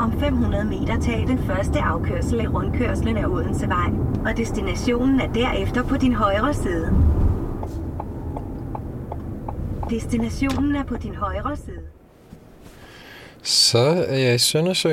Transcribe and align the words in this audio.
Om 0.00 0.20
500 0.20 0.64
meter 0.64 1.00
tag 1.00 1.24
den 1.28 1.38
første 1.46 1.80
afkørsel 1.80 2.40
af 2.40 2.54
rundkørslen 2.54 3.16
af 3.16 3.26
Odensevej, 3.26 3.90
og 4.26 4.36
destinationen 4.36 5.20
er 5.20 5.32
derefter 5.32 5.82
på 5.82 5.96
din 5.96 6.12
højre 6.12 6.54
side. 6.54 6.92
Destinationen 9.90 10.76
er 10.76 10.84
på 10.84 10.96
din 10.96 11.14
højre 11.14 11.56
side. 11.56 11.80
Så 13.42 14.04
er 14.08 14.18
jeg 14.18 14.34
i 14.34 14.38
Søndersø. 14.38 14.90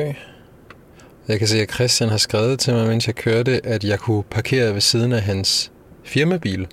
Jeg 1.27 1.39
kan 1.39 1.47
se, 1.47 1.61
at 1.61 1.71
Christian 1.71 2.09
har 2.09 2.17
skrevet 2.17 2.59
til 2.59 2.73
mig, 2.73 2.87
mens 2.87 3.07
jeg 3.07 3.15
kørte, 3.15 3.65
at 3.65 3.83
jeg 3.83 3.99
kunne 3.99 4.23
parkere 4.23 4.73
ved 4.73 4.81
siden 4.81 5.13
af 5.13 5.21
hans 5.21 5.71
firmabil 6.03 6.67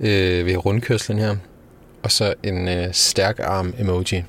øh, 0.00 0.46
ved 0.46 0.56
rundkørslen 0.56 1.18
her. 1.18 1.36
Og 2.02 2.10
så 2.10 2.34
en 2.42 2.68
øh, 2.68 2.92
stærk 2.92 3.40
arm 3.44 3.74
emoji. 3.78 4.24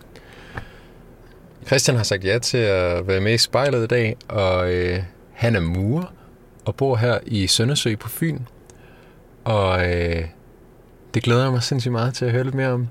Christian 1.66 1.98
har 1.98 2.04
sagt 2.04 2.26
ja 2.26 2.40
til 2.40 2.58
at 2.58 3.08
være 3.08 3.22
med 3.22 3.34
i 3.34 3.38
spejlet 3.38 3.84
i 3.84 3.88
dag, 3.88 4.16
og 4.28 4.74
øh, 4.74 5.04
han 5.34 5.56
er 5.56 5.60
murer 5.60 6.14
og 6.66 6.76
bor 6.76 6.96
her 6.96 7.20
i 7.26 7.48
Søndersø 7.48 7.96
på 7.96 8.10
Fyn. 8.10 8.40
Og 9.44 9.94
øh, 9.94 10.26
det 11.14 11.24
glæder 11.24 11.44
jeg 11.44 11.52
mig 11.52 11.64
sindssygt 11.64 11.92
meget 11.92 12.14
til 12.14 12.26
at 12.26 12.32
høre 12.32 12.44
lidt 12.44 12.56
mere 12.56 12.70
om. 12.70 12.88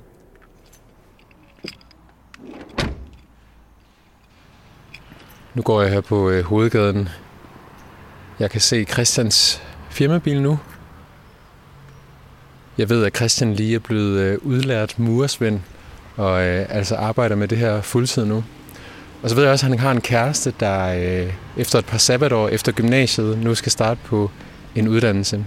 Nu 5.54 5.62
går 5.62 5.82
jeg 5.82 5.90
her 5.90 6.00
på 6.00 6.30
øh, 6.30 6.44
hovedgaden. 6.44 7.08
Jeg 8.38 8.50
kan 8.50 8.60
se 8.60 8.84
Christians 8.84 9.62
firmabil 9.90 10.42
nu. 10.42 10.58
Jeg 12.78 12.88
ved, 12.88 13.04
at 13.04 13.16
Christian 13.16 13.54
lige 13.54 13.74
er 13.74 13.78
blevet 13.78 14.20
øh, 14.20 14.38
udlært 14.42 14.98
muresvend, 14.98 15.60
og 16.16 16.42
øh, 16.42 16.66
altså 16.68 16.96
arbejder 16.96 17.36
med 17.36 17.48
det 17.48 17.58
her 17.58 17.80
fuldtid 17.80 18.24
nu. 18.24 18.44
Og 19.22 19.30
så 19.30 19.34
ved 19.34 19.42
jeg 19.42 19.52
også, 19.52 19.66
at 19.66 19.70
han 19.70 19.78
har 19.78 19.90
en 19.90 20.00
kæreste, 20.00 20.54
der 20.60 20.86
øh, 20.86 21.32
efter 21.56 21.78
et 21.78 21.86
par 21.86 21.98
sabbatår 21.98 22.48
efter 22.48 22.72
gymnasiet 22.72 23.38
nu 23.38 23.54
skal 23.54 23.72
starte 23.72 24.00
på 24.04 24.30
en 24.74 24.88
uddannelse. 24.88 25.44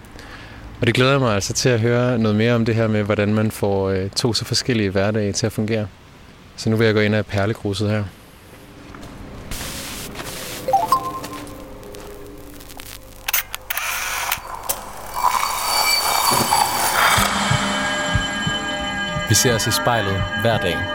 Og 0.81 0.87
det 0.87 0.95
glæder 0.95 1.19
mig 1.19 1.35
altså 1.35 1.53
til 1.53 1.69
at 1.69 1.79
høre 1.79 2.19
noget 2.19 2.37
mere 2.37 2.53
om 2.53 2.65
det 2.65 2.75
her 2.75 2.87
med, 2.87 3.03
hvordan 3.03 3.33
man 3.33 3.51
får 3.51 3.89
øh, 3.89 4.09
to 4.09 4.33
så 4.33 4.45
forskellige 4.45 4.89
hverdage 4.89 5.31
til 5.31 5.45
at 5.45 5.51
fungere. 5.51 5.87
Så 6.55 6.69
nu 6.69 6.75
vil 6.75 6.85
jeg 6.85 6.93
gå 6.93 6.99
ind 6.99 7.15
af 7.15 7.25
perlegruset 7.25 7.89
her. 7.89 8.03
Vi 19.29 19.35
ser 19.35 19.55
os 19.55 19.67
i 19.67 19.71
spejlet 19.71 20.23
hver 20.41 20.57
dag. 20.57 20.94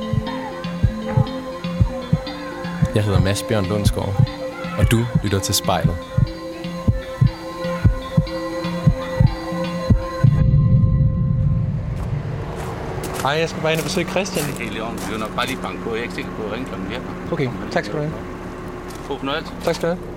Jeg 2.95 3.03
hedder 3.03 3.21
Mads 3.21 3.43
Bjørn 3.43 3.65
Lundsgaard, 3.65 4.15
og 4.79 4.91
du 4.91 5.05
lytter 5.23 5.39
til 5.39 5.55
spejlet. 5.55 5.95
Hej, 13.21 13.31
jeg 13.31 13.49
skal 13.49 13.61
bare 13.61 13.71
ind 13.71 13.79
og 13.79 13.83
besøge 13.83 14.07
Christian. 14.07 14.45
Helt 14.45 14.77
i 14.77 14.79
orden. 14.79 14.99
Vi 15.09 15.13
er 15.13 15.17
nok 15.17 15.35
bare 15.35 15.47
lige 15.47 15.59
banke 15.61 15.83
på. 15.83 15.89
Jeg 15.89 15.97
er 15.99 16.03
ikke 16.03 16.15
sikker 16.15 16.31
på, 16.31 16.43
at 16.43 16.51
ringe 16.51 16.65
klokken 16.65 16.89
virker. 16.89 17.05
Okay, 17.31 17.49
tak 17.71 17.85
skal 17.85 17.97
du 17.97 18.01
have. 18.01 18.13
God 19.07 19.19
fornøjelse. 19.19 19.51
Tak 19.63 19.75
skal 19.75 19.89
du 19.89 19.95
have. 19.95 20.07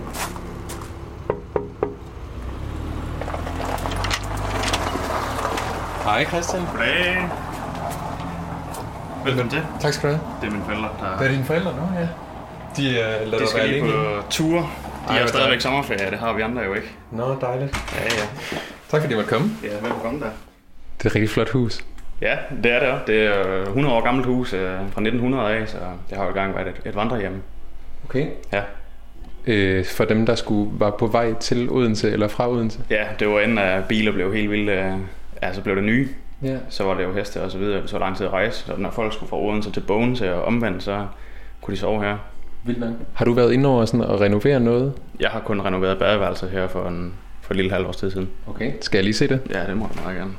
Hej 6.05 6.25
Christian. 6.25 6.63
Goddag. 6.73 7.31
Velkommen 9.25 9.51
til. 9.51 9.63
Tak 9.81 9.93
skal 9.93 10.11
du 10.11 10.15
have. 10.15 10.27
Det 10.41 10.47
er 10.47 10.53
mine 10.53 10.65
forældre, 10.65 10.89
der... 11.01 11.17
Hvad 11.17 11.27
er 11.27 11.33
dine 11.33 11.45
forældre 11.45 11.73
nu? 11.73 11.99
Ja. 12.01 12.09
De 12.77 12.83
uh, 12.83 13.31
lader 13.31 13.39
De 13.39 13.47
skal 13.49 13.61
være 13.61 13.69
lige 13.69 13.83
på 13.83 14.23
tur. 14.31 14.59
De 14.59 14.67
Ej, 15.13 15.19
har 15.19 15.27
stadigvæk 15.27 15.61
sommerferie, 15.61 16.11
det 16.11 16.19
har 16.19 16.33
vi 16.33 16.43
andre 16.43 16.63
jo 16.63 16.75
ikke. 16.75 16.91
Nå, 17.13 17.37
dejligt. 17.41 17.77
Ja, 17.97 18.03
ja. 18.03 18.57
Tak 18.89 19.01
fordi 19.01 19.15
du 19.15 19.19
måtte 19.19 19.31
komme. 19.31 19.51
Ja, 19.63 19.89
velkommen 19.89 20.23
der. 20.23 20.29
Det 20.99 21.05
er 21.05 21.11
et 21.11 21.15
rigtig 21.15 21.31
flot 21.31 21.51
hus. 21.51 21.85
Ja, 22.21 22.37
det 22.63 22.73
er 22.73 22.81
det 22.81 22.89
også. 22.89 23.05
Det 23.07 23.27
er 23.27 23.61
øh, 23.61 23.67
100 23.67 23.95
år 23.95 24.01
gammelt 24.01 24.27
hus 24.27 24.53
øh, 24.53 24.71
fra 24.71 25.01
1900 25.01 25.51
af, 25.51 25.69
så 25.69 25.77
det 26.11 26.19
har 26.19 26.25
jo 26.25 26.31
i 26.31 26.35
gang 26.35 26.55
været 26.55 26.69
et, 26.69 26.81
et 26.85 26.95
vandrehjem. 26.95 27.43
Okay. 28.05 28.27
Ja. 28.53 28.63
Øh, 29.47 29.85
for 29.85 30.05
dem, 30.05 30.27
der 30.27 30.35
skulle 30.35 30.71
var 30.81 30.91
på 30.91 31.07
vej 31.07 31.35
til 31.35 31.71
Odense 31.71 32.11
eller 32.11 32.29
fra 32.29 32.51
Odense. 32.51 32.81
ja, 32.91 33.05
det 33.19 33.29
var 33.29 33.41
inden 33.41 33.59
at 33.59 33.85
biler 33.89 34.13
blev 34.13 34.35
helt 34.35 34.51
vildt... 34.51 34.71
Øh, 34.71 34.93
ja, 35.43 35.53
så 35.53 35.61
blev 35.61 35.77
det 35.77 35.85
nye. 35.85 36.09
Ja. 36.43 36.57
Så 36.69 36.85
var 36.85 36.95
det 36.95 37.05
jo 37.05 37.13
heste 37.13 37.43
og 37.43 37.51
så 37.51 37.59
videre. 37.59 37.89
Så 37.89 37.99
lang 37.99 38.17
tid 38.17 38.27
at 38.27 38.33
rejse. 38.33 38.67
Så 38.67 38.73
når 38.79 38.91
folk 38.91 39.13
skulle 39.13 39.31
fra 39.31 39.39
Odense 39.41 39.71
til 39.71 39.81
Bogense 39.81 40.35
og 40.35 40.45
omvendt, 40.45 40.83
så 40.83 41.07
kunne 41.61 41.75
de 41.75 41.81
sove 41.81 42.03
her. 42.03 42.17
Vildt 42.67 42.81
nok. 42.81 42.91
Har 43.15 43.25
du 43.25 43.33
været 43.33 43.53
inde 43.53 43.69
over 43.69 43.85
sådan 43.85 44.01
at 44.11 44.21
renovere 44.21 44.61
noget? 44.61 44.93
Jeg 45.21 45.31
har 45.31 45.41
kun 45.41 45.61
renoveret 45.61 45.99
badeværelset 45.99 46.51
her 46.51 46.69
for 46.69 46.89
en, 46.89 47.15
for 47.43 47.53
et 47.53 47.57
lille 47.57 47.73
halvt 47.73 47.87
års 47.87 47.97
tid 47.97 48.11
siden. 48.11 48.29
Okay. 48.47 48.73
Skal 48.81 48.99
jeg 48.99 49.05
lige 49.05 49.15
se 49.15 49.29
det? 49.29 49.41
Ja, 49.51 49.67
det 49.67 49.77
må 49.77 49.89
du 49.95 50.01
meget 50.03 50.17
gerne. 50.19 50.33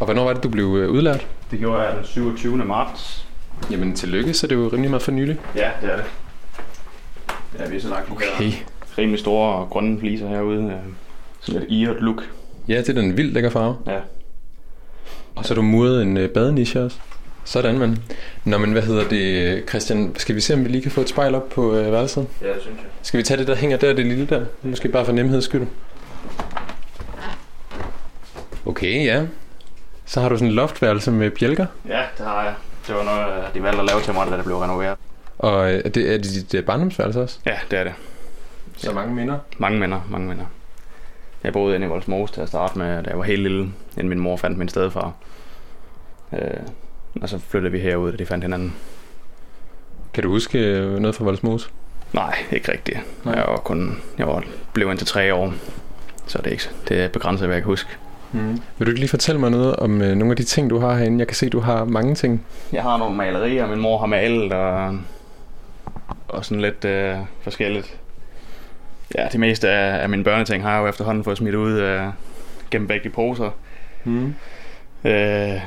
Og 0.00 0.04
hvornår 0.04 0.24
var 0.24 0.32
det, 0.32 0.42
du 0.42 0.48
blev 0.48 0.64
øh, 0.64 0.90
udlært? 0.90 1.26
Det 1.50 1.58
gjorde 1.58 1.82
jeg 1.82 1.96
den 1.96 2.04
27. 2.04 2.56
marts. 2.56 3.26
Jamen 3.70 3.94
tillykke, 3.94 4.34
så 4.34 4.46
det 4.46 4.56
er 4.56 4.60
jo 4.60 4.68
rimelig 4.72 4.90
meget 4.90 5.02
for 5.02 5.12
nylig. 5.12 5.36
Ja, 5.56 5.70
det 5.82 5.92
er 5.92 5.96
det. 5.96 6.04
Ja, 7.58 7.68
vi 7.68 7.76
er 7.76 7.80
så 7.80 7.88
lagt 7.88 8.10
Okay. 8.10 8.52
rimelig 8.98 9.20
store 9.20 9.54
og 9.54 9.70
grønne 9.70 10.00
fliser 10.00 10.28
herude. 10.28 10.64
øh, 10.64 10.72
Sådan 11.40 11.60
lidt 11.60 11.72
iret 11.72 11.96
look. 12.00 12.22
Ja, 12.68 12.78
det 12.78 12.88
er 12.88 12.92
den 12.92 13.16
vildt 13.16 13.32
lækker 13.34 13.50
farve. 13.50 13.76
Ja. 13.86 13.98
Og 15.34 15.44
så 15.44 15.54
har 15.54 15.54
du 15.54 15.62
muret 15.62 16.02
en 16.02 16.16
øh, 16.16 16.28
badeniche 16.30 16.80
også. 16.82 16.98
Sådan, 17.48 17.78
man. 17.78 17.98
Nå, 18.44 18.58
men 18.58 18.72
hvad 18.72 18.82
hedder 18.82 19.08
det, 19.08 19.68
Christian? 19.68 20.14
Skal 20.16 20.34
vi 20.34 20.40
se, 20.40 20.54
om 20.54 20.64
vi 20.64 20.68
lige 20.68 20.82
kan 20.82 20.90
få 20.90 21.00
et 21.00 21.08
spejl 21.08 21.34
op 21.34 21.48
på 21.48 21.74
øh, 21.74 21.92
værelset? 21.92 22.28
Ja, 22.42 22.48
det 22.48 22.62
synes 22.62 22.76
jeg. 22.76 22.86
Skal 23.02 23.18
vi 23.18 23.22
tage 23.22 23.38
det, 23.38 23.46
der 23.46 23.54
hænger 23.54 23.76
der, 23.76 23.92
det 23.92 24.06
lille 24.06 24.26
der? 24.26 24.44
Måske 24.62 24.88
bare 24.88 25.04
for 25.04 25.12
nemheds 25.12 25.44
skyld. 25.44 25.66
Okay, 28.66 29.04
ja. 29.04 29.26
Så 30.06 30.20
har 30.20 30.28
du 30.28 30.36
sådan 30.36 30.48
en 30.48 30.54
loftværelse 30.54 31.10
med 31.10 31.30
bjælker. 31.30 31.66
Ja, 31.88 32.02
det 32.18 32.26
har 32.26 32.44
jeg. 32.44 32.54
Det 32.86 32.94
var 32.94 33.04
noget, 33.04 33.54
de 33.54 33.62
valgte 33.62 33.80
at 33.80 33.86
lave 33.86 34.00
til 34.00 34.14
mig, 34.14 34.26
da 34.30 34.36
det 34.36 34.44
blev 34.44 34.56
renoveret. 34.56 34.98
Og 35.38 35.72
øh, 35.72 35.82
er 35.84 35.88
det, 35.88 36.14
er 36.14 36.18
det 36.18 36.34
dit 36.34 36.54
øh, 36.54 36.64
barndomsværelse 36.64 37.20
også? 37.20 37.38
Ja, 37.46 37.58
det 37.70 37.78
er 37.78 37.84
det. 37.84 37.92
Så 38.76 38.92
mange 38.92 39.14
minder. 39.14 39.38
Mange 39.58 39.80
minder, 39.80 40.00
mange 40.10 40.28
minder. 40.28 40.44
Jeg 41.44 41.52
boede 41.52 41.74
inde 41.74 41.86
i 41.86 41.88
Voldsmose 41.88 42.34
til 42.34 42.40
at 42.40 42.48
starte 42.48 42.78
med, 42.78 43.02
da 43.02 43.10
jeg 43.10 43.18
var 43.18 43.24
helt 43.24 43.42
lille, 43.42 43.60
inden 43.96 44.08
min 44.08 44.20
mor 44.20 44.36
fandt 44.36 44.58
min 44.58 44.68
stedfar. 44.68 45.12
Øh, 46.32 46.40
og 47.22 47.28
så 47.28 47.38
flyttede 47.38 47.72
vi 47.72 47.78
herud, 47.78 48.10
da 48.10 48.16
de 48.16 48.26
fandt 48.26 48.44
hinanden. 48.44 48.74
Kan 50.14 50.22
du 50.22 50.30
huske 50.30 50.58
øh, 50.58 50.98
noget 50.98 51.16
fra 51.16 51.24
Voldsmose? 51.24 51.68
Nej, 52.12 52.36
ikke 52.52 52.72
rigtigt. 52.72 52.98
Nej. 53.24 53.34
Jeg 53.34 53.44
var 53.48 53.56
kun, 53.56 53.98
jeg 54.18 54.26
var, 54.26 54.42
blev 54.72 54.90
indtil 54.90 55.06
tre 55.06 55.34
år. 55.34 55.54
Så 56.26 56.38
det 56.38 56.46
er, 56.46 56.50
ikke, 56.50 56.70
det 56.88 57.00
er 57.00 57.08
begrænset, 57.08 57.46
hvad 57.46 57.56
jeg 57.56 57.62
kan 57.62 57.70
huske. 57.70 57.90
Mm. 58.32 58.60
Vil 58.78 58.86
du 58.86 58.90
ikke 58.90 59.00
lige 59.00 59.08
fortælle 59.08 59.40
mig 59.40 59.50
noget 59.50 59.76
om 59.76 60.02
øh, 60.02 60.14
nogle 60.16 60.32
af 60.32 60.36
de 60.36 60.44
ting, 60.44 60.70
du 60.70 60.78
har 60.78 60.94
herinde? 60.96 61.18
Jeg 61.18 61.26
kan 61.26 61.34
se, 61.34 61.48
du 61.48 61.60
har 61.60 61.84
mange 61.84 62.14
ting. 62.14 62.46
Jeg 62.72 62.82
har 62.82 62.96
nogle 62.96 63.16
malerier, 63.16 63.66
min 63.66 63.80
mor 63.80 63.98
har 63.98 64.06
malet, 64.06 64.52
og, 64.52 64.98
og 66.28 66.44
sådan 66.44 66.60
lidt 66.60 66.84
øh, 66.84 67.16
forskelligt. 67.40 67.98
Ja, 69.18 69.28
det 69.32 69.40
meste 69.40 69.68
af, 69.68 70.02
af 70.02 70.08
mine 70.08 70.24
børneting 70.24 70.62
har 70.62 70.74
jeg 70.74 70.82
jo 70.82 70.86
efterhånden 70.86 71.24
fået 71.24 71.38
smidt 71.38 71.54
ud 71.54 71.72
øh, 71.72 72.02
gennem 72.70 72.88
begge 72.88 73.10
poser. 73.10 73.50
Mm. 74.04 74.34
Øh, 75.04 75.60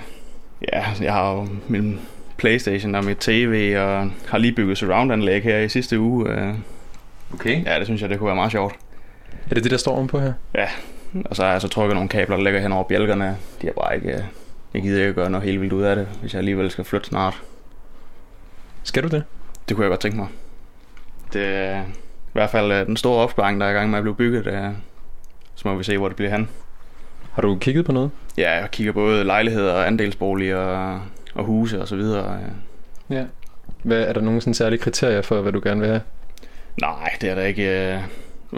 ja, 0.74 0.86
jeg 1.02 1.14
har 1.14 1.32
jo 1.34 1.48
min 1.68 2.00
Playstation 2.38 2.96
og 2.96 3.04
mit 3.06 3.18
tv, 3.18 3.76
og 3.78 4.12
har 4.28 4.38
lige 4.38 4.54
bygget 4.56 4.78
surround-anlæg 4.78 5.44
her 5.44 5.58
i 5.60 5.70
sidste 5.70 6.00
uge. 6.00 6.30
Øh, 6.30 6.54
Okay. 7.34 7.66
ja, 7.66 7.78
det 7.80 7.86
synes 7.88 8.02
jeg, 8.02 8.10
det 8.10 8.18
kunne 8.20 8.28
være 8.28 8.36
meget 8.36 8.52
sjovt. 8.52 8.76
Er 9.50 9.54
det 9.56 9.64
det, 9.64 9.72
der 9.72 9.78
står 9.78 9.96
ovenpå 9.96 10.20
her? 10.20 10.34
Ja, 10.56 10.68
og 11.26 11.36
så 11.36 11.44
har 11.44 11.52
jeg 11.52 11.62
så 11.62 11.68
trykket 11.68 11.96
nogle 11.96 12.10
kabler, 12.10 12.36
der 12.38 12.44
ligger 12.44 12.60
hen 12.62 12.72
over 12.72 12.84
bjælkerne. 12.84 13.38
De 13.62 13.68
har 13.68 13.74
bare 13.74 13.96
ikke... 13.96 14.12
øh, 14.14 14.20
Jeg 14.74 14.82
gider 14.82 15.02
ikke 15.02 15.14
gøre 15.14 15.30
noget 15.30 15.46
helt 15.46 15.62
vildt 15.62 15.74
ud 15.74 15.82
af 15.84 15.96
det, 15.96 16.08
hvis 16.22 16.34
jeg 16.34 16.40
alligevel 16.40 16.72
skal 16.72 16.84
flytte 16.84 17.08
snart. 17.08 17.42
Skal 18.84 19.04
du 19.04 19.08
det? 19.08 19.24
Det 19.70 19.76
kunne 19.78 19.84
jeg 19.84 19.90
godt 19.90 20.00
tænke 20.00 20.18
mig. 20.18 20.28
Det 21.34 21.46
er 21.46 21.82
i 21.82 22.34
hvert 22.34 22.50
fald 22.50 22.72
øh, 22.72 22.86
den 22.86 22.98
store 22.98 23.24
opsparing, 23.24 23.60
der 23.62 23.66
er 23.68 23.72
i 23.72 23.74
gang 23.74 23.90
med 23.90 23.98
at 23.98 24.04
blive 24.04 24.16
bygget. 24.16 24.48
Er, 24.48 24.74
så 25.56 25.68
må 25.68 25.76
vi 25.76 25.84
se, 25.84 25.98
hvor 25.98 26.08
det 26.08 26.16
bliver 26.18 26.32
hen. 26.32 26.50
Har 27.34 27.42
du 27.42 27.56
kigget 27.56 27.86
på 27.86 27.92
noget? 27.92 28.12
Ja, 28.38 28.52
jeg 28.60 28.72
kigger 28.72 28.94
både 28.94 29.24
lejligheder 29.24 29.74
og 29.74 29.88
andelsboliger 29.88 30.58
og, 30.58 31.02
og 31.36 31.44
huse 31.46 31.82
og 31.82 31.88
så 31.88 31.96
videre. 31.96 32.40
Ja. 33.10 33.24
Hvad, 33.84 34.02
er 34.02 34.14
der 34.14 34.22
nogle 34.22 34.42
sådan 34.42 34.54
særlige 34.54 34.80
kriterier 34.80 35.22
for, 35.22 35.42
hvad 35.42 35.52
du 35.52 35.62
gerne 35.64 35.80
vil 35.80 35.90
have? 35.90 36.02
Nej, 36.82 37.10
det 37.22 37.30
er 37.30 37.36
der 37.36 37.42
ikke. 37.44 37.94
øh, 37.94 38.00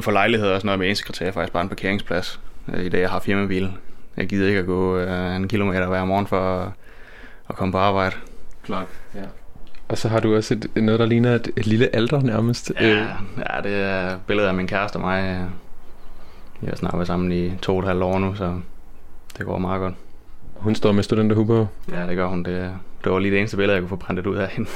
For 0.02 0.12
lejlighed 0.12 0.48
og 0.50 0.60
sådan 0.62 0.66
noget 0.66 0.80
med 0.80 0.90
ensekretær 0.90 1.28
er 1.28 1.32
faktisk 1.32 1.54
bare 1.54 1.64
en 1.64 1.70
parkeringsplads. 1.70 2.40
øh, 2.74 2.86
I 2.86 2.90
dag 2.90 3.02
jeg 3.02 3.10
har 3.10 3.20
firmabil. 3.20 3.72
Jeg 4.18 4.28
gider 4.28 4.48
ikke 4.48 4.60
at 4.60 4.66
gå 4.66 4.98
øh, 4.98 5.36
en 5.36 5.48
kilometer 5.48 5.88
hver 5.88 6.06
morgen 6.06 6.28
for 6.28 6.74
at, 7.50 7.56
komme 7.56 7.72
på 7.72 7.78
arbejde. 7.78 8.16
Klart, 8.66 8.88
ja. 9.16 9.22
Og 9.88 9.98
så 9.98 10.08
har 10.08 10.20
du 10.20 10.36
også 10.36 10.54
et, 10.54 10.84
noget, 10.84 11.00
der 11.00 11.06
ligner 11.06 11.36
et, 11.36 11.50
et 11.58 11.68
lille 11.68 11.96
alter 11.96 12.22
nærmest. 12.22 12.72
Ja, 12.80 12.90
Øh, 12.90 13.06
ja, 13.38 13.62
det 13.70 13.82
er 13.84 14.18
billedet 14.28 14.48
af 14.48 14.54
min 14.54 14.68
kæreste 14.68 14.96
og 14.96 15.02
mig. 15.02 15.46
Vi 16.62 16.68
har 16.68 16.76
snart 16.76 16.94
været 16.94 17.08
sammen 17.08 17.32
i 17.32 17.58
to 17.62 17.74
og 17.74 17.80
et 17.80 17.88
halvt 17.88 18.04
år 18.04 18.20
nu, 18.20 18.36
så 18.36 18.60
det 19.38 19.46
går 19.46 19.58
meget 19.58 19.80
godt. 19.80 19.94
hun 20.56 20.76
står 20.76 20.92
med 20.92 21.04
studenterhue 21.04 21.46
på. 21.48 21.68
Ja, 21.92 22.08
det 22.08 22.16
gør 22.16 22.28
hun. 22.28 22.44
Det, 22.44 22.72
det 23.04 23.12
var 23.12 23.20
lige 23.20 23.32
det 23.32 23.40
eneste 23.40 23.58
billede, 23.58 23.74
jeg 23.76 23.82
kunne 23.82 23.90
få 23.90 23.96
printet 23.96 24.28
ud 24.28 24.36
af 24.36 24.48
hende. 24.48 24.70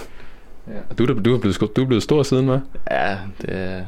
Ja. 0.68 0.74
Og 0.90 0.98
du, 0.98 1.04
er- 1.04 1.08
du, 1.08 1.36
er 1.36 1.40
blevet, 1.40 1.62
du 1.76 1.82
er 1.82 1.86
blevet 1.86 2.04
stor 2.04 2.24
siden, 2.24 2.50
hva'? 2.50 2.60
Ja, 2.96 3.18
det, 3.42 3.86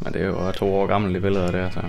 men 0.00 0.12
det 0.12 0.22
er 0.22 0.26
jo 0.26 0.52
to 0.52 0.74
år 0.74 0.86
gammelt, 0.86 1.14
det 1.14 1.22
billede 1.22 1.52
der, 1.52 1.70
så 1.70 1.80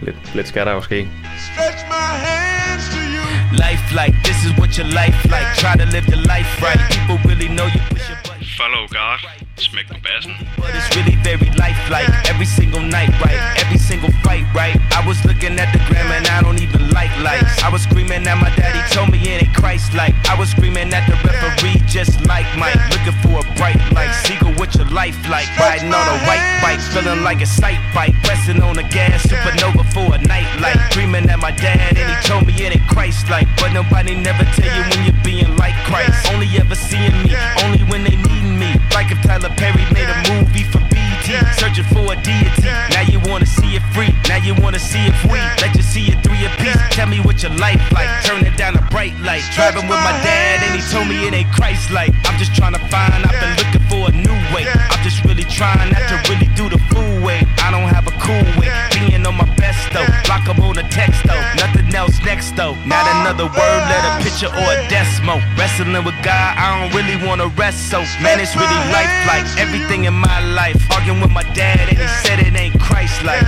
lidt, 0.00 0.34
lidt 0.34 0.48
skal 0.48 0.66
der 0.66 0.72
jo 0.72 0.80
ske. 0.80 1.08
Stretch 1.38 1.84
my 1.88 2.12
hands 2.26 2.84
to 2.94 3.00
you. 3.16 3.24
Life 3.64 3.84
like 4.00 4.14
this 4.24 4.38
is 4.46 4.52
what 4.58 4.70
your 4.78 4.86
life 5.00 5.18
like. 5.34 5.48
Try 5.62 5.74
to 5.82 5.86
live 5.94 6.06
your 6.14 6.22
life 6.34 6.50
right. 6.66 6.80
People 6.96 7.18
really 7.30 7.48
know 7.56 7.66
you 7.74 7.80
push 7.90 8.06
your 8.10 8.18
button. 8.26 8.35
Follow 8.54 8.86
God. 8.86 9.18
Smæk 9.58 9.86
på 9.88 9.98
bassen. 10.06 10.32
But 10.56 10.70
it's 10.78 10.88
really 10.96 11.16
very 11.24 11.50
lifelike. 11.64 12.10
Every 12.30 12.46
single 12.58 12.84
night, 12.96 13.10
right? 13.24 13.40
Every 13.62 13.78
single 13.78 14.12
fight, 14.24 14.46
right? 14.54 14.76
I 14.98 15.00
was 15.08 15.18
looking 15.28 15.54
at 15.62 15.68
the 15.74 15.80
gram 15.88 16.10
and 16.12 16.26
I 16.36 16.38
don't 16.44 16.60
even 16.66 16.82
like 16.98 17.12
lights. 17.26 17.54
I 17.66 17.68
was 17.74 17.82
screaming 17.88 18.22
at 18.32 18.38
my 18.44 18.50
daddy, 18.60 18.82
told 18.94 19.08
me 19.10 19.18
it 19.18 19.42
ain't 19.42 19.54
Christ 19.56 19.94
like. 19.94 20.14
I 20.32 20.34
was 20.38 20.48
screaming 20.54 20.92
at 20.98 21.04
the 21.08 21.16
referee, 21.26 21.80
just 21.96 22.14
like 22.30 22.46
Mike. 22.60 22.78
Looking 22.92 23.16
for 23.22 23.34
a 23.42 23.46
bright 23.58 23.80
light. 23.96 24.12
Seagull, 24.24 24.54
what 24.60 24.70
your 24.76 24.88
life 25.00 25.18
like? 25.34 25.48
Riding 25.58 25.92
on 25.98 26.06
a 26.14 26.18
white 26.28 26.46
bike, 26.62 26.80
feeling 26.92 27.22
like 27.28 27.40
a 27.40 27.50
sight 27.60 27.80
bike. 27.94 28.14
Pressing 28.24 28.60
on 28.62 28.76
the 28.76 28.86
gas, 28.96 29.26
supernova 29.26 29.84
for 29.94 30.14
a 30.14 30.20
night 30.32 30.48
light. 30.60 30.78
Dreaming 30.94 31.28
at 31.34 31.40
my 31.40 31.52
dad 31.52 31.96
and 32.00 32.06
he 32.12 32.16
told 32.28 32.46
me 32.46 32.52
it 32.64 32.76
ain't 32.76 32.88
Christ 32.94 33.28
like. 33.30 33.48
But 33.60 33.72
nobody 33.72 34.14
never 34.28 34.44
tell 34.56 34.70
you 34.76 34.84
when 34.90 35.00
you're 35.06 35.24
being 35.24 35.52
like 35.56 35.76
Christ. 35.88 36.14
Only 36.32 36.48
ever 36.60 36.76
seeing 36.88 37.16
me, 37.24 37.32
only 37.64 37.82
when 37.90 38.04
they 38.04 38.16
need 38.16 38.35
me. 38.42 38.74
Like 38.92 39.10
if 39.10 39.20
Tyler 39.22 39.50
Perry 39.56 39.84
made 39.92 40.08
a 40.08 40.16
movie 40.32 40.64
for 40.64 40.85
BT, 41.26 41.38
searching 41.58 41.84
for 41.84 42.12
a 42.12 42.16
deity. 42.22 42.62
Now 42.94 43.02
you 43.02 43.20
wanna 43.26 43.46
see 43.46 43.74
it 43.76 43.82
free, 43.92 44.14
now 44.28 44.36
you 44.36 44.54
wanna 44.62 44.78
see 44.78 45.06
it 45.06 45.14
free. 45.26 45.40
Let 45.62 45.74
you 45.74 45.82
see 45.82 46.06
it 46.12 46.22
three 46.22 46.44
apiece. 46.46 46.78
Tell 46.90 47.06
me 47.06 47.20
what 47.20 47.42
your 47.42 47.52
life 47.52 47.80
like. 47.92 48.08
Turn 48.24 48.44
it 48.46 48.56
down 48.56 48.76
a 48.76 48.82
bright 48.90 49.18
light. 49.20 49.42
Driving 49.54 49.88
with 49.88 49.98
my 49.98 50.12
dad 50.22 50.62
and 50.62 50.74
he 50.74 50.82
told 50.92 51.08
me 51.08 51.26
it 51.26 51.34
ain't 51.34 51.52
Christ 51.52 51.90
like. 51.90 52.12
I'm 52.24 52.38
just 52.38 52.54
trying 52.54 52.74
to 52.74 52.82
find, 52.88 53.24
I've 53.24 53.40
been 53.40 53.56
looking 53.56 53.84
for 53.90 54.08
a 54.08 54.12
new 54.12 54.38
way. 54.54 54.66
I'm 54.66 55.02
just 55.02 55.24
really 55.24 55.44
trying 55.44 55.90
not 55.92 56.06
to 56.08 56.16
really 56.30 56.48
do 56.54 56.68
the 56.68 56.78
fool 56.90 57.22
way. 57.22 57.42
I 57.58 57.70
don't 57.70 57.88
have 57.88 58.06
a 58.06 58.14
cool 58.22 58.46
way. 58.60 58.70
Being 58.94 59.26
on 59.26 59.36
my 59.36 59.48
best 59.56 59.90
though. 59.92 60.06
Block 60.24 60.48
'em 60.48 60.60
on 60.62 60.78
a 60.78 60.88
text 60.88 61.22
though. 61.26 61.42
Nothing 61.56 61.94
else 61.94 62.20
next 62.22 62.54
though. 62.56 62.74
Not 62.86 63.04
another 63.16 63.46
word, 63.46 63.80
let 63.90 64.02
a 64.10 64.22
picture 64.22 64.48
or 64.48 64.68
a 64.76 64.78
desmo. 64.88 65.42
Wrestling 65.58 66.04
with 66.04 66.18
God, 66.22 66.50
I 66.56 66.66
don't 66.78 66.94
really 66.94 67.16
wanna 67.26 67.48
rest 67.48 67.90
so. 67.90 68.00
Man, 68.22 68.38
it's 68.40 68.54
really 68.54 68.80
life 68.94 69.12
like 69.26 69.46
everything 69.58 70.04
in 70.04 70.14
my 70.14 70.40
life. 70.40 70.78
Arguing 70.90 71.15
with 71.20 71.30
my 71.30 71.42
dad 71.54 71.80
and 71.80 71.98
he 71.98 72.06
said 72.24 72.38
it 72.40 72.54
ain't 72.54 72.78
Christ 72.80 73.22
like. 73.24 73.42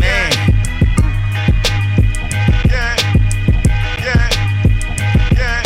Man. 0.00 0.32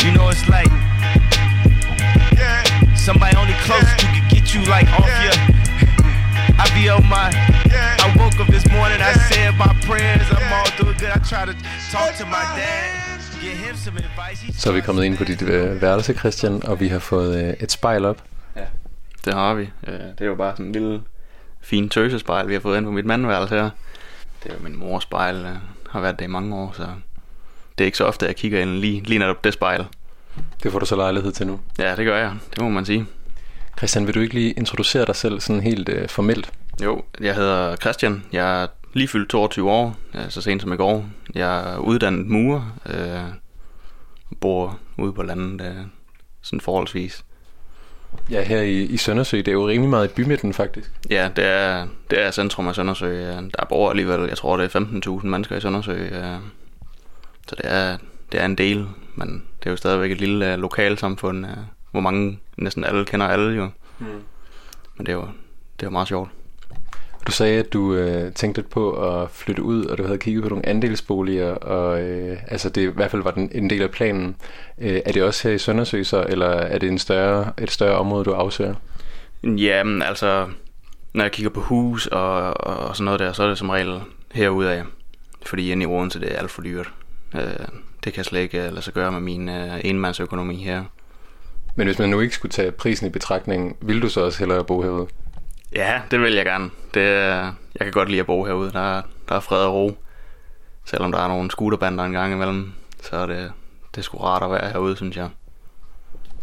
You 0.05 0.13
know 0.17 0.29
it's 0.29 0.49
like 0.49 0.71
somebody 2.97 3.37
only 3.37 3.55
close 3.67 3.89
to 4.01 4.07
could 4.15 4.29
get 4.31 4.55
you 4.55 4.63
like 4.75 4.89
off 4.99 5.13
your. 5.25 5.37
I 6.63 6.65
be 6.75 6.89
on 6.89 7.07
my. 7.09 7.31
I 8.05 8.07
woke 8.19 8.39
up 8.41 8.49
this 8.49 8.67
morning, 8.71 9.01
I 9.01 9.13
said 9.29 9.57
my 9.57 9.73
prayers, 9.89 10.27
I'm 10.31 10.53
all 10.53 10.71
doing 10.79 10.97
good. 10.99 11.11
I 11.11 11.19
try 11.33 11.45
to 11.45 11.55
talk 11.93 12.15
to 12.17 12.25
my 12.27 12.45
dad, 12.57 13.21
get 13.43 13.57
him 13.57 13.77
some 13.77 13.97
advice. 13.97 14.41
He 14.47 14.53
Så 14.53 14.69
er 14.71 14.73
vi 14.75 14.81
kommet 14.81 15.05
ind 15.05 15.17
på 15.17 15.25
dit 15.25 15.43
øh, 15.43 15.83
værelse, 15.83 16.15
Christian, 16.15 16.61
og 16.67 16.81
vi 16.81 16.89
har 16.89 16.99
fået 16.99 17.45
øh, 17.45 17.55
et 17.61 17.73
spejl 17.73 18.05
op. 18.05 18.23
Det 19.25 19.34
har 19.34 19.55
vi. 19.55 19.70
Øh, 19.87 19.93
Det 19.94 20.20
er 20.20 20.25
jo 20.26 20.34
bare 20.34 20.52
sådan 20.52 20.67
en 20.67 20.72
lille 20.72 21.02
fin 21.61 21.88
tøsespejl, 21.88 22.49
vi 22.49 22.52
har 22.52 22.61
fået 22.61 22.76
ind 22.76 22.84
på 22.84 22.90
mit 22.93 23.05
mandværelse 23.05 23.55
her. 23.55 23.70
Det 24.43 24.50
er 24.52 24.55
jo 24.55 24.62
min 24.62 24.78
mors 24.78 25.02
spejl, 25.02 25.37
øh, 25.37 25.56
har 25.90 26.00
været 26.00 26.19
det 26.19 26.25
i 26.25 26.28
mange 26.28 26.56
år, 26.56 26.72
så 26.76 26.87
det 27.78 27.84
er 27.84 27.87
ikke 27.87 27.99
så 27.99 28.05
ofte, 28.05 28.26
jeg 28.26 28.37
kigger 28.37 28.61
ind 28.61 28.70
lige, 28.70 29.00
lige 29.00 29.19
netop 29.19 29.44
det 29.44 29.52
spejl. 29.55 29.87
Det 30.62 30.72
får 30.72 30.78
du 30.78 30.87
så 30.87 30.96
lejlighed 30.96 31.32
til 31.32 31.46
nu. 31.46 31.61
Ja, 31.78 31.96
det 31.96 32.05
gør 32.06 32.19
jeg. 32.19 32.34
Det 32.55 32.62
må 32.62 32.69
man 32.69 32.84
sige. 32.84 33.06
Christian, 33.78 34.06
vil 34.06 34.14
du 34.14 34.20
ikke 34.20 34.34
lige 34.34 34.52
introducere 34.52 35.05
dig 35.06 35.17
selv 35.17 35.40
sådan 35.40 35.62
helt 35.62 35.88
øh, 35.88 36.08
formelt? 36.08 36.52
Jo, 36.82 37.05
jeg 37.20 37.34
hedder 37.34 37.76
Christian. 37.76 38.25
Jeg 38.32 38.62
er 38.62 38.67
lige 38.93 39.08
fyldt 39.08 39.31
22 39.31 39.70
år, 39.70 39.96
øh, 40.14 40.20
så 40.31 40.40
sent 40.40 40.62
som 40.62 40.72
i 40.72 40.76
går. 40.76 41.05
Jeg 41.34 41.72
er 41.75 41.78
uddannet 41.78 42.26
murer. 42.26 42.76
Øh, 42.87 43.34
bor 44.40 44.78
ude 44.99 45.12
på 45.12 45.22
landet, 45.22 45.61
øh, 45.67 45.76
sådan 46.43 46.61
forholdsvis. 46.61 47.25
Ja, 48.31 48.43
her 48.43 48.61
i, 48.61 48.83
i 48.83 48.97
Søndersø, 48.97 49.37
det 49.37 49.49
er 49.49 49.53
jo 49.53 49.69
rimelig 49.69 49.91
meget 49.91 50.11
i 50.11 50.15
bymidten 50.15 50.53
faktisk. 50.53 50.91
Ja, 51.11 51.31
det 51.37 51.45
er, 51.45 51.87
det 52.11 52.23
er 52.23 52.31
centrum 52.31 52.69
af 52.69 52.75
Søndersø. 52.75 53.07
Der 53.31 53.67
bor 53.69 53.91
alligevel, 53.91 54.29
jeg 54.29 54.37
tror 54.37 54.57
det 54.57 54.75
er 54.75 54.81
15.000 55.21 55.27
mennesker 55.27 55.57
i 55.57 55.61
Søndersø. 55.61 56.09
Så 57.49 57.57
det 57.57 57.65
er, 57.65 57.97
det 58.33 58.41
er 58.41 58.45
en 58.45 58.55
del, 58.55 58.87
men 59.15 59.45
det 59.59 59.67
er 59.67 59.71
jo 59.71 59.77
stadigvæk 59.77 60.11
et 60.11 60.21
lille 60.21 60.53
øh, 60.53 60.59
lokalsamfund, 60.59 61.47
øh, 61.47 61.57
hvor 61.91 62.01
mange, 62.01 62.39
næsten 62.57 62.85
alle 62.85 63.05
kender 63.05 63.27
alle 63.27 63.57
jo. 63.57 63.69
Mm. 63.99 64.07
Men 64.97 65.06
det 65.06 65.09
er 65.09 65.17
jo, 65.17 65.21
det 65.77 65.83
er 65.83 65.87
jo 65.87 65.91
meget 65.91 66.09
sjovt. 66.09 66.31
Du 67.26 67.32
sagde, 67.32 67.58
at 67.58 67.72
du 67.72 67.94
øh, 67.94 68.32
tænkte 68.32 68.61
lidt 68.61 68.70
på 68.70 68.93
at 68.93 69.31
flytte 69.31 69.62
ud, 69.62 69.84
og 69.84 69.99
du 69.99 70.05
havde 70.05 70.19
kigget 70.19 70.43
på 70.43 70.49
nogle 70.49 70.67
andelsboliger, 70.67 71.50
og 71.55 72.00
øh, 72.00 72.38
altså 72.49 72.69
det 72.69 72.82
i 72.82 72.94
hvert 72.94 73.11
fald 73.11 73.22
var 73.22 73.31
den, 73.31 73.50
en 73.52 73.70
del 73.70 73.82
af 73.82 73.90
planen. 73.90 74.37
Øh, 74.78 75.00
er 75.05 75.12
det 75.12 75.22
også 75.22 75.49
her 75.49 75.55
i 75.55 75.58
Søndersø 75.58 76.02
så, 76.02 76.26
eller 76.28 76.49
er 76.49 76.78
det 76.78 76.88
en 76.88 76.99
større, 76.99 77.52
et 77.58 77.70
større 77.70 77.99
område, 77.99 78.25
du 78.25 78.32
afsøger? 78.32 78.75
Jamen, 79.43 80.02
altså, 80.02 80.49
når 81.12 81.25
jeg 81.25 81.32
kigger 81.32 81.50
på 81.50 81.61
hus 81.61 82.06
og, 82.06 82.67
og 82.67 82.96
sådan 82.96 83.05
noget 83.05 83.20
der, 83.20 83.32
så 83.32 83.43
er 83.43 83.49
det 83.49 83.58
som 83.58 83.70
regel 83.70 84.00
herude 84.32 84.72
af. 84.72 84.82
Fordi 85.46 85.72
inde 85.72 85.82
i 85.82 85.87
Odense, 85.87 86.20
det 86.20 86.32
er 86.32 86.38
alt 86.38 86.50
for 86.50 86.62
dyrt. 86.62 86.93
Øh, 87.34 87.43
det 88.05 88.12
kan 88.12 88.17
jeg 88.17 88.25
slet 88.25 88.40
ikke 88.40 88.58
lade 88.58 88.82
sig 88.82 88.94
gøre 88.94 89.12
med 89.12 89.20
min 89.20 89.49
øh, 89.49 89.81
enmandsøkonomi 89.84 90.56
her. 90.56 90.84
Men 91.75 91.87
hvis 91.87 91.99
man 91.99 92.08
nu 92.08 92.20
ikke 92.20 92.34
skulle 92.34 92.52
tage 92.52 92.70
prisen 92.70 93.06
i 93.06 93.11
betragtning, 93.11 93.76
ville 93.81 94.03
du 94.03 94.08
så 94.08 94.20
også 94.20 94.39
hellere 94.39 94.65
bo 94.65 94.82
herude? 94.82 95.06
Ja, 95.74 96.00
det 96.10 96.20
vil 96.20 96.32
jeg 96.34 96.44
gerne. 96.44 96.70
Det, 96.94 97.03
er- 97.03 97.53
jeg 97.74 97.81
kan 97.84 97.93
godt 97.93 98.08
lide 98.08 98.20
at 98.20 98.27
bo 98.27 98.44
herude. 98.44 98.72
Der, 98.72 98.96
er- 98.98 99.03
der 99.29 99.34
er 99.34 99.41
fred 99.41 99.58
og 99.65 99.74
ro. 99.74 99.96
Selvom 100.84 101.12
der 101.12 101.19
er 101.19 101.29
nogle 101.29 101.50
scooterbander 101.50 102.05
en 102.05 102.12
gang 102.12 102.32
imellem, 102.32 102.72
så 103.03 103.17
er 103.17 103.27
det, 103.27 103.53
det 103.94 103.98
er 103.98 104.03
sgu 104.03 104.19
rart 104.19 104.43
at 104.43 104.50
være 104.50 104.70
herude, 104.70 104.96
synes 104.96 105.17
jeg. 105.17 105.29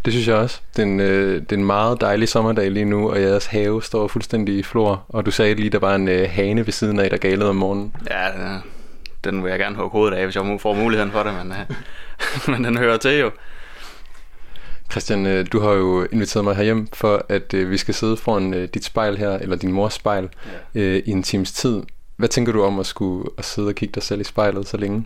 Det 0.05 0.13
synes 0.13 0.27
jeg 0.27 0.36
også. 0.36 0.62
Det 0.75 0.81
er 0.81 0.86
en, 0.88 1.00
øh, 1.00 1.41
det 1.41 1.51
er 1.51 1.55
en 1.55 1.65
meget 1.65 2.01
dejlig 2.01 2.29
sommerdag 2.29 2.72
lige 2.72 2.86
nu, 2.86 3.12
og 3.12 3.22
jeres 3.22 3.46
have 3.46 3.84
står 3.84 4.07
fuldstændig 4.07 4.57
i 4.57 4.63
flor. 4.63 5.05
Og 5.10 5.25
du 5.25 5.31
sagde 5.31 5.55
lige, 5.55 5.69
der 5.69 5.79
var 5.79 5.96
en 5.96 6.07
øh, 6.07 6.29
hane 6.29 6.65
ved 6.65 6.74
siden 6.74 7.00
af, 7.00 7.10
der 7.10 7.17
galede 7.17 7.50
om 7.50 7.55
morgenen. 7.55 7.96
Ja, 8.10 8.27
den, 8.31 8.63
den 9.24 9.43
vil 9.43 9.50
jeg 9.50 9.60
gerne 9.60 9.75
hugge 9.75 9.89
hovedet 9.91 10.17
af, 10.17 10.24
hvis 10.25 10.36
jeg 10.36 10.57
får 10.62 10.74
muligheden 10.74 11.12
for 11.12 11.24
det, 11.24 11.34
men, 11.34 11.51
øh, 11.51 11.57
men 12.53 12.63
den 12.63 12.77
hører 12.77 12.98
til 12.98 13.19
jo. 13.19 13.31
Christian, 14.91 15.25
øh, 15.25 15.46
du 15.51 15.60
har 15.60 15.72
jo 15.72 16.08
inviteret 16.12 16.44
mig 16.46 16.56
herhjem 16.56 16.88
for, 16.94 17.25
at 17.29 17.53
øh, 17.53 17.70
vi 17.70 17.77
skal 17.77 17.94
sidde 17.94 18.17
foran 18.17 18.53
øh, 18.53 18.67
dit 18.74 18.86
spejl 18.86 19.17
her, 19.17 19.32
eller 19.32 19.56
din 19.56 19.72
mors 19.72 19.94
spejl, 19.94 20.29
øh, 20.75 21.01
i 21.06 21.12
en 21.12 21.24
times 21.24 21.51
tid. 21.51 21.84
Hvad 22.15 22.29
tænker 22.29 22.51
du 22.51 22.63
om 22.63 22.79
at 22.79 22.86
skulle 22.86 23.29
at 23.38 23.46
sidde 23.46 23.67
og 23.67 23.75
kigge 23.75 23.94
dig 23.94 24.03
selv 24.03 24.22
i 24.22 24.24
spejlet 24.24 24.67
så 24.67 24.77
længe? 24.77 25.06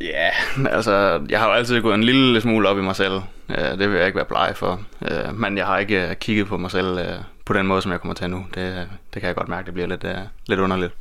Ja, 0.00 0.30
altså, 0.70 1.20
jeg 1.28 1.40
har 1.40 1.46
jo 1.46 1.52
altid 1.52 1.82
gået 1.82 1.94
en 1.94 2.04
lille 2.04 2.40
smule 2.40 2.68
op 2.68 2.78
i 2.78 2.80
mig 2.80 2.96
selv. 2.96 3.20
Det 3.48 3.90
vil 3.90 3.96
jeg 3.98 4.06
ikke 4.06 4.16
være 4.16 4.24
bleg 4.24 4.52
for. 4.56 4.80
Men 5.32 5.58
jeg 5.58 5.66
har 5.66 5.78
ikke 5.78 6.16
kigget 6.20 6.46
på 6.46 6.56
mig 6.56 6.70
selv 6.70 6.98
på 7.44 7.52
den 7.52 7.66
måde, 7.66 7.82
som 7.82 7.92
jeg 7.92 8.00
kommer 8.00 8.14
til 8.14 8.30
nu. 8.30 8.46
Det, 8.54 8.88
det 9.14 9.22
kan 9.22 9.26
jeg 9.26 9.34
godt 9.34 9.48
mærke, 9.48 9.66
det 9.66 9.74
bliver 9.74 9.88
lidt, 9.88 10.04
lidt 10.46 10.60
underligt. 10.60 10.92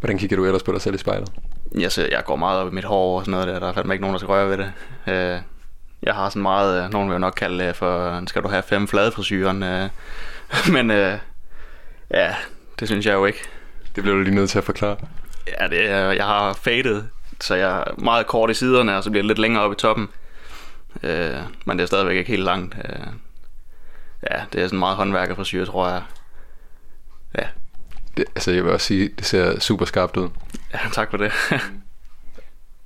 Hvordan 0.00 0.18
kigger 0.18 0.36
du 0.36 0.44
ellers 0.44 0.62
på 0.62 0.72
dig 0.72 0.80
selv 0.80 0.94
i 0.94 0.98
spejlet? 0.98 1.32
Jeg, 1.78 1.92
ser, 1.92 2.06
jeg 2.10 2.24
går 2.24 2.36
meget 2.36 2.60
op 2.60 2.72
i 2.72 2.74
mit 2.74 2.84
hår 2.84 3.18
og 3.18 3.24
sådan 3.24 3.32
noget 3.32 3.46
der. 3.48 3.58
Der 3.58 3.68
er 3.68 3.72
fandme 3.72 3.94
ikke 3.94 4.02
nogen, 4.02 4.14
der 4.14 4.18
skal 4.18 4.28
røre 4.28 4.48
ved 4.48 4.58
det. 4.58 4.72
Jeg 6.02 6.14
har 6.14 6.28
sådan 6.28 6.42
meget, 6.42 6.84
øh, 6.84 6.90
nogen 6.90 7.08
vil 7.08 7.14
jo 7.14 7.18
nok 7.18 7.34
kalde 7.36 7.64
det 7.64 7.76
for, 7.76 8.22
skal 8.26 8.42
du 8.42 8.48
have 8.48 8.62
fem 8.62 8.88
flade 8.88 9.12
frisyren. 9.12 9.62
øh. 9.62 9.88
Men 10.74 10.90
øh, 10.90 11.18
ja, 12.10 12.34
det 12.80 12.88
synes 12.88 13.06
jeg 13.06 13.14
jo 13.14 13.24
ikke. 13.26 13.38
Det 13.94 14.02
bliver 14.02 14.16
du 14.16 14.22
lige 14.22 14.34
nødt 14.34 14.50
til 14.50 14.58
at 14.58 14.64
forklare. 14.64 14.96
Ja, 15.60 15.68
det 15.68 15.90
er, 15.90 16.10
jeg 16.10 16.24
har 16.24 16.52
fadet, 16.52 17.08
så 17.40 17.54
jeg 17.54 17.78
er 17.78 17.84
meget 18.00 18.26
kort 18.26 18.50
i 18.50 18.54
siderne, 18.54 18.96
og 18.96 19.04
så 19.04 19.10
bliver 19.10 19.22
det 19.22 19.26
lidt 19.28 19.38
længere 19.38 19.62
op 19.62 19.72
i 19.72 19.74
toppen. 19.74 20.08
Øh, 21.02 21.36
men 21.64 21.78
det 21.78 21.82
er 21.82 21.86
stadigvæk 21.86 22.16
ikke 22.16 22.30
helt 22.30 22.44
langt. 22.44 22.74
Øh, 22.84 23.06
ja, 24.30 24.42
det 24.52 24.62
er 24.62 24.66
sådan 24.66 24.78
meget 24.78 24.96
håndværkerfrisyr, 24.96 25.64
tror 25.64 25.88
jeg. 25.88 26.02
Ja, 27.38 27.46
Det, 28.16 28.24
altså 28.36 28.50
jeg 28.52 28.64
vil 28.64 28.72
også 28.72 28.86
sige, 28.86 29.10
det 29.18 29.26
ser 29.26 29.60
super 29.60 29.84
skarpt 29.84 30.16
ud. 30.16 30.28
ja 30.74 30.78
tak 30.92 31.10
for 31.10 31.16
det. 31.16 31.32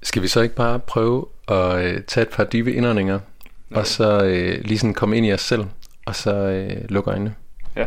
Skal 0.03 0.23
vi 0.23 0.29
så 0.29 0.41
ikke 0.41 0.55
bare 0.55 0.79
prøve 0.79 1.27
og 1.47 1.85
øh, 1.85 2.03
tage 2.05 2.27
et 2.27 2.33
par 2.33 2.45
dybe 2.45 2.73
indåndinger, 2.73 3.15
okay. 3.71 3.81
og 3.81 3.87
så 3.87 4.25
øh, 4.25 4.65
lige 4.65 4.79
sådan 4.79 4.95
komme 4.95 5.17
ind 5.17 5.27
i 5.27 5.33
os 5.33 5.41
selv, 5.41 5.65
og 6.07 6.15
så 6.17 6.35
øh, 6.35 6.85
lukke 6.89 7.11
øjnene. 7.11 7.35
Ja. 7.77 7.87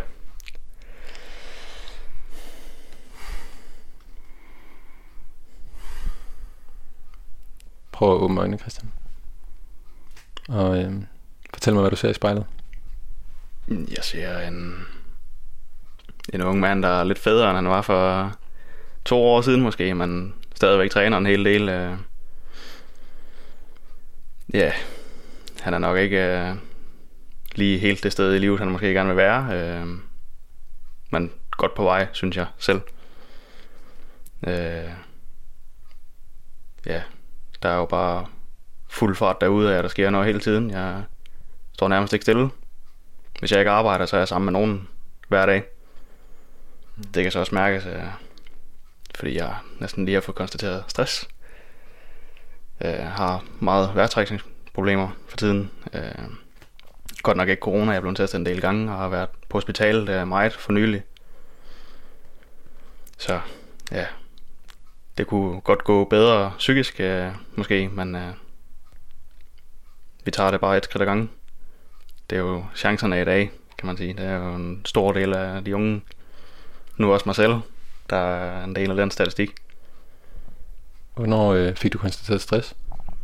Prøv 7.91 8.11
at 8.11 8.17
åbne 8.17 8.39
øjnene, 8.39 8.57
Christian. 8.57 8.91
Og 10.49 10.77
øh, 10.83 10.93
fortæl 11.53 11.73
mig, 11.73 11.81
hvad 11.81 11.91
du 11.91 11.95
ser 11.95 12.09
i 12.09 12.13
spejlet. 12.13 12.45
Jeg 13.67 14.03
ser 14.03 14.39
en, 14.39 14.85
en 16.33 16.41
ung 16.41 16.59
mand, 16.59 16.83
der 16.83 16.89
er 16.89 17.03
lidt 17.03 17.19
federe, 17.19 17.49
end 17.49 17.55
han 17.57 17.69
var 17.69 17.81
for 17.81 18.31
to 19.05 19.23
år 19.23 19.41
siden 19.41 19.61
måske, 19.61 19.93
men 19.93 20.33
stadigvæk 20.55 20.91
træner 20.91 21.17
en 21.17 21.25
hel 21.25 21.45
del. 21.45 21.69
Øh 21.69 21.97
Ja, 24.55 24.73
han 25.61 25.73
er 25.73 25.77
nok 25.77 25.97
ikke 25.97 26.17
øh, 26.17 26.55
lige 27.55 27.79
helt 27.79 28.03
det 28.03 28.11
sted 28.11 28.35
i 28.35 28.39
livet, 28.39 28.59
han 28.59 28.71
måske 28.71 28.93
gerne 28.93 29.09
vil 29.09 29.17
være. 29.17 29.49
øh, 29.53 29.87
Men 31.09 31.31
godt 31.51 31.75
på 31.75 31.83
vej, 31.83 32.07
synes 32.11 32.37
jeg 32.37 32.45
selv. 32.57 32.81
Øh, 34.47 34.91
ja, 36.85 37.01
der 37.63 37.69
er 37.69 37.75
jo 37.75 37.85
bare 37.85 38.25
fuld 38.87 39.15
fart 39.15 39.41
derude 39.41 39.75
af, 39.75 39.83
der 39.83 39.89
sker 39.89 40.09
noget 40.09 40.27
hele 40.27 40.39
tiden. 40.39 40.71
Jeg 40.71 41.03
står 41.73 41.87
nærmest 41.87 42.13
ikke 42.13 42.23
stille. 42.23 42.49
Hvis 43.39 43.51
jeg 43.51 43.59
ikke 43.59 43.71
arbejder, 43.71 44.05
så 44.05 44.15
er 44.15 44.19
jeg 44.19 44.27
sammen 44.27 44.45
med 44.45 44.53
nogen 44.53 44.87
hver 45.27 45.45
dag. 45.45 45.63
Det 47.13 47.23
kan 47.23 47.31
så 47.31 47.39
også 47.39 47.55
mærkes, 47.55 47.85
øh, 47.85 48.03
fordi 49.15 49.35
jeg 49.37 49.55
næsten 49.79 50.05
lige 50.05 50.13
har 50.13 50.21
fået 50.21 50.35
konstateret 50.35 50.83
stress 50.87 51.27
øh, 52.81 52.93
har 52.93 53.43
meget 53.59 53.95
vejrtrækningsproblemer 53.95 55.09
for 55.27 55.37
tiden. 55.37 55.71
Øh, 55.93 56.01
Godt 57.25 57.37
nok 57.37 57.49
ikke 57.49 57.61
corona, 57.61 57.91
jeg 57.91 57.97
er 57.97 58.01
blevet 58.01 58.17
testet 58.17 58.39
en 58.39 58.45
del 58.45 58.61
gange 58.61 58.91
og 58.91 58.97
har 58.97 59.09
været 59.09 59.29
på 59.49 59.57
hospitalet 59.57 60.09
øh, 60.09 60.27
meget 60.27 60.53
for 60.53 60.71
nylig. 60.71 61.03
Så 63.17 63.39
ja, 63.91 64.05
det 65.17 65.27
kunne 65.27 65.61
godt 65.61 65.83
gå 65.83 66.03
bedre 66.03 66.53
psykisk 66.57 66.99
øh, 66.99 67.31
måske, 67.55 67.89
men 67.89 68.15
øh, 68.15 68.33
vi 70.25 70.31
tager 70.31 70.51
det 70.51 70.59
bare 70.59 70.77
et 70.77 70.83
skridt 70.83 71.01
ad 71.01 71.05
gangen. 71.05 71.29
Det 72.29 72.35
er 72.35 72.39
jo 72.39 72.65
chancerne 72.75 73.21
i 73.21 73.25
dag, 73.25 73.51
kan 73.77 73.87
man 73.87 73.97
sige. 73.97 74.13
Det 74.13 74.25
er 74.25 74.35
jo 74.35 74.55
en 74.55 74.81
stor 74.85 75.11
del 75.11 75.33
af 75.33 75.63
de 75.63 75.75
unge, 75.75 76.01
nu 76.97 77.13
også 77.13 77.23
mig 77.25 77.35
selv, 77.35 77.53
der 78.09 78.17
er 78.17 78.63
en 78.63 78.75
del 78.75 78.89
af 78.89 78.95
den 78.95 79.11
statistik. 79.11 79.55
Hvornår 81.15 81.53
øh, 81.53 81.75
fik 81.75 81.93
du 81.93 81.97
konstateret 81.97 82.41
stress? 82.41 82.75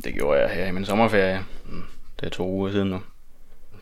Det 0.04 0.14
gjorde 0.14 0.40
jeg 0.40 0.50
her 0.50 0.66
i 0.66 0.72
min 0.72 0.86
sommerferie. 0.86 1.46
Mm, 1.66 1.84
Det 2.20 2.26
er 2.26 2.30
to 2.30 2.48
uger 2.50 2.72
siden 2.72 2.88
nu. 2.88 3.02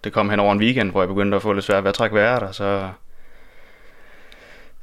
Det 0.03 0.13
kom 0.13 0.29
hen 0.29 0.39
over 0.39 0.51
en 0.53 0.59
weekend, 0.59 0.91
hvor 0.91 1.01
jeg 1.01 1.07
begyndte 1.07 1.35
at 1.35 1.41
få 1.41 1.53
lidt 1.53 1.65
svært 1.65 1.83
ved 1.83 1.89
at 1.89 1.95
trække 1.95 2.15
vejret, 2.15 2.43
og 2.43 2.55
så 2.55 2.89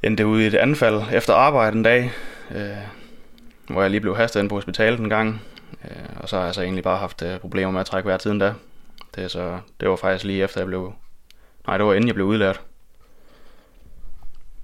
endte 0.03 0.23
det 0.23 0.29
ud 0.29 0.41
i 0.41 0.47
et 0.47 0.55
anfald 0.55 1.01
efter 1.13 1.33
arbejde 1.33 1.77
en 1.77 1.83
dag, 1.83 2.11
øh, 2.51 2.77
hvor 3.67 3.81
jeg 3.81 3.91
lige 3.91 4.01
blev 4.01 4.15
hastet 4.15 4.39
ind 4.39 4.49
på 4.49 4.55
hospitalet 4.55 4.99
en 4.99 5.09
gang, 5.09 5.41
øh, 5.83 6.05
og 6.19 6.29
så 6.29 6.37
har 6.37 6.45
jeg 6.45 6.55
så 6.55 6.61
egentlig 6.61 6.83
bare 6.83 6.97
haft 6.97 7.21
øh, 7.21 7.39
problemer 7.39 7.71
med 7.71 7.79
at 7.79 7.85
trække 7.85 8.07
vejret 8.07 8.21
siden 8.21 8.39
da. 8.39 8.53
Det, 9.15 9.23
er 9.23 9.27
så, 9.27 9.59
det 9.79 9.89
var 9.89 9.95
faktisk 9.95 10.25
lige 10.25 10.43
efter 10.43 10.61
jeg 10.61 10.67
blev, 10.67 10.93
nej 11.67 11.77
det 11.77 11.85
var 11.85 11.93
inden 11.93 12.07
jeg 12.07 12.15
blev 12.15 12.27
udlært. 12.27 12.61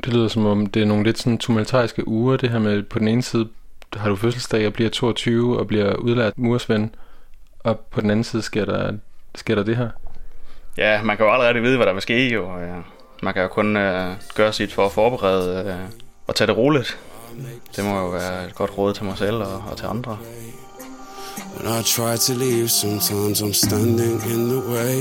Det 0.06 0.14
lyder 0.14 0.28
som 0.28 0.46
om, 0.46 0.66
det 0.66 0.82
er 0.82 0.86
nogle 0.86 1.04
lidt 1.04 1.18
sådan 1.18 1.38
tumultariske 1.38 2.08
uger, 2.08 2.38
det 2.38 2.50
her 2.50 2.60
med, 2.60 2.84
på 2.84 3.00
den 3.00 3.08
ene 3.08 3.22
side 3.22 3.50
har 3.96 4.10
du 4.10 4.16
fødselsdag 4.16 4.68
og 4.68 4.74
bliver 4.74 4.90
22 4.90 5.60
og 5.60 5.68
bliver 5.68 5.96
udlært 5.96 6.38
mursvend, 6.38 6.90
og 7.60 7.80
på 7.80 8.02
den 8.02 8.10
anden 8.12 8.24
side 8.24 8.42
sker 8.42 8.66
der, 8.66 8.92
sker 9.36 9.56
der 9.56 9.64
det 9.64 9.78
her. 9.78 9.90
Ja, 10.78 11.04
man 11.04 11.18
kan 11.18 11.26
jo 11.26 11.32
aldrig 11.32 11.48
rigtig 11.48 11.64
vide, 11.64 11.76
hvad 11.78 11.86
der 11.88 11.94
vil 11.94 12.02
ske, 12.02 12.34
jo. 12.34 12.50
og, 12.50 12.62
Ja. 12.62 12.76
Man 13.24 13.34
kan 13.34 13.42
jo 13.42 13.48
kun 13.48 13.78
øh, 13.78 14.16
gøre 14.36 14.54
sit 14.54 14.74
for 14.74 14.86
at 14.86 14.92
forberede 14.92 15.70
øh, 15.70 15.90
og 16.28 16.36
tage 16.36 16.48
det 16.48 16.58
roligt. 16.58 17.00
Det 17.76 17.86
må 17.86 18.00
jo 18.00 18.08
være 18.08 18.46
et 18.48 18.56
godt 18.56 18.78
råd 18.78 18.94
til 18.94 19.04
mig 19.06 19.18
selv 19.18 19.36
og, 19.36 19.64
og 19.72 19.78
til 19.78 19.86
andre. 19.86 20.18
When 21.56 21.80
I 21.80 21.84
try 21.84 22.14
to 22.28 22.34
leave, 22.46 22.68
sometimes 22.68 23.42
I'm 23.42 23.54
standing 23.68 24.16
in 24.34 24.42
the 24.54 24.62
way. 24.74 25.00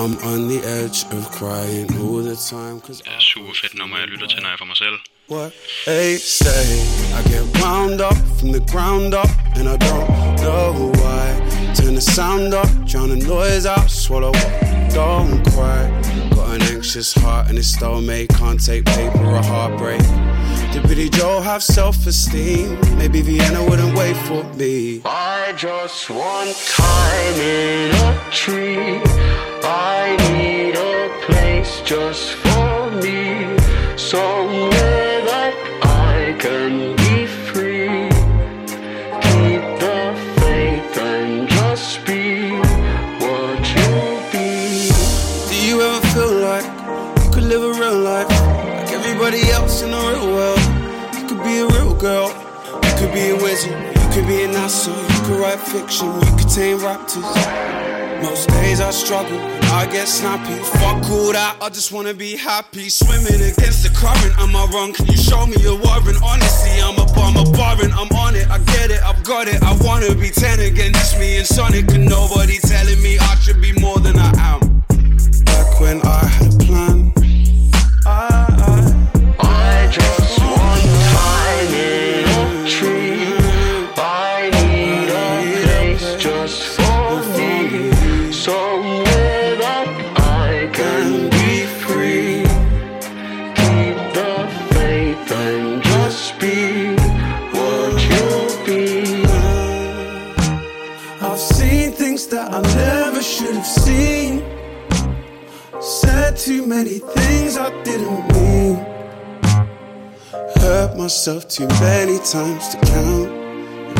I'm 0.00 0.14
on 0.32 0.40
the 0.52 0.60
edge 0.78 0.98
of 1.16 1.22
crying 1.38 1.88
all 2.04 2.22
the 2.30 2.38
time. 2.54 2.76
Cause 2.86 3.02
Det 3.04 3.12
er 3.16 3.20
super 3.20 3.52
fedt 3.62 3.78
nummer, 3.78 3.96
jeg 3.98 4.08
lytter 4.08 4.26
til, 4.26 4.38
når 4.42 4.48
jeg 4.48 4.58
for 4.58 4.64
mig 4.72 4.76
selv. 4.76 4.96
What 5.28 5.52
they 5.86 6.16
say, 6.16 7.14
I 7.14 7.22
get 7.22 7.60
wound 7.60 8.00
up 8.00 8.16
from 8.38 8.52
the 8.52 8.60
ground 8.60 9.14
up, 9.14 9.28
and 9.56 9.68
I 9.68 9.76
don't 9.76 10.08
know 10.42 10.92
why. 10.94 11.74
Turn 11.74 11.94
the 11.94 12.00
sound 12.00 12.54
up, 12.54 12.68
drown 12.84 13.08
the 13.08 13.16
noise 13.16 13.66
out, 13.66 13.90
swallow 13.90 14.30
up, 14.30 14.90
don't 14.92 15.44
cry. 15.50 15.88
Got 16.34 16.56
an 16.56 16.62
anxious 16.62 17.12
heart, 17.12 17.48
and 17.48 17.58
it's 17.58 17.68
stomach, 17.68 18.28
can't 18.30 18.64
take 18.64 18.84
paper 18.84 19.24
or 19.24 19.42
heartbreak. 19.42 20.02
Did 20.72 20.82
Billy 20.88 21.08
Joe 21.08 21.40
have 21.40 21.62
self-esteem? 21.62 22.78
Maybe 22.96 23.20
Vienna 23.22 23.64
wouldn't 23.64 23.96
wait 23.96 24.16
for 24.28 24.44
me. 24.54 25.02
I 25.04 25.54
just 25.56 26.08
want 26.08 26.54
time 26.68 27.34
in 27.34 27.94
a 27.94 28.30
tree. 28.30 29.00
I 29.64 30.16
need 30.32 30.76
a 30.76 31.10
place 31.26 31.80
just 31.84 32.34
for 32.34 32.90
me. 33.02 33.56
Somewhere 33.96 35.05
wizard, 53.56 53.96
you 53.96 54.08
could 54.12 54.26
be 54.26 54.42
an 54.44 54.50
asshole, 54.50 54.94
you 54.94 55.20
could 55.24 55.40
write 55.40 55.58
fiction, 55.58 56.12
you 56.12 56.32
could 56.36 56.48
tame 56.48 56.78
raptors. 56.78 57.24
Most 58.22 58.48
days 58.48 58.80
I 58.80 58.90
struggle, 58.90 59.38
I 59.72 59.86
get 59.90 60.08
snappy. 60.08 60.56
Fuck 60.80 61.10
all 61.10 61.32
that, 61.32 61.56
I 61.60 61.68
just 61.68 61.92
wanna 61.92 62.14
be 62.14 62.36
happy. 62.36 62.88
Swimming 62.88 63.40
against 63.50 63.82
the 63.82 63.90
current, 63.94 64.34
am 64.38 64.56
I 64.56 64.66
wrong? 64.72 64.92
Can 64.92 65.06
you 65.06 65.16
show 65.16 65.46
me 65.46 65.56
a 65.64 65.74
warrant? 65.74 66.18
Honestly, 66.22 66.80
I'm 66.80 66.98
a 66.98 67.06
bum, 67.14 67.36
a 67.36 67.44
I'm 68.00 68.10
on 68.16 68.34
it, 68.36 68.48
I 68.48 68.58
get 68.58 68.90
it, 68.90 69.02
I've 69.02 69.22
got 69.24 69.48
it. 69.48 69.62
I 69.62 69.76
wanna 69.80 70.14
be 70.14 70.30
10 70.30 70.60
again, 70.60 70.92
just 70.92 71.18
me 71.18 71.38
and 71.38 71.46
Sonic, 71.46 71.90
and 71.92 72.08
nobody 72.08 72.58
telling 72.58 73.00
me 73.02 73.18
I 73.18 73.34
should 73.36 73.60
be 73.60 73.72
more 73.80 73.98
than 73.98 74.18
I 74.18 74.32
am. 74.52 74.60
Back 75.44 75.80
when 75.80 76.00
I 76.02 76.24
had 76.26 76.54
a 76.54 76.58
plan. 76.64 77.12
I 78.06 78.55
Somewhere 88.66 89.56
that 89.62 89.88
I 90.16 90.68
can 90.72 91.30
be 91.30 91.66
free. 91.82 92.42
Keep 93.60 93.96
the 94.18 94.32
faith 94.74 95.30
and 95.30 95.82
just 95.84 96.40
be 96.40 96.96
what 97.54 97.92
you'll 98.10 98.56
be. 98.66 99.24
I've 101.20 101.38
seen 101.38 101.92
things 101.92 102.26
that 102.32 102.52
I 102.52 102.60
never 102.74 103.22
should 103.22 103.54
have 103.54 103.72
seen. 103.84 104.42
Said 105.80 106.36
too 106.36 106.66
many 106.66 106.98
things 106.98 107.56
I 107.56 107.70
didn't 107.84 108.22
mean. 108.34 108.84
Hurt 110.56 110.96
myself 110.96 111.46
too 111.46 111.68
many 111.80 112.18
times 112.18 112.70
to 112.70 112.78
count. 112.92 113.28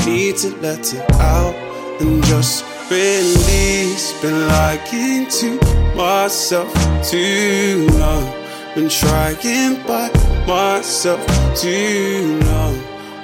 Need 0.07 0.37
to 0.39 0.51
let 0.57 0.93
it 0.93 1.09
out 1.21 1.55
and 2.01 2.25
just 2.25 2.65
release. 2.91 4.13
Been 4.23 4.39
lying 4.49 5.27
to 5.41 5.49
myself 5.97 6.73
too 7.11 7.87
long. 8.03 8.27
Been 8.75 8.89
trying 8.89 9.77
by 9.91 10.07
myself 10.47 11.25
too 11.63 12.41
long. 12.51 12.77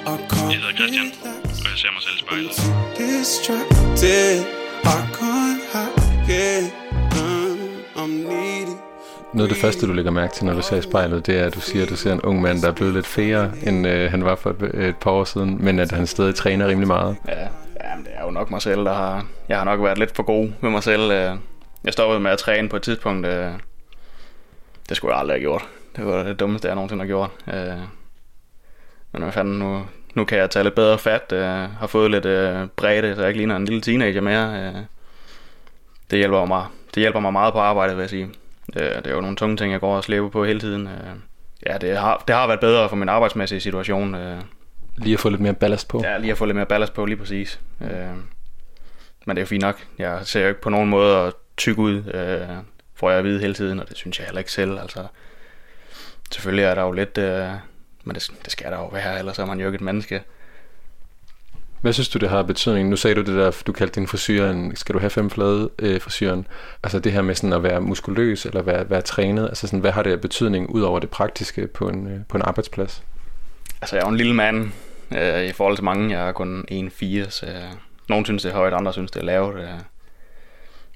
I 0.05 0.17
can't 0.31 0.53
hedder 0.53 0.73
Christian, 0.77 1.11
og 1.63 1.69
jeg 1.71 1.77
ser 1.81 1.91
mig 1.95 2.01
selv 2.01 2.15
i 2.15 2.19
spejlet. 2.19 2.55
distracted. 2.97 4.45
I 4.83 4.99
can't 5.17 5.61
hack 5.73 6.29
it. 6.29 6.73
I'm 7.95 8.09
needy. 8.09 8.77
Noget 9.33 9.49
af 9.49 9.53
det 9.55 9.61
første, 9.61 9.87
du 9.87 9.93
lægger 9.93 10.11
mærke 10.11 10.33
til, 10.33 10.45
når 10.45 10.53
du 10.53 10.61
ser 10.61 10.75
i 10.77 10.81
spejlet, 10.81 11.27
det 11.27 11.39
er, 11.39 11.45
at 11.45 11.55
du 11.55 11.61
siger, 11.61 11.83
at 11.83 11.89
du 11.89 11.95
ser 11.95 12.13
en 12.13 12.21
ung 12.21 12.41
mand, 12.41 12.61
der 12.61 12.67
er 12.67 12.71
blevet 12.71 12.93
lidt 12.93 13.07
færre, 13.07 13.51
end 13.63 13.87
øh, 13.87 14.11
han 14.11 14.25
var 14.25 14.35
for 14.35 14.49
et, 14.49 14.85
et 14.87 14.95
par 14.95 15.11
år 15.11 15.23
siden, 15.23 15.57
men 15.59 15.79
at 15.79 15.91
han 15.91 16.07
stadig 16.07 16.35
træner 16.35 16.67
rimelig 16.67 16.87
meget. 16.87 17.15
Ja, 17.27 17.33
ja 17.93 17.97
men 17.97 18.05
det 18.05 18.13
er 18.15 18.23
jo 18.23 18.31
nok 18.31 18.51
mig 18.51 18.61
selv, 18.61 18.85
der 18.85 18.93
har... 18.93 19.25
Jeg 19.49 19.57
har 19.57 19.63
nok 19.63 19.83
været 19.83 19.97
lidt 19.97 20.15
for 20.15 20.23
god 20.23 20.51
med 20.61 20.69
mig 20.69 20.83
selv. 20.83 21.11
Øh. 21.11 21.35
Jeg 21.83 21.93
stoppede 21.93 22.19
med 22.19 22.31
at 22.31 22.37
træne 22.37 22.69
på 22.69 22.75
et 22.75 22.81
tidspunkt. 22.81 23.27
Øh. 23.27 23.51
Det 24.89 24.97
skulle 24.97 25.13
jeg 25.13 25.19
aldrig 25.19 25.35
have 25.35 25.41
gjort. 25.41 25.67
Det 25.95 26.05
var 26.05 26.23
det 26.23 26.39
dummeste, 26.39 26.67
jeg 26.67 26.75
nogensinde 26.75 27.01
har 27.01 27.07
gjort. 27.07 27.29
Øh. 27.47 27.77
Men 29.11 29.21
hvad 29.21 29.31
fanden, 29.31 29.59
nu, 29.59 29.85
nu 30.13 30.25
kan 30.25 30.37
jeg 30.37 30.49
tage 30.49 30.63
lidt 30.63 30.75
bedre 30.75 30.97
fat. 30.97 31.23
Jeg 31.31 31.69
Har 31.79 31.87
fået 31.87 32.11
lidt 32.11 32.23
bredde, 32.75 33.15
så 33.15 33.21
jeg 33.21 33.29
ikke 33.29 33.37
ligner 33.37 33.55
en 33.55 33.65
lille 33.65 33.81
teenager 33.81 34.21
mere. 34.21 34.73
Det 36.11 36.19
hjælper 36.19 36.45
mig, 36.45 36.65
det 36.95 37.01
hjælper 37.01 37.19
mig 37.19 37.33
meget 37.33 37.53
på 37.53 37.59
arbejdet, 37.59 37.95
vil 37.95 38.01
jeg 38.01 38.09
sige. 38.09 38.29
Det, 38.67 38.75
det 38.75 39.07
er 39.07 39.15
jo 39.15 39.21
nogle 39.21 39.35
tunge 39.35 39.57
ting, 39.57 39.71
jeg 39.71 39.79
går 39.79 39.95
og 39.95 40.03
slæber 40.03 40.29
på 40.29 40.45
hele 40.45 40.59
tiden. 40.59 40.89
Ja, 41.65 41.77
det 41.77 41.97
har, 41.97 42.23
det 42.27 42.35
har 42.35 42.47
været 42.47 42.59
bedre 42.59 42.89
for 42.89 42.95
min 42.95 43.09
arbejdsmæssige 43.09 43.61
situation 43.61 44.15
lige 44.97 45.13
at 45.13 45.19
få 45.19 45.29
lidt 45.29 45.41
mere 45.41 45.53
ballast 45.53 45.87
på. 45.87 46.01
Ja, 46.03 46.17
lige 46.17 46.31
at 46.31 46.37
få 46.37 46.45
lidt 46.45 46.55
mere 46.55 46.65
ballast 46.65 46.93
på, 46.93 47.05
lige 47.05 47.17
præcis. 47.17 47.59
Øh, 47.81 47.89
men 49.25 49.35
det 49.35 49.37
er 49.37 49.41
jo 49.41 49.45
fint 49.45 49.61
nok. 49.61 49.85
Jeg 49.97 50.19
ser 50.23 50.41
jo 50.41 50.47
ikke 50.47 50.61
på 50.61 50.69
nogen 50.69 50.89
måde 50.89 51.17
at 51.17 51.33
tykke 51.57 51.81
ud, 51.81 51.95
øh, 51.95 52.57
får 52.95 53.09
jeg 53.09 53.19
at 53.19 53.25
vide 53.25 53.39
hele 53.39 53.53
tiden, 53.53 53.79
og 53.79 53.89
det 53.89 53.97
synes 53.97 54.19
jeg 54.19 54.25
heller 54.25 54.39
ikke 54.39 54.51
selv. 54.51 54.79
Altså, 54.79 55.07
selvfølgelig 56.31 56.63
er 56.63 56.75
der 56.75 56.81
jo 56.81 56.91
lidt, 56.91 57.17
øh, 57.17 57.49
men 58.03 58.15
det, 58.15 58.31
det 58.43 58.51
skal 58.51 58.71
der 58.71 58.77
jo 58.77 58.87
være, 58.87 59.19
ellers 59.19 59.39
er 59.39 59.45
man 59.45 59.59
jo 59.59 59.65
ikke 59.65 59.75
et 59.75 59.81
menneske. 59.81 60.21
Hvad 61.81 61.93
synes 61.93 62.09
du, 62.09 62.19
det 62.19 62.29
har 62.29 62.43
betydning? 62.43 62.89
Nu 62.89 62.95
sagde 62.95 63.15
du 63.15 63.21
det 63.21 63.35
der, 63.35 63.61
du 63.67 63.71
kaldte 63.71 63.99
din 63.99 64.07
frisyr, 64.07 64.49
en, 64.49 64.75
skal 64.75 64.93
du 64.93 64.99
have 64.99 65.09
fem 65.09 65.29
flade 65.29 65.69
øh, 65.79 66.01
frisyren? 66.01 66.47
Altså 66.83 66.99
det 66.99 67.11
her 67.11 67.21
med 67.21 67.35
sådan 67.35 67.53
at 67.53 67.63
være 67.63 67.81
muskuløs 67.81 68.45
eller 68.45 68.61
være, 68.61 68.89
være 68.89 69.01
trænet, 69.01 69.47
altså 69.47 69.67
sådan, 69.67 69.79
hvad 69.79 69.91
har 69.91 70.03
det 70.03 70.11
af 70.11 70.21
betydning 70.21 70.69
ud 70.69 70.81
over 70.81 70.99
det 70.99 71.09
praktiske 71.09 71.67
på 71.67 71.89
en, 71.89 72.07
øh, 72.07 72.19
på 72.29 72.37
en 72.37 72.43
arbejdsplads? 72.43 73.03
Altså, 73.83 73.95
jeg 73.95 74.01
er 74.01 74.05
jo 74.07 74.11
en 74.11 74.17
lille 74.17 74.33
mand 74.33 74.71
øh, 75.11 75.43
i 75.43 75.51
forhold 75.51 75.77
til 75.77 75.83
mange. 75.83 76.19
Jeg 76.19 76.27
er 76.27 76.31
kun 76.31 76.65
1,4, 76.71 77.29
så 77.29 77.45
øh, 77.45 77.77
nogen 78.09 78.25
synes, 78.25 78.43
det 78.43 78.49
er 78.49 78.55
højt, 78.55 78.73
andre 78.73 78.93
synes, 78.93 79.11
det 79.11 79.19
er 79.19 79.25
lavt. 79.25 79.59
Øh. 79.59 79.79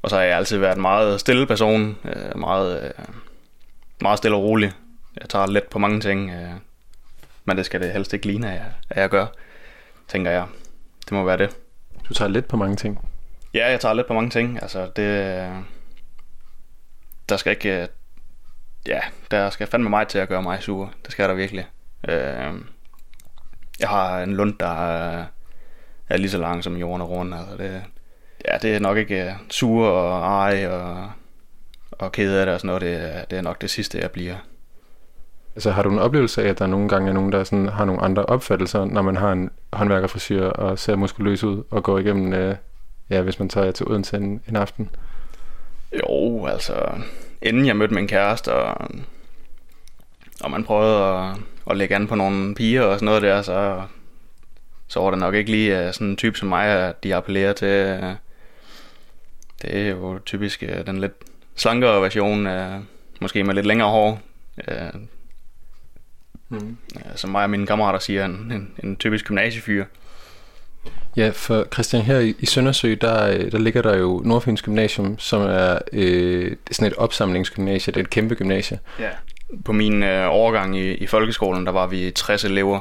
Og 0.02 0.10
så 0.10 0.16
har 0.16 0.24
jeg 0.24 0.38
altid 0.38 0.58
været 0.58 0.76
en 0.76 0.82
meget 0.82 1.20
stille 1.20 1.48
person, 1.48 1.98
øh, 2.06 2.40
meget, 2.40 2.84
øh, 2.84 3.06
meget 4.02 4.18
stille 4.18 4.38
og 4.38 4.44
rolig. 4.44 4.72
Jeg 5.22 5.30
tager 5.30 5.48
let 5.48 5.64
på 5.64 5.80
mange 5.80 6.00
ting, 6.00 6.32
øh, 6.32 6.52
men 7.46 7.58
det 7.58 7.66
skal 7.66 7.82
det 7.82 7.92
helst 7.92 8.14
ikke 8.14 8.28
ligne, 8.28 8.48
at 8.48 8.54
jeg, 8.54 8.66
at 8.90 9.02
jeg 9.02 9.10
gør, 9.10 9.26
tænker 10.08 10.32
jeg. 10.32 10.46
Det 11.06 11.12
må 11.12 11.24
være 11.24 11.38
det. 11.38 11.58
Du 12.10 12.14
tager 12.14 12.30
lidt 12.30 12.48
på 12.48 12.58
mange 12.58 12.76
ting. 12.76 13.10
Ja, 13.54 13.70
jeg 13.72 13.80
tager 13.80 13.94
lidt 13.94 14.08
på 14.08 14.14
mange 14.14 14.30
ting. 14.30 14.62
Altså, 14.62 14.90
det... 14.96 15.50
Der 17.30 17.38
skal 17.38 17.52
ikke... 17.52 17.82
øh, 17.82 17.88
Ja, 18.88 19.00
der 19.32 19.50
skal 19.50 19.68
fandme 19.68 19.90
mig 19.90 20.08
til 20.08 20.20
at 20.20 20.30
gøre 20.30 20.44
mig 20.44 20.64
sur. 20.64 20.94
Det 21.06 21.12
skal 21.12 21.30
der 21.30 21.36
virkelig. 21.36 21.68
Øh, 22.10 22.54
jeg 23.80 23.90
har 23.90 24.24
en 24.24 24.34
lund, 24.36 24.54
der 24.60 24.88
er, 26.10 26.18
lige 26.18 26.30
så 26.30 26.38
lang 26.38 26.64
som 26.64 26.76
jorden 26.78 27.02
er 27.02 27.06
rundt. 27.06 27.36
Altså, 27.36 27.58
det, 27.58 27.82
ja, 28.48 28.58
det 28.62 28.76
er 28.76 28.80
nok 28.80 28.98
ikke 28.98 29.24
øh, 29.26 29.32
sur 29.50 29.88
og 29.88 30.20
ej 30.50 30.68
og, 30.68 31.12
og 31.92 32.12
ked 32.12 32.36
af 32.36 32.46
det 32.46 32.54
og 32.56 32.60
sådan 32.62 32.68
noget. 32.68 32.82
Det, 32.82 32.94
er- 33.18 33.26
det 33.26 33.38
er 33.38 33.42
nok 33.42 33.62
det 33.62 33.70
sidste, 33.70 34.00
jeg 34.00 34.12
bliver. 34.12 34.36
Altså 35.56 35.72
har 35.72 35.82
du 35.84 35.90
en 35.92 36.00
oplevelse 36.00 36.44
af, 36.44 36.48
at 36.50 36.60
der 36.60 36.68
nogle 36.68 36.90
gange 36.90 37.10
er 37.10 37.14
nogen, 37.14 37.32
der 37.32 37.44
sådan 37.44 37.68
har 37.70 37.86
nogle 37.86 38.02
andre 38.02 38.26
opfattelser, 38.26 38.86
når 38.86 39.02
man 39.02 39.16
har 39.16 39.32
en 39.32 39.50
håndværkerfrisyr 39.74 40.46
og 40.46 40.80
ser 40.80 40.96
muskuløs 40.96 41.44
ud 41.44 41.64
og 41.72 41.84
går 41.84 42.00
igennem, 42.00 42.34
øh, 42.34 42.56
ja, 43.10 43.22
hvis 43.22 43.40
man 43.40 43.50
tager 43.50 43.72
til 43.72 43.88
Odense 43.88 44.18
en, 44.18 44.42
en 44.50 44.56
aften? 44.56 44.90
Jo, 45.94 46.46
altså, 46.46 46.90
inden 47.42 47.66
jeg 47.66 47.76
mødte 47.76 47.94
min 47.94 48.08
kæreste, 48.08 48.54
og, 48.54 48.88
og 50.42 50.52
man 50.52 50.64
prøvede 50.64 51.04
at, 51.04 51.36
at 51.70 51.78
lægge 51.78 51.96
an 51.96 52.08
på 52.08 52.16
nogle 52.16 52.56
piger 52.56 52.82
og 52.82 52.96
sådan 52.96 53.06
noget 53.06 53.22
der, 53.22 53.42
så, 53.42 53.84
så 54.88 55.00
var 55.00 55.10
det 55.10 55.20
nok 55.20 55.36
ikke 55.36 55.52
lige 55.52 55.88
øh, 55.88 55.94
sådan 55.94 56.08
en 56.08 56.16
type 56.16 56.38
som 56.38 56.50
mig, 56.50 56.68
at 56.68 57.04
de 57.04 57.16
appellerer 57.16 57.54
til. 57.54 57.68
øh, 57.68 58.04
Det 59.62 59.78
er 59.78 59.90
jo 59.90 60.20
typisk 60.26 60.64
øh, 60.64 60.86
den 60.86 61.02
lidt 61.02 61.14
slankere 61.56 62.02
version, 62.02 62.48
måske 63.22 63.44
med 63.44 63.56
lidt 63.56 63.66
længere 63.66 63.90
hår. 63.90 64.22
Mm. 66.50 66.78
Som 67.16 67.30
mig 67.30 67.44
og 67.44 67.50
mine 67.50 67.68
kammerater 67.68 68.00
siger, 68.00 68.26
en, 68.26 68.32
en, 68.32 68.72
en 68.84 68.96
typisk 68.96 69.26
gymnasiefyr. 69.26 69.86
Ja, 71.16 71.30
for 71.34 71.68
Christian, 71.74 72.04
her 72.04 72.20
i, 72.20 72.36
i 72.40 72.46
Søndersø, 72.46 72.96
der, 73.02 73.50
der 73.50 73.58
ligger 73.58 73.82
der 73.82 73.98
jo 73.98 74.22
Nordfyns 74.26 74.62
Gymnasium, 74.62 75.20
som 75.20 75.42
er 75.42 75.80
øh, 75.94 76.56
sådan 76.72 76.92
et 76.92 76.98
opsamlingsgymnasie, 76.98 77.94
det 77.94 78.00
er 78.00 78.04
et 78.04 78.10
kæmpe 78.10 78.36
gymnasie. 78.36 78.80
Ja. 79.00 79.10
På 79.66 79.72
min 79.72 80.04
øh, 80.04 80.28
overgang 80.30 80.78
i, 80.78 80.94
i 80.94 81.08
folkeskolen, 81.08 81.66
der 81.66 81.72
var 81.72 81.88
vi 81.88 82.12
60 82.12 82.44
elever, 82.44 82.80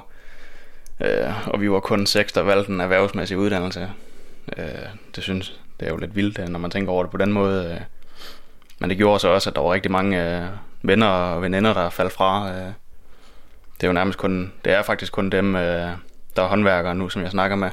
øh, 1.01 1.49
og 1.49 1.61
vi 1.61 1.71
var 1.71 1.81
kun 1.81 2.07
seks, 2.07 2.33
der 2.33 2.43
valgte 2.43 2.73
en 2.73 2.81
erhvervsmæssig 2.81 3.39
uddannelse. 3.39 3.91
Øh, 4.59 4.65
det 5.17 5.23
synes 5.23 5.61
det 5.81 5.87
er 5.87 5.91
jo 5.91 5.97
lidt 5.97 6.17
vildt, 6.17 6.39
øh, 6.39 6.49
når 6.49 6.59
man 6.59 6.71
tænker 6.71 6.93
over 6.93 7.03
det 7.03 7.11
på 7.11 7.17
den 7.17 7.33
måde. 7.33 7.75
Øh. 7.75 7.81
Men 8.79 8.91
det 8.91 8.99
gjorde 8.99 9.21
så 9.21 9.29
også, 9.29 9.51
at 9.51 9.57
der 9.57 9.63
var 9.63 9.73
rigtig 9.73 9.93
mange 9.93 10.39
øh, 10.39 10.47
venner 10.83 11.07
og 11.07 11.43
veninder, 11.43 11.75
der 11.75 11.91
faldt 11.91 12.13
fra. 12.13 12.51
Øh. 12.51 12.73
Det 13.77 13.85
er 13.85 13.87
jo 13.87 13.93
nærmest 13.93 14.19
kun, 14.19 14.53
det 14.65 14.73
er 14.73 14.83
faktisk 14.83 15.13
kun 15.13 15.31
dem, 15.31 15.57
øh, 15.57 15.91
der 16.37 16.43
er 16.43 16.47
håndværkere 16.47 16.95
nu, 16.95 17.09
som 17.09 17.23
jeg 17.23 17.31
snakker 17.31 17.57
med. 17.57 17.71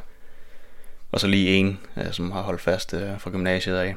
Og 1.11 1.19
så 1.19 1.27
lige 1.27 1.49
en, 1.49 1.79
øh, 1.97 2.11
som 2.11 2.31
har 2.31 2.41
holdt 2.41 2.61
fast 2.61 2.93
øh, 2.93 3.19
fra 3.19 3.29
gymnasiet 3.29 3.75
af. 3.75 3.95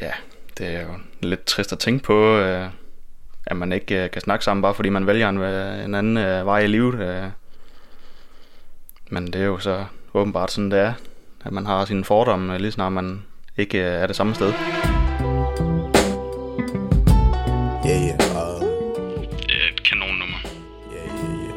Ja, 0.00 0.12
det 0.58 0.66
er 0.74 0.82
jo 0.82 0.88
lidt 1.20 1.44
trist 1.44 1.72
at 1.72 1.78
tænke 1.78 2.04
på, 2.04 2.36
øh, 2.36 2.68
at 3.46 3.56
man 3.56 3.72
ikke 3.72 4.04
øh, 4.04 4.10
kan 4.10 4.22
snakke 4.22 4.44
sammen, 4.44 4.62
bare 4.62 4.74
fordi 4.74 4.88
man 4.88 5.06
vælger 5.06 5.28
en, 5.28 5.38
øh, 5.38 5.84
en 5.84 5.94
anden 5.94 6.16
øh, 6.16 6.46
vej 6.46 6.58
i 6.60 6.66
livet. 6.66 6.94
Øh. 7.00 7.24
Men 9.10 9.26
det 9.26 9.34
er 9.36 9.44
jo 9.44 9.58
så 9.58 9.84
åbenbart 10.14 10.50
sådan, 10.50 10.70
det 10.70 10.78
er, 10.78 10.92
at 11.44 11.52
man 11.52 11.66
har 11.66 11.84
sine 11.84 12.04
fordomme, 12.04 12.54
øh, 12.54 12.60
lige 12.60 12.72
snart 12.72 12.92
man 12.92 13.22
ikke 13.56 13.78
øh, 13.78 13.84
er 14.02 14.06
det 14.06 14.16
samme 14.16 14.34
sted. 14.34 14.52
Yeah, 17.86 18.02
yeah. 18.02 18.14
Uh, 18.36 18.62
Det 19.32 19.56
er 19.62 19.68
et 19.72 19.82
kanonnummer. 19.88 20.38
yeah, 20.92 21.06
yeah, 21.06 21.40
yeah. 21.42 21.54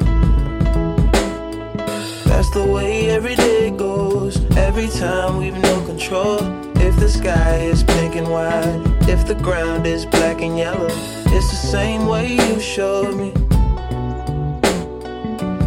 That's 2.24 2.50
the 2.58 2.72
way 2.74 3.16
every 3.16 3.34
day 3.34 3.70
goes. 3.78 4.36
Every 4.68 4.88
time 4.88 5.38
we've 5.40 5.58
no 5.62 5.86
control. 5.86 6.69
The 7.00 7.08
sky 7.08 7.56
is 7.60 7.82
pink 7.82 8.14
and 8.14 8.30
white, 8.30 8.82
if 9.08 9.26
the 9.26 9.34
ground 9.34 9.86
is 9.86 10.04
black 10.04 10.42
and 10.42 10.58
yellow, 10.58 10.90
it's 11.34 11.48
the 11.50 11.56
same 11.56 12.04
way 12.06 12.34
you 12.34 12.60
showed 12.60 13.16
me. 13.16 13.32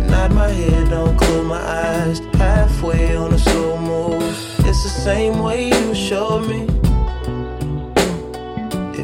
Nod 0.07 0.31
my 0.31 0.49
head, 0.49 0.91
don't 0.91 1.17
close 1.17 1.43
my 1.43 1.57
eyes. 1.57 2.19
Halfway 2.35 3.15
on 3.15 3.33
a 3.33 3.39
slow 3.39 3.79
move. 3.79 4.21
It's 4.59 4.83
the 4.83 4.89
same 4.89 5.39
way 5.39 5.69
you 5.69 5.95
showed 5.95 6.47
me. 6.47 6.82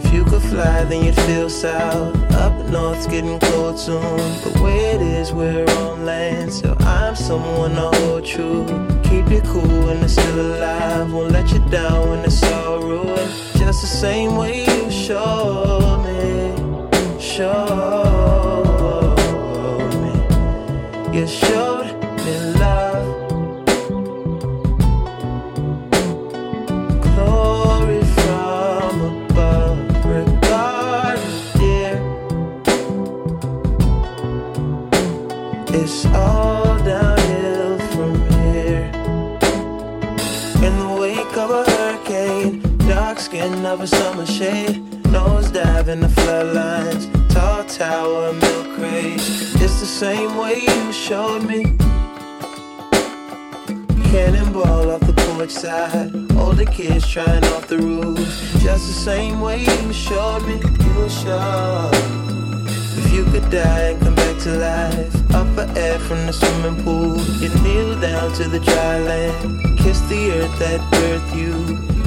If 0.09 0.15
you 0.15 0.23
could 0.25 0.41
fly, 0.41 0.85
then 0.85 1.05
you'd 1.05 1.15
feel 1.21 1.51
south. 1.51 2.15
Up 2.33 2.51
north's 2.71 3.05
getting 3.05 3.37
cold 3.41 3.77
soon. 3.77 4.17
The 4.41 4.59
way 4.59 4.95
it 4.95 5.01
is, 5.03 5.31
we're 5.31 5.69
on 5.81 6.03
land. 6.03 6.51
So 6.51 6.75
I'm 6.79 7.15
someone 7.15 7.75
to 7.75 7.91
hold 7.95 8.25
true. 8.25 8.65
Keep 9.03 9.29
you 9.29 9.41
cool 9.41 9.85
when 9.85 9.97
it's 10.03 10.13
still 10.13 10.39
alive. 10.39 11.13
Won't 11.13 11.31
let 11.31 11.51
you 11.51 11.59
down 11.69 12.09
when 12.09 12.25
it's 12.25 12.41
all 12.41 12.79
ruined. 12.81 13.31
Just 13.53 13.81
the 13.81 13.87
same 13.87 14.35
way 14.35 14.65
you 14.65 14.89
showed 14.89 16.01
me. 16.03 16.55
Showed 17.21 17.53
me. 20.01 21.19
You 21.19 21.27
showed 21.27 21.68
It's 36.01 36.15
all 36.15 36.77
downhill 36.85 37.77
from 37.91 38.15
here. 38.31 38.89
In 40.65 40.73
the 40.79 40.97
wake 40.97 41.35
of 41.35 41.51
a 41.51 41.69
hurricane, 41.69 42.61
dark 42.87 43.19
skin 43.19 43.51
summer 43.85 44.25
shade, 44.25 44.81
nose 45.11 45.51
dive 45.51 45.89
in 45.89 45.99
the 45.99 46.07
floodlines, 46.07 47.03
tall 47.33 47.65
tower, 47.65 48.31
milk 48.31 48.77
crate. 48.77 49.19
It's 49.59 49.81
the 49.81 49.85
same 49.85 50.37
way 50.37 50.61
you 50.61 50.93
showed 50.93 51.43
me. 51.45 51.63
Cannonball 54.09 54.91
off 54.91 55.01
the 55.01 55.13
porch 55.27 55.49
side, 55.49 56.13
older 56.37 56.63
kids 56.63 57.09
trying 57.09 57.43
off 57.43 57.67
the 57.67 57.77
roof. 57.77 58.17
Just 58.61 58.87
the 58.87 58.99
same 59.11 59.41
way 59.41 59.65
you 59.65 59.91
showed 59.91 60.47
me, 60.47 60.61
you 60.61 61.09
showed. 61.09 61.91
If 62.99 63.11
you 63.11 63.25
could 63.25 63.49
die 63.49 63.89
and 63.89 64.01
come 64.01 64.18
to 64.39 64.57
life, 64.57 65.35
up 65.35 65.47
for 65.53 65.67
air 65.77 65.99
from 65.99 66.25
the 66.25 66.31
swimming 66.31 66.81
pool, 66.83 67.17
you 67.41 67.49
kneel 67.61 67.99
down 67.99 68.31
to 68.33 68.47
the 68.47 68.59
dry 68.59 68.99
land, 68.99 69.77
kiss 69.77 69.99
the 70.01 70.31
earth 70.31 70.59
that 70.59 70.79
birthed 70.91 71.35
you, 71.35 71.53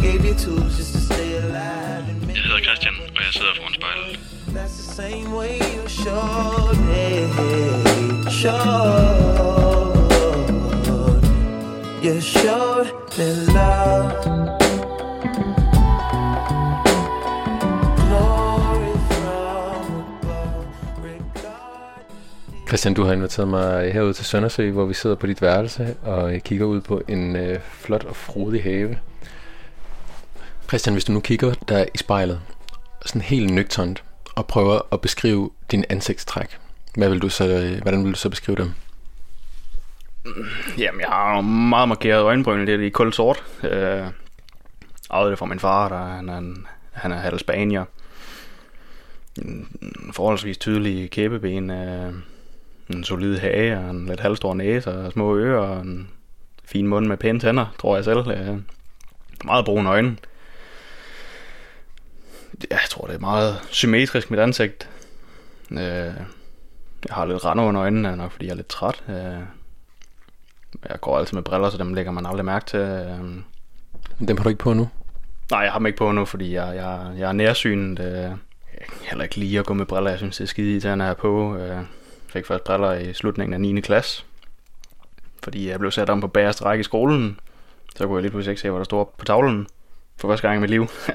gave 0.00 0.24
you 0.24 0.34
tools 0.34 0.76
just 0.78 0.92
to 0.94 1.00
stay 1.00 1.36
alive. 1.36 2.08
And 2.08 2.22
Jeg 2.28 2.42
hedder 2.42 2.60
Christian, 2.64 2.94
og 3.16 3.22
jeg 3.24 3.32
sidder 3.32 3.54
foran 3.56 3.74
spejlet. 3.74 4.18
That's 4.54 4.76
the 4.80 4.94
same 5.02 5.34
way 5.34 5.58
you 5.74 5.88
showed 5.88 6.78
me, 6.90 7.06
showed. 8.30 9.82
You 12.02 12.20
showed 12.20 12.88
me 13.18 13.28
love. 13.54 14.61
Christian, 22.72 22.94
du 22.94 23.04
har 23.04 23.12
inviteret 23.12 23.48
mig 23.48 23.92
herud 23.92 24.12
til 24.14 24.24
Søndersø, 24.24 24.70
hvor 24.70 24.84
vi 24.84 24.94
sidder 24.94 25.16
på 25.16 25.26
dit 25.26 25.42
værelse 25.42 25.96
og 26.02 26.32
kigger 26.44 26.66
ud 26.66 26.80
på 26.80 27.02
en 27.08 27.36
øh, 27.36 27.60
flot 27.60 28.04
og 28.04 28.16
frodig 28.16 28.62
have. 28.62 28.98
Christian, 30.68 30.94
hvis 30.94 31.04
du 31.04 31.12
nu 31.12 31.20
kigger 31.20 31.54
der 31.68 31.84
i 31.94 31.98
spejlet, 31.98 32.40
sådan 33.06 33.22
helt 33.22 33.50
nøgternt, 33.50 34.04
og 34.36 34.46
prøver 34.46 34.80
at 34.92 35.00
beskrive 35.00 35.50
din 35.70 35.84
ansigtstræk. 35.88 36.58
Hvad 36.96 37.08
vil 37.08 37.22
du 37.22 37.28
så, 37.28 37.48
øh, 37.48 37.82
hvordan 37.82 38.04
vil 38.04 38.12
du 38.12 38.18
så 38.18 38.30
beskrive 38.30 38.56
dem? 38.56 38.72
Jamen, 40.78 41.00
jeg 41.00 41.08
har 41.08 41.32
nogle 41.32 41.48
meget 41.48 41.88
markeret 41.88 42.22
øjenbryn, 42.22 42.66
det 42.66 42.74
er 42.74 42.86
i 42.86 42.88
kold 42.88 43.12
sort. 43.12 43.44
Øh, 43.62 44.06
arvede 45.10 45.30
det 45.30 45.38
fra 45.38 45.46
min 45.46 45.60
far, 45.60 45.88
der 45.88 46.06
han 46.06 46.28
er, 46.28 46.38
en, 46.38 46.66
han 46.92 47.12
er 47.12 47.16
halv 47.16 47.38
spanier. 47.38 47.84
En 49.42 49.68
forholdsvis 50.12 50.58
tydelig 50.58 51.10
kæbeben, 51.10 51.70
øh, 51.70 52.12
en 52.90 53.04
solid 53.04 53.38
hage, 53.38 53.78
og 53.78 53.90
en 53.90 54.06
lidt 54.06 54.20
halvstor 54.20 54.54
næse, 54.54 54.90
og 54.92 55.12
små 55.12 55.36
ører, 55.36 55.58
og 55.58 55.80
en 55.82 56.08
fin 56.64 56.86
mund 56.86 57.06
med 57.06 57.16
pæne 57.16 57.40
tænder, 57.40 57.66
tror 57.80 57.96
jeg 57.96 58.04
selv. 58.04 58.30
Øh, 58.30 58.56
meget 59.44 59.64
brune 59.64 59.88
øjne. 59.88 60.16
Jeg 62.70 62.78
tror, 62.90 63.06
det 63.06 63.14
er 63.14 63.20
meget 63.20 63.60
symmetrisk, 63.70 64.30
mit 64.30 64.40
ansigt. 64.40 64.88
Øh, 65.70 65.78
jeg 67.08 67.10
har 67.10 67.24
lidt 67.26 67.44
rande 67.44 67.62
under 67.62 67.82
øjnene, 67.82 68.16
nok 68.16 68.32
fordi 68.32 68.46
jeg 68.46 68.52
er 68.52 68.56
lidt 68.56 68.68
træt. 68.68 69.02
Øh, 69.08 69.14
jeg 70.88 71.00
går 71.00 71.18
altid 71.18 71.34
med 71.34 71.42
briller, 71.42 71.70
så 71.70 71.78
dem 71.78 71.94
lægger 71.94 72.12
man 72.12 72.26
aldrig 72.26 72.44
mærke 72.44 72.64
til. 72.64 72.80
Øh, 72.80 73.18
Dem 74.28 74.36
har 74.36 74.42
du 74.42 74.48
ikke 74.48 74.58
på 74.58 74.72
nu? 74.72 74.88
Nej, 75.50 75.60
jeg 75.60 75.72
har 75.72 75.78
dem 75.78 75.86
ikke 75.86 75.98
på 75.98 76.12
nu, 76.12 76.24
fordi 76.24 76.54
jeg, 76.54 76.76
jeg, 76.76 77.12
jeg 77.18 77.28
er 77.28 77.32
nærsynet. 77.32 78.00
Øh, 78.00 78.06
jeg 78.78 78.86
kan 78.88 78.98
heller 79.02 79.24
ikke 79.24 79.36
lide 79.36 79.58
at 79.58 79.66
gå 79.66 79.74
med 79.74 79.86
briller. 79.86 80.10
Jeg 80.10 80.18
synes, 80.18 80.36
det 80.36 80.44
er 80.44 80.48
skide 80.48 80.70
irriterende 80.72 81.04
at 81.04 81.06
have 81.06 81.14
på. 81.14 81.56
Øh, 81.56 81.82
fik 82.32 82.46
først 82.46 82.64
briller 82.64 82.92
i 82.92 83.12
slutningen 83.12 83.54
af 83.54 83.60
9. 83.60 83.80
klasse. 83.80 84.24
Fordi 85.42 85.68
jeg 85.68 85.78
blev 85.78 85.90
sat 85.90 86.10
om 86.10 86.20
på 86.20 86.26
bagerste 86.26 86.64
række 86.64 86.80
i 86.80 86.84
skolen. 86.84 87.40
Så 87.96 88.06
kunne 88.06 88.16
jeg 88.16 88.22
lige 88.22 88.30
pludselig 88.30 88.52
ikke 88.52 88.62
se, 88.62 88.70
hvad 88.70 88.78
der 88.78 88.84
stod 88.84 89.06
på 89.18 89.24
tavlen. 89.24 89.66
For 90.20 90.28
første 90.28 90.48
gang 90.48 90.58
i 90.58 90.60
mit 90.60 90.70
liv. 90.70 90.86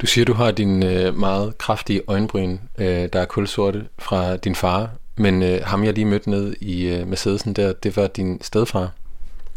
Du 0.00 0.06
siger, 0.06 0.24
du 0.24 0.32
har 0.32 0.50
din 0.50 0.82
øh, 0.82 1.14
meget 1.14 1.58
kraftige 1.58 2.02
øjenbryn, 2.08 2.58
øh, 2.78 3.08
der 3.12 3.20
er 3.20 3.24
kulsorte 3.24 3.88
fra 3.98 4.36
din 4.36 4.54
far. 4.54 4.90
Men 5.16 5.42
øh, 5.42 5.60
ham, 5.64 5.84
jeg 5.84 5.94
lige 5.94 6.04
mødte 6.04 6.30
ned 6.30 6.56
i 6.60 6.86
øh, 6.86 7.06
Mercedesen 7.08 7.52
der, 7.52 7.72
det 7.72 7.96
var 7.96 8.06
din 8.06 8.42
stedfar. 8.42 8.90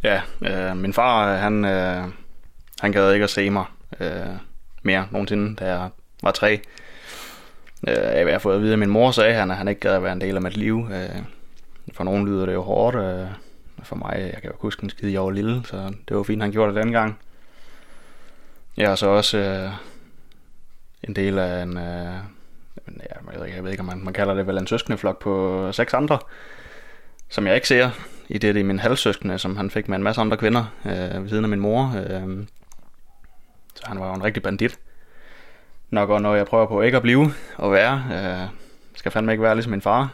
ja, 0.04 0.22
øh, 0.42 0.78
min 0.78 0.94
far, 0.94 1.36
han, 1.38 1.66
øh, 1.66 2.04
han 2.80 2.92
gad 2.92 3.14
ikke 3.14 3.24
at 3.24 3.30
se 3.30 3.50
mig 3.50 3.66
øh, 4.00 4.10
mere 4.82 5.08
nogensinde, 5.12 5.56
da 5.56 5.66
jeg 5.66 5.90
var 6.24 6.32
tre. 6.32 6.62
Øh, 7.88 8.28
jeg 8.28 8.34
har 8.34 8.40
fået 8.40 8.56
at 8.56 8.62
vide, 8.62 8.74
at 8.74 8.80
min 8.80 8.90
mor 8.90 9.12
sagde, 9.12 9.34
han, 9.34 9.52
at 9.52 9.58
han 9.58 9.68
ikke 9.68 9.82
gad 9.82 9.96
at 9.96 10.04
være 10.04 10.14
en 10.14 10.22
del 10.22 10.36
af 10.36 10.42
mit 10.42 10.58
liv. 10.58 10.88
Øh, 10.92 11.22
for 11.94 12.04
nogen 12.04 12.26
lyder 12.28 12.46
det 12.46 12.54
jo 12.54 12.62
hårdt. 12.62 12.96
Øh, 12.96 13.28
for 13.84 13.96
mig, 13.96 14.32
jeg 14.34 14.42
kan 14.42 14.52
jo 14.52 14.56
huske 14.60 14.84
en 14.84 14.90
skide, 14.90 15.14
jeg 15.14 15.22
var 15.22 15.30
lille, 15.30 15.62
så 15.66 15.94
det 16.08 16.18
var 16.18 16.24
fint, 16.24 16.42
han 16.42 16.52
gjorde 16.52 16.76
det 16.76 16.84
dengang. 16.84 17.20
Jeg 18.78 18.92
er 18.92 18.96
så 18.96 19.08
også 19.08 19.38
øh, 19.38 19.72
en 21.04 21.16
del 21.16 21.40
af 21.40 21.64
en, 21.64 21.78
øh, 21.78 22.14
ja, 22.88 23.16
jeg 23.32 23.40
ved 23.40 23.46
ikke, 23.46 23.56
jeg 23.56 23.64
ved 23.64 23.72
ikke 23.72 23.82
om 23.82 23.86
man, 23.86 24.04
man 24.04 24.14
kalder 24.14 24.34
det 24.34 24.48
vel 24.48 24.58
en 24.58 24.68
søskendeflok 24.68 25.22
på 25.22 25.72
seks 25.72 25.94
andre, 25.94 26.20
som 27.30 27.48
jeg 27.48 27.56
ikke 27.56 27.68
ser, 27.68 27.90
i 28.30 28.38
det, 28.38 28.56
det 28.56 28.62
er 28.62 28.66
min 28.66 28.80
halvsøskende, 28.80 29.40
som 29.40 29.58
han 29.58 29.70
fik 29.70 29.90
med 29.90 29.98
en 29.98 30.04
masse 30.04 30.22
andre 30.22 30.38
kvinder 30.38 30.66
øh, 30.86 31.24
ved 31.24 31.30
siden 31.30 31.46
af 31.46 31.50
min 31.50 31.60
mor. 31.60 31.96
Øh, 31.96 32.46
så 33.76 33.84
han 33.86 34.00
var 34.00 34.08
jo 34.08 34.14
en 34.14 34.24
rigtig 34.24 34.44
bandit. 34.44 34.80
Nok 35.94 36.10
også 36.10 36.22
noget, 36.22 36.38
jeg 36.38 36.46
prøver 36.46 36.66
på 36.66 36.82
ikke 36.82 36.98
at 36.98 37.02
blive 37.04 37.34
og 37.56 37.72
være. 37.72 38.04
Øh, 38.12 38.48
skal 38.96 39.12
fandme 39.12 39.32
ikke 39.32 39.44
være 39.44 39.56
ligesom 39.56 39.72
min 39.72 39.82
far. 39.82 40.14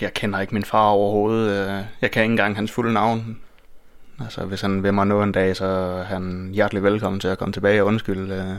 Jeg 0.00 0.14
kender 0.14 0.40
ikke 0.40 0.54
min 0.54 0.64
far 0.64 0.88
overhovedet. 0.88 1.50
Øh, 1.50 1.84
jeg 2.00 2.10
kan 2.10 2.22
ikke 2.22 2.32
engang 2.32 2.56
hans 2.56 2.72
fulde 2.72 2.92
navn. 2.92 3.40
Altså, 4.20 4.44
hvis 4.44 4.60
han 4.60 4.82
vil 4.82 4.94
mig 4.94 5.06
nå 5.06 5.22
en 5.22 5.32
dag, 5.32 5.56
så 5.56 5.64
er 5.64 6.02
han 6.02 6.50
hjertelig 6.52 6.82
velkommen 6.82 7.20
til 7.20 7.28
at 7.28 7.38
komme 7.38 7.52
tilbage 7.52 7.82
og 7.82 7.86
undskylde. 7.86 8.34
Øh, 8.34 8.56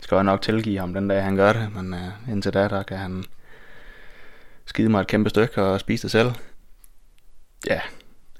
skal 0.00 0.14
jeg 0.14 0.24
nok 0.24 0.42
tilgive 0.42 0.78
ham 0.78 0.94
den 0.94 1.08
dag, 1.08 1.22
han 1.22 1.36
gør 1.36 1.52
det. 1.52 1.70
Men 1.74 1.94
øh, 1.94 2.32
indtil 2.32 2.54
da, 2.54 2.68
der 2.68 2.82
kan 2.82 2.96
han 2.96 3.24
skide 4.64 4.88
mig 4.88 5.00
et 5.00 5.06
kæmpe 5.06 5.30
stykke 5.30 5.62
og 5.62 5.80
spise 5.80 6.02
det 6.02 6.10
selv. 6.10 6.32
Ja, 7.66 7.80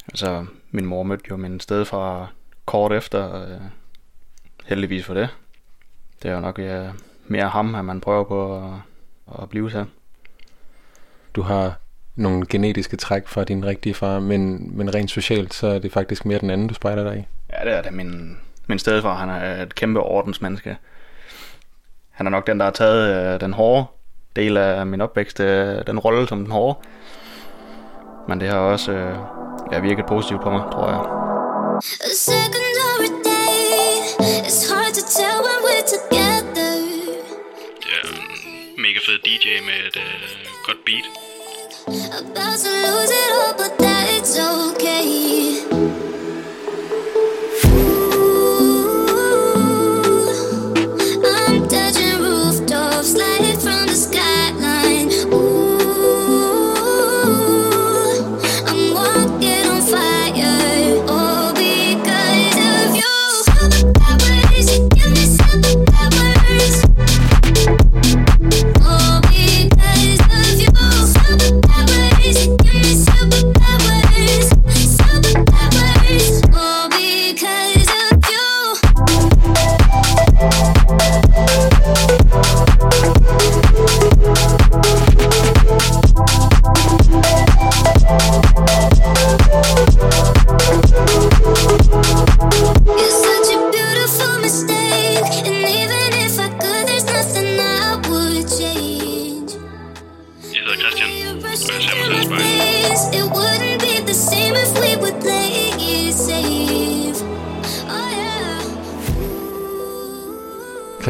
altså 0.09 0.47
min 0.71 0.87
mor 0.87 1.03
mødte 1.03 1.25
jo 1.31 1.37
min 1.37 1.61
stedfar 1.61 2.33
kort 2.66 2.92
efter. 2.92 3.42
Øh, 3.42 3.61
heldigvis 4.64 5.05
for 5.05 5.14
det. 5.14 5.29
Det 6.22 6.30
er 6.30 6.35
jo 6.35 6.40
nok 6.40 6.58
ja, 6.58 6.88
mere 7.26 7.48
ham, 7.48 7.74
at 7.74 7.85
man 7.85 8.00
prøver 8.00 8.24
på 8.24 8.56
at, 8.56 9.42
at 9.42 9.48
blive 9.48 9.70
til. 9.70 9.87
Du 11.35 11.42
har 11.42 11.74
nogle 12.16 12.46
genetiske 12.46 12.96
træk 12.96 13.28
fra 13.28 13.44
din 13.44 13.66
rigtige 13.66 13.94
far, 13.94 14.20
men, 14.20 14.70
men 14.76 14.94
rent 14.94 15.11
socialt, 15.11 15.54
så 15.54 15.66
er 15.66 15.78
det 15.78 15.92
faktisk 15.92 16.24
mere 16.24 16.38
den 16.38 16.50
anden, 16.50 16.68
du 16.68 16.74
spejler 16.74 17.04
dig 17.04 17.18
i. 17.18 17.24
Ja, 17.52 17.64
det 17.64 17.78
er 17.78 17.82
det. 17.82 17.92
Min, 17.92 18.38
min 18.66 18.78
stedfar, 18.78 19.14
han 19.14 19.28
er 19.28 19.62
et 19.62 19.74
kæmpe 19.74 20.00
ordensmenneske. 20.00 20.76
Han 22.11 22.26
er 22.26 22.30
nok 22.30 22.46
den, 22.46 22.58
der 22.58 22.64
har 22.64 22.72
taget 22.72 23.35
øh, 23.35 23.40
den 23.40 23.52
hårde 23.52 23.85
del 24.37 24.56
af 24.56 24.87
min 24.87 25.00
opvækst, 25.00 25.40
øh, 25.40 25.87
den 25.87 25.98
rolle 25.98 26.28
som 26.28 26.38
den 26.38 26.52
hårde. 26.52 26.78
Men 28.28 28.40
det 28.40 28.48
har 28.48 28.58
også 28.58 28.92
øh, 28.92 29.16
ja, 29.72 29.78
virket 29.78 30.06
positivt 30.06 30.42
på 30.42 30.50
mig, 30.50 30.62
tror 30.72 30.88
jeg. 30.88 31.00
A 32.04 32.08
secondary 32.14 32.62
DJ 39.33 39.47
med 39.61 39.87
et 39.87 39.97
øh, 39.97 40.47
godt 40.66 40.85
beat. 40.85 41.07
About 41.87 42.59
to 42.64 42.71
lose 42.85 43.12
it 43.23 43.31
all, 43.40 43.55
but 43.57 43.73
that's 43.79 44.38
okay. 44.38 45.82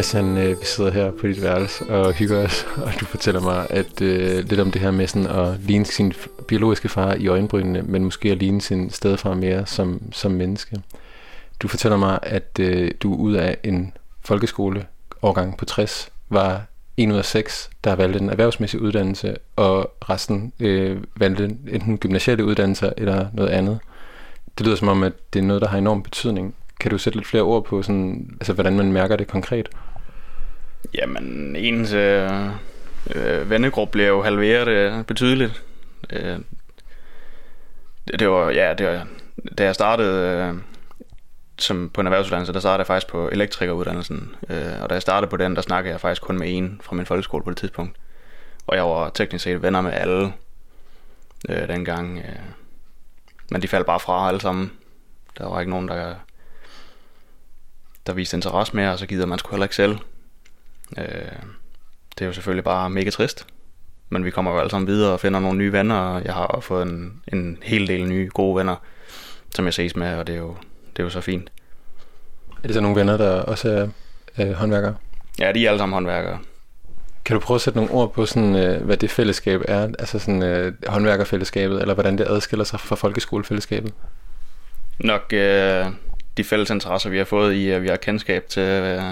Christian, 0.02 0.36
øh, 0.36 0.60
vi 0.60 0.64
sidder 0.64 0.90
her 0.90 1.10
på 1.10 1.26
dit 1.26 1.42
værelse 1.42 1.86
og 1.86 2.12
hygger 2.12 2.44
os, 2.44 2.66
og 2.76 2.92
du 3.00 3.04
fortæller 3.04 3.40
mig 3.40 3.66
at 3.70 4.00
øh, 4.00 4.48
lidt 4.48 4.60
om 4.60 4.70
det 4.70 4.80
her 4.80 4.90
med 4.90 5.06
sådan 5.06 5.26
at 5.26 5.60
ligne 5.60 5.84
sin 5.84 6.12
biologiske 6.48 6.88
far 6.88 7.14
i 7.14 7.26
øjenbrynene, 7.26 7.82
men 7.82 8.04
måske 8.04 8.30
at 8.30 8.38
ligne 8.38 8.60
sin 8.60 8.90
stedfar 8.90 9.34
mere 9.34 9.66
som, 9.66 10.02
som 10.12 10.32
menneske. 10.32 10.82
Du 11.60 11.68
fortæller 11.68 11.96
mig, 11.96 12.18
at 12.22 12.58
øh, 12.60 12.90
du 13.00 13.14
ud 13.14 13.34
af 13.34 13.56
en 13.64 13.92
folkeskoleårgang 14.20 15.56
på 15.56 15.64
60 15.64 16.08
var 16.28 16.62
en 16.96 17.12
ud 17.12 17.16
af 17.16 17.24
seks, 17.24 17.70
der 17.84 17.94
valgte 17.94 18.20
en 18.20 18.30
erhvervsmæssig 18.30 18.80
uddannelse, 18.80 19.36
og 19.56 19.94
resten 20.10 20.52
øh, 20.60 20.96
valgte 21.16 21.44
enten 21.44 21.98
gymnasiale 21.98 22.44
uddannelser 22.44 22.92
eller 22.96 23.26
noget 23.32 23.48
andet. 23.48 23.78
Det 24.58 24.66
lyder 24.66 24.76
som 24.76 24.88
om, 24.88 25.02
at 25.02 25.12
det 25.32 25.38
er 25.38 25.44
noget, 25.44 25.62
der 25.62 25.68
har 25.68 25.78
enorm 25.78 26.02
betydning. 26.02 26.54
Kan 26.80 26.90
du 26.90 26.98
sætte 26.98 27.18
lidt 27.18 27.28
flere 27.28 27.42
ord 27.42 27.64
på, 27.64 27.82
sådan, 27.82 28.30
altså, 28.40 28.52
hvordan 28.52 28.76
man 28.76 28.92
mærker 28.92 29.16
det 29.16 29.28
konkret? 29.28 29.68
Jamen, 30.94 31.56
ens 31.56 31.92
øh, 31.92 32.46
øh, 33.14 33.50
vennegruppe 33.50 33.92
blev 33.92 34.06
jo 34.06 34.22
halveret 34.22 34.68
øh, 34.68 35.04
betydeligt. 35.04 35.62
Øh, 36.10 36.38
det, 38.08 38.20
det 38.20 38.28
var, 38.28 38.50
ja, 38.50 38.74
det 38.74 38.86
var, 38.86 39.06
da 39.58 39.64
jeg 39.64 39.74
startede 39.74 40.28
øh, 40.28 40.54
som 41.58 41.90
på 41.90 42.00
en 42.00 42.06
erhvervsuddannelse, 42.06 42.52
der 42.52 42.60
startede 42.60 42.78
jeg 42.78 42.86
faktisk 42.86 43.06
på 43.06 43.28
elektrikeruddannelsen. 43.28 44.34
Øh, 44.48 44.82
og 44.82 44.90
da 44.90 44.94
jeg 44.94 45.02
startede 45.02 45.30
på 45.30 45.36
den, 45.36 45.56
der 45.56 45.62
snakkede 45.62 45.92
jeg 45.92 46.00
faktisk 46.00 46.22
kun 46.22 46.38
med 46.38 46.56
en 46.56 46.80
fra 46.82 46.94
min 46.96 47.06
folkeskole 47.06 47.44
på 47.44 47.50
det 47.50 47.58
tidspunkt. 47.58 47.96
Og 48.66 48.76
jeg 48.76 48.84
var 48.84 49.10
teknisk 49.10 49.44
set 49.44 49.62
venner 49.62 49.80
med 49.80 49.92
alle 49.92 50.32
øh, 51.48 51.68
dengang. 51.68 52.18
Øh, 52.18 52.42
men 53.50 53.62
de 53.62 53.68
faldt 53.68 53.86
bare 53.86 54.00
fra 54.00 54.28
alle 54.28 54.40
sammen. 54.40 54.72
Der 55.38 55.48
var 55.48 55.60
ikke 55.60 55.70
nogen, 55.70 55.88
der, 55.88 56.14
der 58.06 58.12
viste 58.12 58.36
interesse 58.36 58.76
mere, 58.76 58.92
og 58.92 58.98
så 58.98 59.06
gider 59.06 59.26
man 59.26 59.38
sgu 59.38 59.50
heller 59.50 59.64
ikke 59.64 59.76
selv. 59.76 59.98
Øh, 60.98 61.04
det 62.18 62.22
er 62.22 62.26
jo 62.26 62.32
selvfølgelig 62.32 62.64
bare 62.64 62.90
mega 62.90 63.10
trist. 63.10 63.46
Men 64.08 64.24
vi 64.24 64.30
kommer 64.30 64.50
jo 64.50 64.58
alle 64.58 64.70
sammen 64.70 64.86
videre 64.86 65.12
og 65.12 65.20
finder 65.20 65.40
nogle 65.40 65.58
nye 65.58 65.72
venner, 65.72 65.94
og 65.94 66.24
jeg 66.24 66.34
har 66.34 66.58
fået 66.62 66.82
en, 66.82 67.22
en 67.32 67.58
hel 67.62 67.88
del 67.88 68.08
nye 68.08 68.28
gode 68.34 68.56
venner, 68.56 68.76
som 69.54 69.64
jeg 69.64 69.74
ses 69.74 69.96
med, 69.96 70.14
og 70.14 70.26
det 70.26 70.34
er 70.34 70.38
jo, 70.38 70.56
det 70.90 70.98
er 70.98 71.04
jo 71.04 71.10
så 71.10 71.20
fint. 71.20 71.52
Er 72.62 72.66
det 72.66 72.74
så 72.74 72.80
nogle 72.80 72.96
venner, 72.96 73.16
der 73.16 73.42
også 73.42 73.70
er 73.70 73.88
øh, 74.46 74.52
håndværkere? 74.52 74.94
Ja, 75.38 75.52
de 75.52 75.66
er 75.66 75.70
alle 75.70 75.78
sammen 75.78 75.94
håndværkere. 75.94 76.38
Kan 77.24 77.34
du 77.34 77.40
prøve 77.40 77.54
at 77.54 77.60
sætte 77.60 77.78
nogle 77.78 77.92
ord 77.92 78.12
på, 78.12 78.26
sådan, 78.26 78.56
øh, 78.56 78.82
hvad 78.82 78.96
det 78.96 79.10
fællesskab 79.10 79.62
er? 79.68 79.82
Altså 79.82 80.18
sådan 80.18 80.42
øh, 80.42 80.72
håndværkerfællesskabet, 80.86 81.80
eller 81.80 81.94
hvordan 81.94 82.18
det 82.18 82.26
adskiller 82.28 82.64
sig 82.64 82.80
fra 82.80 82.96
folkeskolefællesskabet? 82.96 83.92
Nok 84.98 85.32
øh, 85.32 85.86
de 86.36 86.44
fælles 86.44 86.70
interesser, 86.70 87.10
vi 87.10 87.18
har 87.18 87.24
fået 87.24 87.52
i, 87.52 87.70
at 87.70 87.82
vi 87.82 87.88
har 87.88 87.96
kendskab 87.96 88.46
til, 88.48 88.62
øh, 88.62 89.02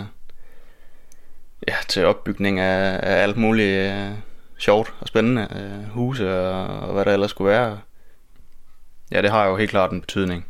ja, 1.68 1.75
til 1.88 2.05
opbygning 2.05 2.59
af, 2.59 3.01
af 3.03 3.23
alt 3.23 3.37
muligt 3.37 3.92
øh, 3.92 4.11
sjovt 4.59 4.94
og 5.01 5.09
spændende. 5.09 5.49
Øh, 5.57 5.90
huse 5.90 6.40
og, 6.40 6.81
og 6.81 6.92
hvad 6.92 7.05
der 7.05 7.12
ellers 7.12 7.31
skulle 7.31 7.51
være. 7.51 7.79
Ja, 9.12 9.23
det 9.23 9.31
har 9.31 9.46
jo 9.46 9.57
helt 9.57 9.70
klart 9.70 9.92
en 9.92 10.01
betydning, 10.01 10.46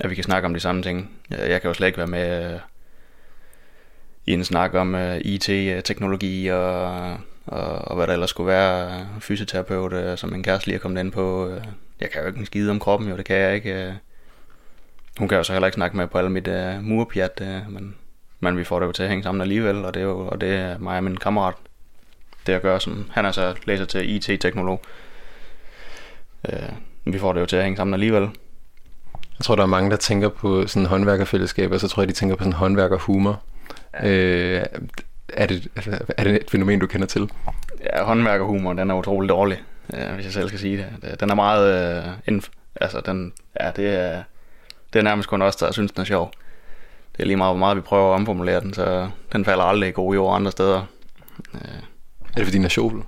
at 0.00 0.10
vi 0.10 0.14
kan 0.14 0.24
snakke 0.24 0.46
om 0.46 0.54
de 0.54 0.60
samme 0.60 0.82
ting. 0.82 1.10
Jeg, 1.30 1.60
kan 1.60 1.68
jo 1.68 1.74
slet 1.74 1.86
ikke 1.86 1.98
være 1.98 2.06
med 2.06 2.52
øh, 2.52 2.60
i 4.26 4.32
en 4.32 4.44
snak 4.44 4.74
om 4.74 4.94
øh, 4.94 5.20
IT-teknologi 5.24 6.48
øh, 6.48 6.56
og, 6.56 7.16
og, 7.46 7.78
og 7.78 7.96
hvad 7.96 8.06
der 8.06 8.12
ellers 8.12 8.30
skulle 8.30 8.46
være. 8.46 9.00
Øh, 9.00 9.20
fysioterapeut, 9.20 9.92
øh, 9.92 10.18
som 10.18 10.30
min 10.30 10.42
kæreste 10.42 10.66
lige 10.66 10.76
er 10.76 10.80
kommet 10.80 11.00
ind 11.00 11.12
på. 11.12 11.48
Øh, 11.48 11.64
jeg 12.00 12.10
kan 12.10 12.20
jo 12.20 12.26
ikke 12.26 12.38
en 12.38 12.46
skide 12.46 12.70
om 12.70 12.78
kroppen, 12.78 13.08
jo, 13.08 13.16
det 13.16 13.24
kan 13.24 13.36
jeg 13.36 13.54
ikke. 13.54 13.86
Øh. 13.86 13.92
Hun 15.18 15.28
kan 15.28 15.38
jo 15.38 15.44
så 15.44 15.52
heller 15.52 15.66
ikke 15.66 15.74
snakke 15.74 15.96
med 15.96 16.06
på 16.06 16.18
alle 16.18 16.30
mit 16.30 16.48
øh, 16.48 16.82
murpjat, 16.82 17.40
øh, 17.42 17.72
men, 17.72 17.94
men 18.42 18.58
vi 18.58 18.64
får 18.64 18.80
det 18.80 18.86
jo 18.86 18.92
til 18.92 19.02
at 19.02 19.08
hænge 19.08 19.22
sammen 19.22 19.40
alligevel, 19.40 19.84
og 19.84 19.94
det 19.94 20.00
er 20.00 20.04
jo 20.04 20.26
og 20.26 20.40
det 20.40 20.54
er 20.54 20.78
mig 20.78 20.96
og 20.96 21.04
min 21.04 21.16
kammerat, 21.16 21.54
det 22.46 22.52
at 22.52 22.62
gøre, 22.62 22.80
som 22.80 23.10
han 23.10 23.24
er 23.24 23.32
så 23.32 23.54
læser 23.64 23.84
til 23.84 24.14
IT-teknolog. 24.16 24.82
Øh, 26.48 26.58
vi 27.04 27.18
får 27.18 27.32
det 27.32 27.40
jo 27.40 27.46
til 27.46 27.56
at 27.56 27.62
hænge 27.62 27.76
sammen 27.76 27.94
alligevel. 27.94 28.22
Jeg 29.38 29.44
tror, 29.44 29.56
der 29.56 29.62
er 29.62 29.66
mange, 29.66 29.90
der 29.90 29.96
tænker 29.96 30.28
på 30.28 30.66
sådan 30.66 30.86
håndværkerfællesskaber, 30.86 31.78
så 31.78 31.88
tror 31.88 32.02
jeg, 32.02 32.08
de 32.08 32.12
tænker 32.12 32.36
på 32.36 32.44
sådan 32.44 32.52
håndværkerhumor. 32.52 33.42
Ja. 33.94 34.08
Øh, 34.08 34.64
er, 35.28 35.46
det, 35.46 35.68
altså, 35.76 35.98
er 36.16 36.24
det 36.24 36.34
et 36.34 36.50
fænomen, 36.50 36.78
du 36.78 36.86
kender 36.86 37.06
til? 37.06 37.30
Ja, 37.84 38.04
håndværkerhumor, 38.04 38.72
den 38.72 38.90
er 38.90 38.94
utrolig 38.94 39.28
dårlig, 39.28 39.62
øh, 39.94 40.14
hvis 40.14 40.24
jeg 40.24 40.32
selv 40.32 40.48
skal 40.48 40.60
sige 40.60 40.86
det. 41.02 41.20
Den 41.20 41.30
er 41.30 41.34
meget... 41.34 41.96
Øh, 41.98 42.12
indf- 42.30 42.74
altså, 42.80 43.00
den, 43.00 43.32
ja, 43.60 43.70
det 43.76 43.88
er, 43.88 44.22
det 44.92 44.98
er 44.98 45.02
nærmest 45.02 45.28
kun 45.28 45.42
os, 45.42 45.56
der 45.56 45.72
synes, 45.72 45.92
den 45.92 46.00
er 46.00 46.04
sjov. 46.04 46.32
Det 47.16 47.22
er 47.22 47.26
lige 47.26 47.36
meget, 47.36 47.52
hvor 47.52 47.58
meget 47.58 47.76
vi 47.76 47.80
prøver 47.80 48.10
at 48.10 48.14
omformulere 48.14 48.60
den, 48.60 48.74
så 48.74 49.08
den 49.32 49.44
falder 49.44 49.64
aldrig 49.64 49.88
i 49.88 49.92
gode 49.92 50.14
jord 50.14 50.36
andre 50.36 50.50
steder. 50.50 50.82
Øh, 51.54 51.60
Er 52.32 52.36
det 52.36 52.44
fordi, 52.44 52.56
den 52.56 52.64
er 52.64 52.68
sjovl? 52.68 53.04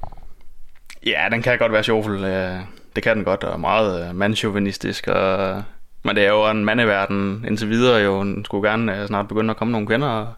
Ja, 1.07 1.29
den 1.31 1.43
kan 1.43 1.59
godt 1.59 1.73
være 1.73 1.85
sjovfuld. 1.85 2.25
øh, 2.25 2.59
Det 2.97 3.03
kan 3.03 3.17
den 3.17 3.25
godt, 3.25 3.45
og 3.45 3.61
meget 3.61 4.09
øh, 4.09 4.15
mandsjuvenistisk. 4.15 5.09
Og, 5.09 5.63
men 6.03 6.17
det 6.17 6.25
er 6.25 6.29
jo 6.31 6.51
en 6.51 6.65
mandeverden 6.65 7.45
indtil 7.49 7.69
videre. 7.69 8.01
Jo, 8.03 8.21
den 8.23 8.45
skulle 8.45 8.71
gerne 8.71 9.01
øh, 9.01 9.07
snart 9.07 9.29
begynde 9.29 9.51
at 9.51 9.57
komme 9.57 9.73
nogle 9.73 9.87
kvinder 9.87 10.09
og, 10.09 10.33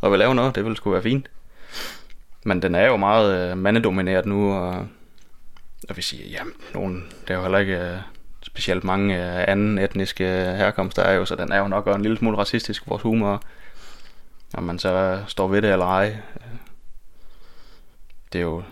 og 0.00 0.10
vil 0.10 0.18
lave 0.18 0.34
noget. 0.34 0.54
Det 0.54 0.64
ville 0.64 0.76
sgu 0.76 0.90
være 0.90 1.02
fint. 1.02 1.30
Men 2.44 2.62
den 2.62 2.74
er 2.74 2.86
jo 2.86 2.96
meget 2.96 3.50
øh, 3.50 3.58
mandedomineret 3.58 4.26
nu, 4.26 4.52
og, 4.54 4.86
og 5.88 5.96
vi 5.96 6.02
siger, 6.02 6.28
jamen, 6.28 6.52
nogen, 6.74 7.04
det 7.22 7.30
er 7.30 7.34
jo 7.34 7.42
heller 7.42 7.58
ikke 7.58 7.78
øh, 7.78 7.96
specielt 8.50 8.84
mange 8.84 9.16
øh, 9.16 9.44
anden 9.48 9.78
etniske 9.78 10.24
herkomst, 10.56 10.96
der 10.96 11.02
er 11.02 11.12
jo, 11.12 11.24
så 11.24 11.36
den 11.36 11.52
er 11.52 11.58
jo 11.58 11.68
nok 11.68 11.86
en 11.86 12.02
lille 12.02 12.16
smule 12.16 12.38
racistisk, 12.38 12.88
vores 12.88 13.02
humor. 13.02 13.42
Om 14.54 14.62
man 14.62 14.78
så 14.78 15.22
står 15.26 15.48
ved 15.48 15.62
det 15.62 15.72
eller 15.72 15.86
ej. 15.86 16.16
Det 18.32 18.38
er 18.38 18.42
jo, 18.42 18.62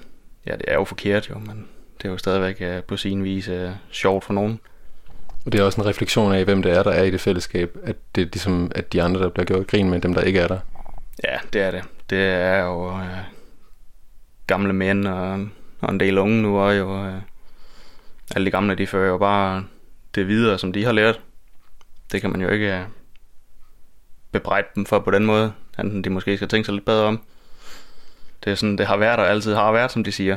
ja, 0.46 0.52
det 0.52 0.64
er 0.68 0.74
jo 0.74 0.84
forkert 0.84 1.30
jo, 1.30 1.38
men 1.38 1.66
det 1.98 2.04
er 2.04 2.12
jo 2.12 2.18
stadigvæk 2.18 2.56
øh, 2.60 2.82
på 2.82 2.96
sin 2.96 3.24
vis 3.24 3.48
øh, 3.48 3.70
sjovt 3.90 4.24
for 4.24 4.32
nogen. 4.32 4.60
Og 5.46 5.52
det 5.52 5.60
er 5.60 5.64
også 5.64 5.80
en 5.80 5.86
refleksion 5.86 6.34
af, 6.34 6.44
hvem 6.44 6.62
det 6.62 6.72
er, 6.72 6.82
der 6.82 6.90
er 6.90 7.02
i 7.02 7.10
det 7.10 7.20
fællesskab. 7.20 7.76
At 7.82 7.96
det 8.14 8.22
er 8.22 8.26
ligesom, 8.26 8.72
at 8.74 8.92
de 8.92 9.02
andre, 9.02 9.20
der 9.20 9.28
bliver 9.28 9.46
gjort 9.46 9.66
grin 9.66 9.90
med, 9.90 10.00
dem 10.00 10.14
der 10.14 10.20
ikke 10.20 10.40
er 10.40 10.48
der. 10.48 10.58
Ja, 11.24 11.36
det 11.52 11.62
er 11.62 11.70
det. 11.70 11.84
Det 12.10 12.24
er 12.24 12.64
jo 12.64 12.90
øh, 12.90 13.18
gamle 14.46 14.72
mænd 14.72 15.06
og, 15.06 15.46
og 15.80 15.92
en 15.92 16.00
del 16.00 16.18
unge 16.18 16.42
nu, 16.42 16.58
og 16.58 16.78
jo 16.78 17.06
øh, 17.06 17.14
alle 18.34 18.46
de 18.46 18.50
gamle, 18.50 18.74
de 18.74 18.86
fører 18.86 19.08
jo 19.08 19.18
bare 19.18 19.64
det 20.14 20.28
videre, 20.28 20.58
som 20.58 20.72
de 20.72 20.84
har 20.84 20.92
lært. 20.92 21.20
Det 22.12 22.20
kan 22.20 22.30
man 22.30 22.40
jo 22.40 22.48
ikke 22.48 22.78
øh, 22.78 22.84
bebrejde 24.32 24.68
dem 24.74 24.86
for 24.86 24.98
på 24.98 25.10
den 25.10 25.26
måde, 25.26 25.52
enten 25.78 26.04
de 26.04 26.10
måske 26.10 26.36
skal 26.36 26.48
tænke 26.48 26.66
sig 26.66 26.74
lidt 26.74 26.84
bedre 26.84 27.06
om. 27.06 27.22
Det 28.44 28.50
er 28.50 28.54
sådan, 28.54 28.78
det 28.78 28.86
har 28.86 28.96
været 28.96 29.18
og 29.18 29.28
altid 29.28 29.54
har 29.54 29.72
været, 29.72 29.90
som 29.90 30.04
de 30.04 30.12
siger. 30.12 30.36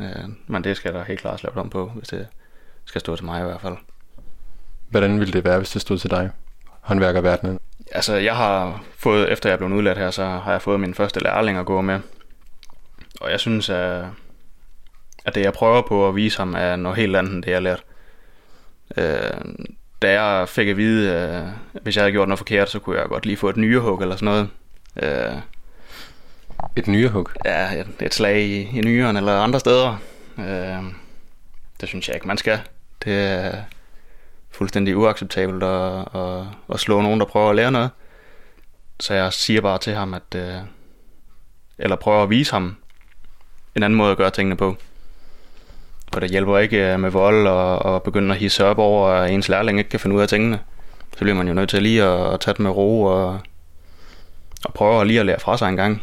Øh, 0.00 0.28
men 0.46 0.64
det 0.64 0.76
skal 0.76 0.94
der 0.94 1.04
helt 1.04 1.20
klart 1.20 1.42
lavet 1.42 1.58
om 1.58 1.70
på, 1.70 1.88
hvis 1.88 2.08
det 2.08 2.26
skal 2.84 3.00
stå 3.00 3.16
til 3.16 3.24
mig 3.24 3.40
i 3.40 3.44
hvert 3.44 3.60
fald. 3.60 3.76
Hvordan 4.88 5.20
ville 5.20 5.32
det 5.32 5.44
være, 5.44 5.58
hvis 5.58 5.70
det 5.70 5.82
stod 5.82 5.98
til 5.98 6.10
dig? 6.10 6.30
Håndværkerverdenen. 6.80 7.58
Altså, 7.92 8.14
jeg 8.14 8.36
har 8.36 8.84
fået, 8.98 9.32
efter 9.32 9.48
jeg 9.48 9.58
blev 9.58 9.70
udlært 9.70 9.98
her, 9.98 10.10
så 10.10 10.24
har 10.24 10.52
jeg 10.52 10.62
fået 10.62 10.80
min 10.80 10.94
første 10.94 11.20
lærling 11.20 11.58
at 11.58 11.66
gå 11.66 11.80
med. 11.80 12.00
Og 13.20 13.30
jeg 13.30 13.40
synes, 13.40 13.70
at, 13.70 14.04
at 15.26 15.34
det, 15.34 15.40
jeg 15.40 15.52
prøver 15.52 15.82
på 15.82 16.08
at 16.08 16.16
vise 16.16 16.38
ham, 16.38 16.54
er 16.58 16.76
noget 16.76 16.98
helt 16.98 17.16
andet, 17.16 17.32
end 17.32 17.42
det, 17.42 17.48
jeg 17.50 17.56
har 17.56 17.60
lært. 17.60 17.82
Øh, 18.96 19.54
da 20.02 20.22
jeg 20.22 20.48
fik 20.48 20.68
at 20.68 20.76
vide, 20.76 21.14
at 21.14 21.44
hvis 21.82 21.96
jeg 21.96 22.02
havde 22.02 22.12
gjort 22.12 22.28
noget 22.28 22.38
forkert, 22.38 22.70
så 22.70 22.78
kunne 22.78 22.98
jeg 22.98 23.08
godt 23.08 23.26
lige 23.26 23.36
få 23.36 23.48
et 23.48 23.56
nyrehug 23.56 24.02
eller 24.02 24.16
sådan 24.16 24.26
noget. 24.26 24.48
Øh, 25.02 25.38
Et 26.76 26.86
nyrehug? 26.86 27.30
ja, 27.44 27.72
et, 27.80 27.86
et 28.00 28.14
slag 28.14 28.40
i, 28.42 28.78
i 28.78 28.80
nyren 28.80 29.16
eller 29.16 29.40
andre 29.40 29.60
steder. 29.60 29.96
Øh, 30.38 30.84
det 31.80 31.88
synes 31.88 32.08
jeg 32.08 32.16
ikke, 32.16 32.28
man 32.28 32.38
skal. 32.38 32.60
Det 33.04 33.14
er 33.24 33.62
fuldstændig 34.50 34.96
uacceptabelt 34.96 35.62
at, 35.62 35.98
at, 36.14 36.44
at 36.72 36.80
slå 36.80 37.00
nogen, 37.02 37.20
der 37.20 37.26
prøver 37.26 37.50
at 37.50 37.56
lære 37.56 37.72
noget. 37.72 37.90
Så 39.00 39.14
jeg 39.14 39.32
siger 39.32 39.60
bare 39.60 39.78
til 39.78 39.94
ham, 39.94 40.14
at... 40.14 40.34
Øh, 40.36 40.54
eller 41.78 41.96
prøver 41.96 42.22
at 42.22 42.30
vise 42.30 42.52
ham 42.52 42.76
en 43.74 43.82
anden 43.82 43.96
måde 43.96 44.10
at 44.10 44.16
gøre 44.16 44.30
tingene 44.30 44.56
på. 44.56 44.76
For 46.12 46.20
det 46.20 46.30
hjælper 46.30 46.58
ikke 46.58 46.92
øh, 46.92 47.00
med 47.00 47.10
vold 47.10 47.46
og, 47.46 47.78
og 47.78 48.02
begynde 48.02 48.34
at 48.34 48.40
hisse 48.40 48.64
op 48.64 48.78
over, 48.78 49.08
at 49.08 49.30
ens 49.30 49.48
lærling 49.48 49.78
ikke 49.78 49.90
kan 49.90 50.00
finde 50.00 50.16
ud 50.16 50.20
af 50.20 50.28
tingene. 50.28 50.58
Så 51.12 51.18
bliver 51.18 51.34
man 51.34 51.48
jo 51.48 51.54
nødt 51.54 51.70
til 51.70 51.82
lige 51.82 52.02
at, 52.02 52.34
at 52.34 52.40
tage 52.40 52.52
det 52.52 52.60
med 52.60 52.70
ro 52.70 53.02
og, 53.02 53.38
og 54.64 54.74
prøve 54.74 55.04
lige 55.04 55.20
at 55.20 55.26
lære 55.26 55.40
fra 55.40 55.58
sig 55.58 55.68
en 55.68 55.76
gang. 55.76 56.02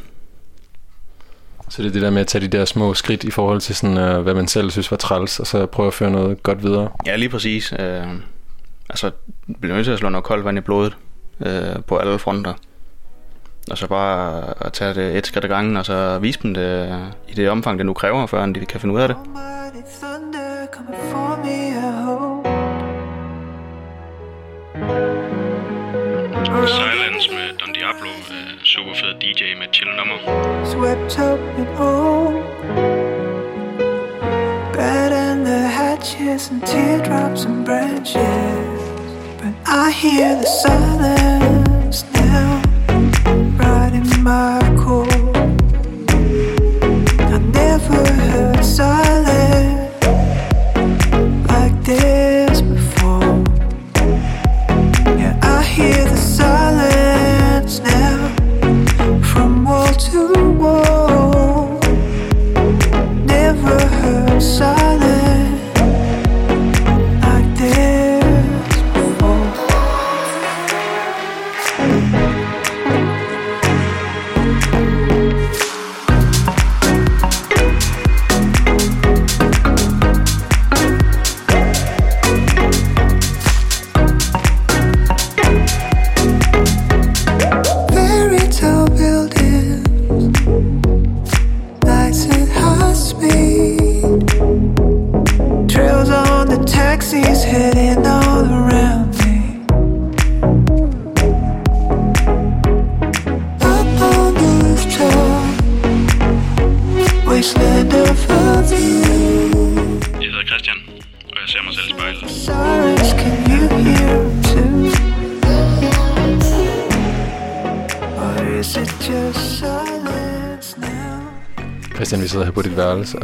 Så 1.69 1.81
det 1.81 1.89
er 1.89 1.93
det 1.93 2.01
der 2.01 2.09
med 2.09 2.21
at 2.21 2.27
tage 2.27 2.47
de 2.47 2.57
der 2.57 2.65
små 2.65 2.93
skridt 2.93 3.23
i 3.23 3.31
forhold 3.31 3.61
til 3.61 3.75
sådan, 3.75 4.17
uh, 4.17 4.21
hvad 4.21 4.33
man 4.33 4.47
selv 4.47 4.71
synes 4.71 4.91
var 4.91 4.97
træls, 4.97 5.39
og 5.39 5.47
så 5.47 5.65
prøve 5.65 5.87
at 5.87 5.93
føre 5.93 6.11
noget 6.11 6.43
godt 6.43 6.63
videre. 6.63 6.89
Ja, 7.05 7.15
lige 7.15 7.29
præcis. 7.29 7.73
Øh, 7.79 8.07
altså, 8.89 9.11
bliver 9.61 9.75
nødt 9.75 9.85
til 9.85 9.91
at 9.91 9.99
slå 9.99 10.09
noget 10.09 10.23
koldt 10.23 10.45
vand 10.45 10.57
i 10.57 10.61
blodet 10.61 10.97
øh, 11.45 11.83
på 11.87 11.97
alle 11.97 12.19
fronter. 12.19 12.53
Og 13.71 13.77
så 13.77 13.87
bare 13.87 14.43
at 14.65 14.73
tage 14.73 14.93
det 14.93 15.17
et 15.17 15.27
skridt 15.27 15.45
ad 15.45 15.49
gangen, 15.49 15.77
og 15.77 15.85
så 15.85 16.19
vise 16.19 16.39
dem 16.43 16.53
det 16.53 16.99
i 17.27 17.33
det 17.33 17.49
omfang, 17.49 17.77
det 17.77 17.85
nu 17.85 17.93
kræver, 17.93 18.25
før 18.25 18.45
de 18.45 18.65
kan 18.65 18.79
finde 18.79 18.95
ud 18.95 18.99
af 19.01 19.07
det. 19.07 19.17
Silence 26.67 27.29
med 27.31 27.57
Don 27.59 27.73
Diablo, 27.73 28.09
super 28.63 28.93
fed 28.95 29.13
DJ 29.21 29.43
med 29.59 29.67
chill 29.73 29.91
nummer. 29.97 30.17
Swept 30.65 31.19
up 31.19 31.39
in 31.57 31.67
old. 31.79 32.43
Bed 34.73 35.11
and 35.11 35.45
the 35.45 35.67
hatches 35.67 36.49
and 36.51 36.61
teardrops 36.61 37.45
and 37.45 37.65
branches. 37.65 38.81
But 39.39 39.53
I 39.67 39.91
hear 39.91 40.35
the 40.41 40.49
silence 40.63 42.05
now, 42.13 42.62
my 44.19 44.59
core. 44.77 45.07
I 47.33 47.37
never 47.39 48.05
heard 48.21 48.63
silence 48.65 49.32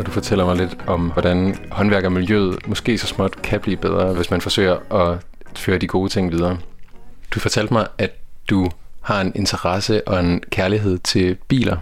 du 0.09 0.13
fortæller 0.13 0.45
mig 0.45 0.57
lidt 0.57 0.77
om, 0.87 1.11
hvordan 1.11 1.55
håndværkermiljøet 1.71 2.67
måske 2.67 2.97
så 2.97 3.07
småt 3.07 3.41
kan 3.41 3.59
blive 3.59 3.77
bedre, 3.77 4.13
hvis 4.13 4.31
man 4.31 4.41
forsøger 4.41 4.93
at 4.93 5.17
føre 5.55 5.77
de 5.77 5.87
gode 5.87 6.09
ting 6.09 6.31
videre. 6.31 6.57
Du 7.31 7.39
fortalte 7.39 7.73
mig, 7.73 7.87
at 7.97 8.11
du 8.49 8.69
har 9.01 9.21
en 9.21 9.31
interesse 9.35 10.07
og 10.07 10.19
en 10.19 10.43
kærlighed 10.49 10.97
til 10.97 11.37
biler, 11.47 11.77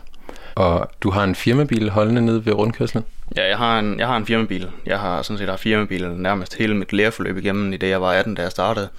og 0.56 0.90
du 1.02 1.10
har 1.10 1.24
en 1.24 1.36
firmabil 1.36 1.90
holdende 1.90 2.22
nede 2.22 2.46
ved 2.46 2.54
rundkørslen. 2.54 3.04
Ja, 3.36 3.48
jeg 3.48 3.58
har 3.58 3.80
en, 3.80 4.00
jeg 4.00 4.08
har 4.08 4.18
en 4.18 4.26
firmabil. 4.26 4.70
Jeg 4.86 5.00
har 5.00 5.22
sådan 5.22 5.38
set 5.38 5.50
har 5.50 5.58
firmabil 5.58 6.10
nærmest 6.10 6.56
hele 6.58 6.76
mit 6.76 6.94
læreforløb 6.94 7.38
igennem, 7.38 7.74
i 7.74 7.78
det 7.78 7.90
jeg 7.90 8.02
var 8.02 8.12
18, 8.12 8.36
da 8.36 8.42
jeg 8.42 8.52
startede. 8.52 8.90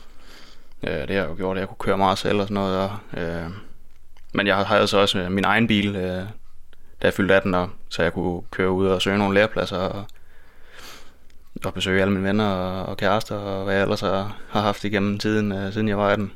Øh, 0.82 0.92
det 0.92 1.10
har 1.10 1.14
jeg 1.14 1.28
jo 1.28 1.34
gjort, 1.34 1.56
at 1.56 1.60
jeg 1.60 1.68
kunne 1.68 1.76
køre 1.78 1.98
meget 1.98 2.18
selv 2.18 2.40
og 2.40 2.44
sådan 2.44 2.54
noget. 2.54 2.78
Og, 2.78 3.20
øh, 3.20 3.50
men 4.34 4.46
jeg 4.46 4.56
har, 4.56 4.64
så 4.64 4.74
altså 4.74 4.98
også 4.98 5.26
min 5.30 5.44
egen 5.44 5.66
bil, 5.66 5.96
øh, 5.96 6.22
da 7.02 7.06
jeg 7.06 7.14
fyldte 7.14 7.34
18 7.34 7.54
år, 7.54 7.70
så 7.88 8.02
jeg 8.02 8.12
kunne 8.12 8.42
køre 8.50 8.70
ud 8.70 8.86
og 8.86 9.02
søge 9.02 9.18
nogle 9.18 9.34
lærepladser 9.34 9.76
og, 9.76 10.04
og 11.64 11.74
besøge 11.74 12.00
alle 12.00 12.14
mine 12.14 12.28
venner 12.28 12.46
og, 12.46 12.86
og 12.86 12.96
kærester 12.96 13.34
og 13.36 13.64
hvad 13.64 13.74
jeg 13.74 13.82
ellers 13.82 14.00
har, 14.00 14.36
har 14.48 14.60
haft 14.60 14.84
igennem 14.84 15.18
tiden, 15.18 15.52
øh, 15.52 15.72
siden 15.72 15.88
jeg 15.88 15.98
var 15.98 16.08
18. 16.08 16.32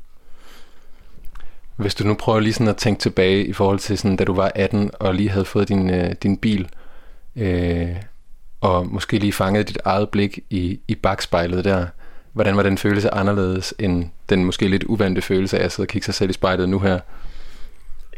Hvis 1.77 1.95
du 1.95 2.05
nu 2.05 2.15
prøver 2.15 2.41
lige 2.41 2.53
sådan 2.53 2.69
at 2.69 2.77
tænke 2.77 3.01
tilbage 3.01 3.47
i 3.47 3.53
forhold 3.53 3.79
til 3.79 3.99
sådan, 3.99 4.17
da 4.17 4.25
du 4.25 4.35
var 4.35 4.53
18 4.55 4.91
og 5.01 5.15
lige 5.15 5.31
havde 5.31 5.45
fået 5.45 5.69
din, 5.69 5.91
øh, 5.91 6.13
din 6.23 6.37
bil, 6.37 6.69
øh, 7.37 7.97
og 8.61 8.87
måske 8.87 9.19
lige 9.19 9.33
fanget 9.33 9.69
dit 9.69 9.79
eget 9.85 10.09
blik 10.09 10.39
i, 10.51 10.81
i 10.89 10.95
bagspejlet 10.95 11.65
der, 11.65 11.87
hvordan 12.33 12.57
var 12.57 12.63
den 12.63 12.79
følelse 12.79 13.15
anderledes 13.15 13.75
end 13.79 14.05
den 14.29 14.45
måske 14.45 14.69
lidt 14.69 14.85
uvante 14.85 15.23
følelse 15.23 15.59
af 15.59 15.65
at 15.65 15.73
sidde 15.73 15.85
og 15.85 15.89
kigge 15.89 16.05
sig 16.05 16.15
selv 16.15 16.31
i 16.31 16.33
spejlet 16.33 16.69
nu 16.69 16.79
her? 16.79 17.01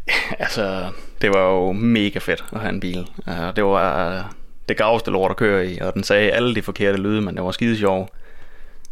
altså, 0.39 0.91
det 1.21 1.29
var 1.29 1.49
jo 1.49 1.71
mega 1.71 2.19
fedt 2.19 2.45
at 2.51 2.59
have 2.59 2.73
en 2.73 2.79
bil. 2.79 3.09
Uh, 3.27 3.55
det 3.55 3.63
var 3.63 4.17
uh, 4.17 4.25
det 4.69 4.77
gaveste 4.77 5.11
lort 5.11 5.31
at 5.31 5.37
køre 5.37 5.67
i, 5.67 5.79
og 5.79 5.93
den 5.93 6.03
sagde 6.03 6.31
alle 6.31 6.55
de 6.55 6.61
forkerte 6.61 6.97
lyde, 6.97 7.21
men 7.21 7.35
det 7.35 7.43
var 7.43 7.51
skide 7.51 7.77
sjov. 7.77 8.09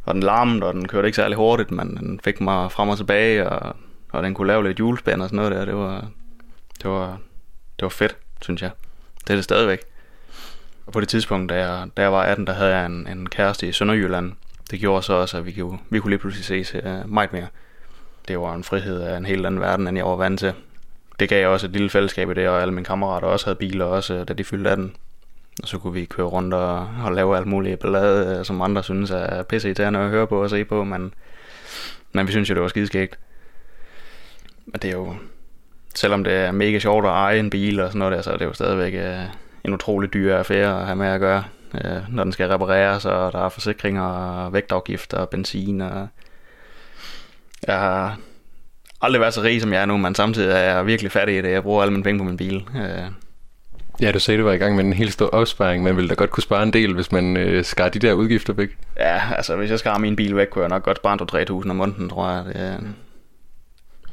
Og 0.06 0.14
den 0.14 0.24
larmede, 0.24 0.66
og 0.66 0.74
den 0.74 0.88
kørte 0.88 1.08
ikke 1.08 1.16
særlig 1.16 1.38
hurtigt, 1.38 1.72
men 1.72 1.98
den 1.98 2.20
fik 2.24 2.42
mig 2.42 2.72
frem 2.72 2.90
og 2.90 2.98
tilbage, 2.98 3.50
og, 3.50 3.76
og 4.12 4.24
den 4.24 4.34
kunne 4.34 4.48
lave 4.48 4.64
lidt 4.64 4.80
julespænd 4.80 5.22
og 5.22 5.30
sådan 5.30 5.38
noget 5.38 5.52
der. 5.52 5.66
Det 5.66 5.76
var, 5.76 6.08
det 6.82 6.90
var, 6.90 7.18
det 7.80 7.82
var 7.82 7.90
fedt, 7.90 8.18
synes 8.42 8.62
jeg. 8.62 8.72
Det 9.22 9.30
er 9.30 9.36
det 9.36 9.44
stadigvæk. 9.44 9.80
Og 10.86 10.94
på 10.94 11.00
det 11.00 11.10
tidspunkt, 11.10 11.50
da 11.50 11.68
jeg, 11.68 11.88
da 11.98 12.02
jeg 12.02 12.12
var 12.12 12.24
18, 12.24 12.48
der 12.48 12.54
havde 12.54 12.76
jeg 12.76 12.86
en, 12.86 13.08
en 13.08 13.30
kæreste 13.30 13.68
i 13.68 13.72
Sønderjylland. 13.72 14.32
Det 14.72 14.80
gjorde 14.80 15.04
så 15.04 15.14
også, 15.14 15.38
at 15.38 15.46
vi 15.46 15.52
kunne, 15.52 15.80
vi 15.90 16.00
kunne 16.00 16.12
lige 16.12 16.20
pludselig 16.20 16.46
ses 16.46 16.76
uh, 16.76 17.10
meget 17.14 17.34
mere. 17.34 17.48
Det 18.28 18.40
var 18.40 18.56
en 18.56 18.64
frihed 18.64 19.02
af 19.02 19.18
en 19.18 19.26
helt 19.26 19.46
anden 19.46 19.62
verden, 19.62 19.88
end 19.88 19.98
jeg 19.98 20.06
var 20.06 20.16
vant 20.16 20.40
til 20.40 20.54
det 21.20 21.30
gav 21.30 21.50
også 21.50 21.68
et 21.68 21.74
lille 21.74 21.90
fællesskab 21.90 22.30
i 22.30 22.34
det, 22.34 22.48
og 22.50 22.62
alle 22.62 22.74
mine 22.74 22.86
kammerater 22.86 23.28
også 23.28 23.46
havde 23.46 23.56
biler, 23.56 23.86
også 23.86 24.24
da 24.24 24.34
de 24.34 24.44
fyldte 24.44 24.70
18. 24.70 24.96
Og 25.62 25.68
så 25.68 25.78
kunne 25.78 25.94
vi 25.94 26.06
køre 26.06 26.26
rundt 26.26 26.54
og, 26.54 26.90
og 27.06 27.12
lave 27.12 27.38
alt 27.38 27.48
muligt 27.48 27.80
ballade, 27.80 28.38
øh, 28.38 28.46
som 28.46 28.62
andre 28.62 28.84
synes 28.84 29.12
er 29.12 29.44
pisse 29.44 29.68
irriterende 29.68 30.00
at 30.00 30.10
høre 30.10 30.28
på 30.28 30.44
og 30.44 30.50
se 30.50 30.66
på, 30.66 30.84
men, 30.84 31.14
men 32.12 32.28
vi 32.28 32.32
synes 32.32 32.50
jo, 32.50 32.54
det 32.54 32.62
var 32.62 32.68
skideskægt. 32.68 33.20
Men 34.66 34.80
det 34.82 34.90
er 34.90 34.94
jo, 34.94 35.16
selvom 35.96 36.24
det 36.24 36.34
er 36.34 36.52
mega 36.52 36.80
sjovt 36.80 37.06
at 37.06 37.12
eje 37.12 37.40
en 37.40 37.50
bil 37.50 37.80
og 37.80 37.88
sådan 37.88 38.00
noget 38.00 38.16
der, 38.16 38.22
så 38.22 38.32
er 38.32 38.38
det 38.38 38.46
jo 38.46 38.54
stadigvæk 38.54 38.94
øh, 38.94 39.26
en 39.64 39.74
utrolig 39.74 40.14
dyr 40.14 40.36
affære 40.36 40.80
at 40.80 40.86
have 40.86 40.96
med 40.96 41.08
at 41.08 41.20
gøre, 41.20 41.44
øh, 41.74 42.02
når 42.10 42.24
den 42.24 42.34
skal 42.34 42.50
repareres, 42.50 43.06
og 43.06 43.34
der 43.34 43.46
er 43.46 43.50
forsikringer 43.50 44.04
og 44.04 44.54
vægtafgifter 44.54 45.18
og 45.18 45.30
benzin. 45.30 45.82
Og 45.82 46.08
jeg 47.68 47.80
har 47.80 48.18
aldrig 49.04 49.22
været 49.22 49.34
så 49.34 49.42
rig, 49.42 49.62
som 49.62 49.74
jeg 49.74 49.82
er 49.82 49.86
nu, 49.86 49.98
men 49.98 50.16
samtidig 50.16 50.52
er 50.52 50.58
jeg 50.58 50.86
virkelig 50.86 51.12
fattig 51.12 51.38
i 51.38 51.42
det. 51.42 51.52
Jeg 51.52 51.64
bruger 51.64 51.82
alle 51.82 51.92
mine 51.92 52.04
penge 52.04 52.18
på 52.20 52.24
min 52.24 52.38
bil. 52.38 52.68
Øh, 52.76 53.12
Ja, 54.02 54.12
du 54.12 54.20
sagde, 54.20 54.40
du 54.40 54.44
var 54.46 54.52
i 54.54 54.58
gang 54.58 54.76
med 54.76 54.84
en 54.84 54.94
helt 54.94 55.14
stor 55.14 55.26
opsparing. 55.28 55.84
Man 55.84 55.96
ville 55.96 56.10
da 56.10 56.14
godt 56.14 56.30
kunne 56.30 56.44
spare 56.44 56.64
en 56.64 56.74
del, 56.74 56.94
hvis 56.94 57.12
man 57.12 57.38
øh, 57.38 57.64
skar 57.66 57.90
de 57.90 58.00
der 58.00 58.14
udgifter 58.14 58.54
væk. 58.54 58.70
Ja, 59.00 59.22
altså 59.36 59.56
hvis 59.56 59.70
jeg 59.72 59.80
skar 59.80 59.98
min 59.98 60.16
bil 60.16 60.36
væk, 60.36 60.48
kunne 60.48 60.62
jeg 60.62 60.70
nok 60.70 60.84
godt 60.84 60.98
spare 60.98 61.18
2-3.000 61.62 61.70
om 61.70 61.76
måneden, 61.76 62.10
tror 62.10 62.30
jeg. 62.32 62.46
Det, 62.46 62.74
øh. 62.82 62.88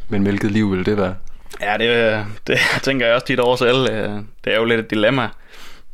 Men 0.09 0.23
hvilket 0.23 0.51
liv 0.51 0.71
ville 0.71 0.85
det 0.85 0.97
være? 0.97 1.15
Ja, 1.61 1.77
det, 1.79 2.25
det 2.47 2.59
tænker 2.83 3.07
jeg 3.07 3.15
også 3.15 3.27
tit 3.27 3.41
over 3.41 3.57
selv. 3.57 3.91
Øh, 3.91 4.11
Det 4.45 4.53
er 4.53 4.57
jo 4.57 4.65
lidt 4.65 4.81
et 4.81 4.91
dilemma. 4.91 5.29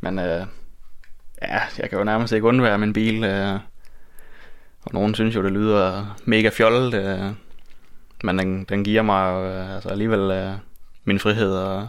Men 0.01 0.19
øh, 0.19 0.45
ja, 1.41 1.59
jeg 1.79 1.89
kan 1.89 1.97
jo 1.97 2.03
nærmest 2.03 2.33
ikke 2.33 2.47
undvære 2.47 2.77
min 2.77 2.93
bil. 2.93 3.23
Øh, 3.23 3.53
og 4.85 4.91
nogen 4.93 5.15
synes 5.15 5.35
jo, 5.35 5.43
det 5.43 5.51
lyder 5.51 6.15
mega 6.25 6.49
fjollet. 6.49 6.93
Øh, 6.93 7.19
men 8.23 8.39
den, 8.39 8.65
den 8.69 8.83
giver 8.83 9.01
mig 9.01 9.43
øh, 9.43 9.75
altså 9.75 9.89
alligevel 9.89 10.31
øh, 10.31 10.51
min 11.05 11.19
frihed. 11.19 11.55
Og, 11.55 11.87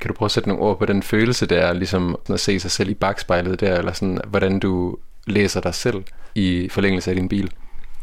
Kan 0.00 0.08
du 0.08 0.14
prøve 0.14 0.26
at 0.26 0.30
sætte 0.30 0.48
nogle 0.48 0.62
ord 0.62 0.78
på 0.78 0.86
den 0.86 1.02
følelse, 1.02 1.46
der 1.46 1.58
er 1.58 1.72
ligesom 1.72 2.18
at 2.30 2.40
se 2.40 2.60
sig 2.60 2.70
selv 2.70 2.90
i 2.90 2.94
bagspejlet 2.94 3.60
der, 3.60 3.78
eller 3.78 3.92
sådan, 3.92 4.20
hvordan 4.26 4.58
du 4.60 4.96
læser 5.26 5.60
dig 5.60 5.74
selv 5.74 6.02
i 6.34 6.68
forlængelse 6.70 7.10
af 7.10 7.16
din 7.16 7.28
bil? 7.28 7.50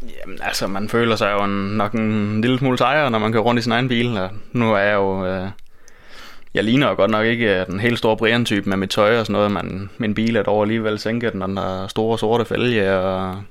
Jamen 0.01 0.39
altså, 0.41 0.67
man 0.67 0.89
føler 0.89 1.15
sig 1.15 1.31
jo 1.31 1.43
en, 1.43 1.77
nok 1.77 1.93
en 1.93 2.41
lille 2.41 2.57
smule 2.57 2.77
sejr, 2.77 3.09
når 3.09 3.19
man 3.19 3.31
kører 3.31 3.43
rundt 3.43 3.59
i 3.59 3.61
sin 3.63 3.71
egen 3.71 3.87
bil. 3.87 4.17
Og 4.17 4.29
nu 4.51 4.73
er 4.73 4.79
jeg 4.79 4.95
jo... 4.95 5.25
Øh, 5.25 5.47
jeg 6.53 6.63
ligner 6.63 6.89
jo 6.89 6.95
godt 6.95 7.11
nok 7.11 7.25
ikke 7.25 7.59
øh, 7.59 7.67
den 7.67 7.79
helt 7.79 7.97
store 7.97 8.17
Brian-type 8.17 8.69
med 8.69 8.77
mit 8.77 8.89
tøj 8.89 9.19
og 9.19 9.25
sådan 9.25 9.33
noget, 9.33 9.51
men 9.51 9.89
min 9.97 10.13
bil 10.13 10.35
er 10.35 10.43
dog 10.43 10.61
alligevel 10.61 10.99
sænket, 10.99 11.35
når 11.35 11.47
den 11.47 11.57
har 11.57 11.87
store 11.87 12.19
sorte 12.19 12.45
fælge 12.45 12.93
og 12.93 13.41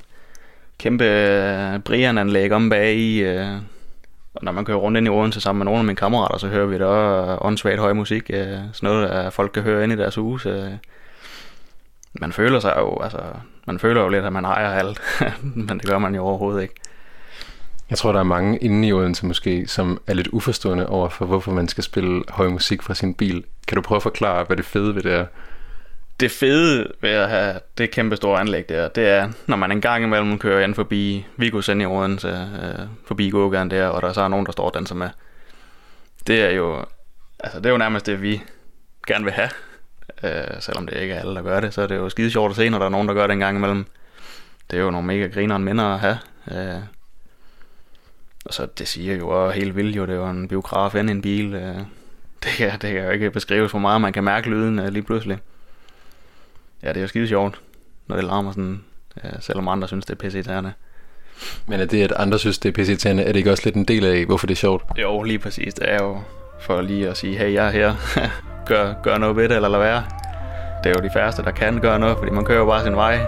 kæmpe 0.78 1.04
øh, 1.04 1.78
Brian-anlæg 1.78 2.52
om 2.52 2.70
bag 2.70 2.94
i. 2.94 3.22
Øh, 3.22 3.46
og 4.38 4.44
når 4.44 4.52
man 4.52 4.64
kører 4.64 4.78
rundt 4.78 4.96
ind 4.96 5.06
i 5.06 5.10
Odense 5.10 5.40
sammen 5.40 5.58
med 5.58 5.64
nogle 5.64 5.78
af 5.78 5.84
mine 5.84 5.96
kammerater, 5.96 6.38
så 6.38 6.48
hører 6.48 6.66
vi 6.66 6.78
da 6.78 6.84
øh, 6.84 7.38
åndssvagt 7.40 7.80
høj 7.80 7.92
musik. 7.92 8.30
Øh, 8.30 8.46
sådan 8.46 8.70
noget, 8.82 9.06
at 9.06 9.32
folk 9.32 9.52
kan 9.52 9.62
høre 9.62 9.84
ind 9.84 9.92
i 9.92 9.96
deres 9.96 10.14
hus. 10.14 10.46
Øh. 10.46 10.70
Man 12.12 12.32
føler 12.32 12.60
sig 12.60 12.74
jo, 12.78 12.98
altså, 13.02 13.18
man 13.66 13.78
føler 13.78 14.02
jo 14.02 14.08
lidt, 14.08 14.24
at 14.24 14.32
man 14.32 14.44
ejer 14.44 14.70
alt, 14.70 15.00
men 15.66 15.78
det 15.78 15.86
gør 15.86 15.98
man 15.98 16.14
jo 16.14 16.22
overhovedet 16.22 16.62
ikke. 16.62 16.74
Jeg 17.90 17.98
tror, 17.98 18.12
der 18.12 18.18
er 18.18 18.24
mange 18.24 18.58
inde 18.58 18.88
i 18.88 18.92
Odense 18.92 19.26
måske, 19.26 19.66
som 19.66 20.00
er 20.06 20.14
lidt 20.14 20.28
uforstående 20.28 20.88
over 20.88 21.08
for, 21.08 21.26
hvorfor 21.26 21.52
man 21.52 21.68
skal 21.68 21.84
spille 21.84 22.22
høj 22.28 22.48
musik 22.48 22.82
fra 22.82 22.94
sin 22.94 23.14
bil. 23.14 23.44
Kan 23.68 23.76
du 23.76 23.82
prøve 23.82 23.96
at 23.96 24.02
forklare, 24.02 24.44
hvad 24.44 24.56
det 24.56 24.64
fede 24.64 24.94
ved 24.94 25.02
det 25.02 25.12
er? 25.12 25.26
Det 26.20 26.30
fede 26.30 26.92
ved 27.00 27.10
at 27.10 27.28
have 27.28 27.60
det 27.78 27.90
kæmpe 27.90 28.16
store 28.16 28.40
anlæg 28.40 28.68
der, 28.68 28.88
det 28.88 29.08
er, 29.08 29.28
når 29.46 29.56
man 29.56 29.72
en 29.72 29.80
gang 29.80 30.04
imellem 30.04 30.38
kører 30.38 30.64
ind 30.64 30.74
forbi 30.74 31.26
Vigo 31.36 31.60
i 31.60 31.84
Odense, 31.84 32.28
øh, 32.28 32.86
forbi 33.06 33.30
gågaden 33.30 33.70
der, 33.70 33.86
og 33.86 34.02
der 34.02 34.12
så 34.12 34.20
er 34.20 34.28
nogen, 34.28 34.46
der 34.46 34.52
står 34.52 34.64
og 34.64 34.74
danser 34.74 34.94
med. 34.94 35.10
Det 36.26 36.42
er 36.42 36.50
jo, 36.50 36.84
altså 37.40 37.58
det 37.58 37.66
er 37.66 37.70
jo 37.70 37.76
nærmest 37.76 38.06
det, 38.06 38.22
vi 38.22 38.42
gerne 39.06 39.24
vil 39.24 39.32
have. 39.32 39.50
Øh, 40.22 40.60
selvom 40.60 40.86
det 40.86 40.96
ikke 40.96 41.14
er 41.14 41.20
alle, 41.20 41.34
der 41.34 41.42
gør 41.42 41.60
det, 41.60 41.74
så 41.74 41.82
er 41.82 41.86
det 41.86 41.96
jo 41.96 42.08
skide 42.08 42.30
sjovt 42.30 42.50
at 42.50 42.56
se, 42.56 42.68
når 42.68 42.78
der 42.78 42.86
er 42.86 42.90
nogen, 42.90 43.08
der 43.08 43.14
gør 43.14 43.26
det 43.26 43.32
en 43.32 43.38
gang 43.38 43.56
imellem. 43.56 43.86
Det 44.70 44.78
er 44.78 44.82
jo 44.82 44.90
nogle 44.90 45.06
mega 45.06 45.26
grineren 45.26 45.64
minder 45.64 45.84
at 45.84 46.00
have. 46.00 46.18
Øh, 46.50 46.82
og 48.44 48.54
så 48.54 48.66
det 48.78 48.88
siger 48.88 49.16
jo 49.16 49.28
også 49.28 49.58
helt 49.58 49.76
vildt 49.76 49.96
jo, 49.96 50.06
det 50.06 50.12
er 50.12 50.16
jo 50.16 50.30
en 50.30 50.48
biograf 50.48 50.94
ind 50.94 51.08
i 51.08 51.12
en 51.12 51.22
bil. 51.22 51.54
Øh, 51.54 51.76
det, 52.42 52.50
kan, 52.56 52.72
det 52.72 52.92
kan 52.92 53.04
jo 53.04 53.10
ikke 53.10 53.30
beskrives 53.30 53.70
for 53.70 53.78
meget, 53.78 54.00
man 54.00 54.12
kan 54.12 54.24
mærke 54.24 54.50
lyden 54.50 54.78
øh, 54.78 54.88
lige 54.88 55.02
pludselig 55.02 55.38
ja, 56.82 56.88
det 56.88 56.96
er 56.96 57.00
jo 57.00 57.06
skide 57.06 57.28
sjovt, 57.28 57.60
når 58.06 58.16
det 58.16 58.24
larmer 58.24 58.50
sådan, 58.50 58.84
ja, 59.24 59.40
selvom 59.40 59.68
andre 59.68 59.88
synes, 59.88 60.04
det 60.04 60.12
er 60.12 60.18
pisse 60.18 60.38
irriterende. 60.38 60.72
Men 61.66 61.80
er 61.80 61.84
det, 61.84 62.02
at 62.02 62.12
andre 62.16 62.38
synes, 62.38 62.58
det 62.58 62.68
er 62.68 62.72
pisse 62.72 63.08
er 63.10 63.14
det 63.14 63.36
ikke 63.36 63.50
også 63.50 63.62
lidt 63.64 63.76
en 63.76 63.84
del 63.84 64.04
af, 64.04 64.26
hvorfor 64.26 64.46
det 64.46 64.54
er 64.54 64.58
sjovt? 64.58 64.84
Jo, 65.02 65.22
lige 65.22 65.38
præcis. 65.38 65.74
Det 65.74 65.92
er 65.92 66.02
jo 66.02 66.20
for 66.60 66.80
lige 66.80 67.08
at 67.08 67.16
sige, 67.16 67.38
hey, 67.38 67.52
jeg 67.52 67.66
er 67.66 67.70
her. 67.70 67.94
gør, 68.68 68.94
gør 69.02 69.18
noget 69.18 69.36
ved 69.36 69.48
det, 69.48 69.54
eller 69.56 69.68
lad 69.68 69.78
være. 69.78 70.04
Det 70.84 70.90
er 70.90 70.94
jo 71.00 71.08
de 71.08 71.10
færreste, 71.12 71.42
der 71.42 71.50
kan 71.50 71.80
gøre 71.80 71.98
noget, 71.98 72.18
fordi 72.18 72.30
man 72.30 72.44
kører 72.44 72.58
jo 72.58 72.66
bare 72.66 72.84
sin 72.84 72.96
vej. 72.96 73.18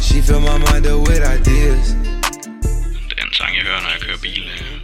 She 0.00 0.22
fill 0.22 0.40
my 0.40 0.56
mind 0.66 0.86
up 0.92 1.08
with 1.08 1.22
ideas. 1.38 1.86
Det 3.08 3.18
er 3.18 3.24
en 3.24 3.32
sang, 3.32 3.56
jeg 3.56 3.64
hører, 3.64 3.80
når 3.82 3.90
jeg 3.94 4.00
kører 4.00 4.18
bil. 4.22 4.42
øh, 4.42 4.80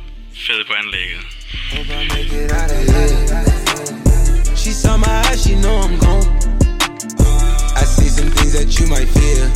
Fed 0.46 0.64
på 0.68 0.72
anlægget. 0.82 1.33
She 4.54 4.70
saw 4.70 4.96
my 4.96 5.08
eyes, 5.26 5.42
she 5.42 5.56
know 5.56 5.74
I'm 5.74 5.98
gone. 5.98 6.24
I 7.74 7.82
see 7.82 8.06
some 8.06 8.30
things 8.30 8.52
that 8.52 8.78
you 8.78 8.86
might 8.86 9.08
fear. 9.08 9.50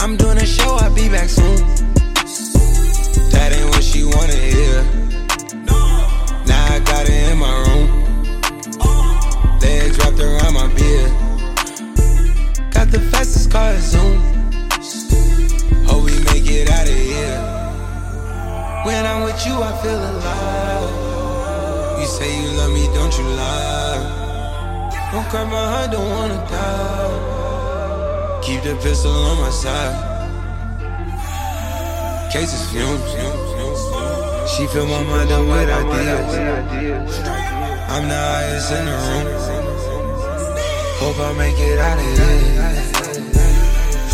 I'm 0.00 0.16
doing 0.16 0.38
a 0.38 0.44
show, 0.44 0.74
I'll 0.80 0.92
be 0.92 1.08
back 1.08 1.28
soon. 1.28 1.56
That 3.30 3.52
ain't 3.52 3.68
what 3.70 3.84
she. 3.84 4.02
Now 6.46 6.64
I 6.74 6.80
got 6.80 7.06
it 7.08 7.30
in 7.30 7.38
my 7.38 7.54
room. 7.62 7.88
Legs 9.60 9.98
wrapped 9.98 10.18
around 10.18 10.54
my 10.54 10.66
beard. 10.74 11.12
Got 12.72 12.90
the 12.90 12.98
fastest 13.12 13.52
car 13.52 13.78
Zoom. 13.78 14.18
Hope 15.86 16.04
we 16.06 16.18
make 16.24 16.50
it 16.50 16.68
out 16.70 16.88
of 16.88 16.94
here. 16.94 17.61
When 18.84 19.06
I'm 19.06 19.22
with 19.22 19.46
you, 19.46 19.54
I 19.54 19.72
feel 19.80 20.02
alive. 20.10 20.90
You 22.00 22.06
say 22.06 22.28
you 22.42 22.48
love 22.58 22.72
me, 22.72 22.86
don't 22.92 23.16
you 23.16 23.24
lie? 23.24 24.02
Don't 25.12 25.28
cry 25.30 25.44
my 25.44 25.64
heart, 25.72 25.92
don't 25.92 26.10
wanna 26.10 26.40
die. 26.50 28.40
Keep 28.42 28.62
the 28.64 28.74
pistol 28.82 29.12
on 29.12 29.38
my 29.40 29.50
side. 29.50 29.94
cases 32.32 32.68
fumes. 32.72 33.12
She 34.50 34.66
fill 34.66 34.86
my 34.86 35.02
mind 35.04 35.30
up 35.30 35.46
with 35.46 35.70
ideas. 35.70 37.18
I'm 37.94 38.08
the 38.08 38.20
highest 38.30 38.72
in 38.72 38.84
the 38.86 38.96
room. 39.04 39.26
Hope 40.98 41.18
I 41.20 41.32
make 41.38 41.58
it 41.58 41.78
out 41.78 41.98
of 41.98 42.04
here. 42.18 42.42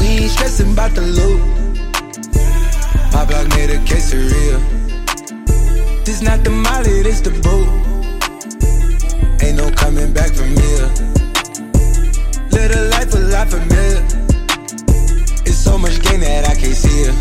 We 0.01 0.07
ain't 0.25 0.31
stressing 0.31 0.73
about 0.73 0.93
the 0.95 1.03
loot. 1.03 1.58
My 3.19 3.25
block 3.25 3.49
made 3.49 3.71
a 3.71 3.79
quesadilla. 3.79 4.61
This 6.05 6.23
not 6.23 6.45
the 6.45 6.51
molly, 6.51 7.03
this 7.03 7.21
the 7.21 7.31
boot. 7.43 7.69
Ain't 9.43 9.57
no 9.57 9.73
coming 9.73 10.13
back 10.13 10.31
from 10.33 10.51
here. 10.51 10.87
Live 12.53 12.71
a 12.77 12.83
life 12.95 13.13
a 13.13 13.19
lot 13.19 13.49
familiar. 13.51 14.07
It's 15.45 15.59
so 15.59 15.77
much 15.77 16.01
gain 16.01 16.21
that 16.21 16.49
I 16.49 16.55
can't 16.55 16.77
see 16.77 17.11
it. 17.11 17.15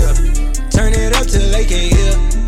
Yeah. 0.00 0.70
Turn 0.70 0.94
it 0.94 1.14
up 1.14 1.26
till 1.26 1.46
they 1.50 1.66
can't 1.66 1.92
hear. 1.92 2.41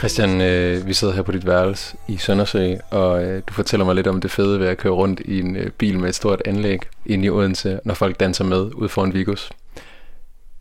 Christian, 0.00 0.40
øh, 0.40 0.86
vi 0.86 0.92
sidder 0.94 1.14
her 1.14 1.22
på 1.22 1.32
dit 1.32 1.46
værelse 1.46 1.96
i 2.08 2.16
Søndersø, 2.16 2.74
og 2.90 3.24
øh, 3.24 3.42
du 3.48 3.52
fortæller 3.52 3.86
mig 3.86 3.94
lidt 3.94 4.06
om 4.06 4.20
det 4.20 4.30
fede 4.30 4.60
ved 4.60 4.66
at 4.66 4.78
køre 4.78 4.92
rundt 4.92 5.20
i 5.24 5.40
en 5.40 5.56
øh, 5.56 5.70
bil 5.70 5.98
med 5.98 6.08
et 6.08 6.14
stort 6.14 6.42
anlæg 6.44 6.78
ind 7.06 7.24
i 7.24 7.30
Odense, 7.30 7.80
når 7.84 7.94
folk 7.94 8.20
danser 8.20 8.44
med 8.44 8.70
ud 8.74 8.88
foran 8.88 9.14
Vigos. 9.14 9.50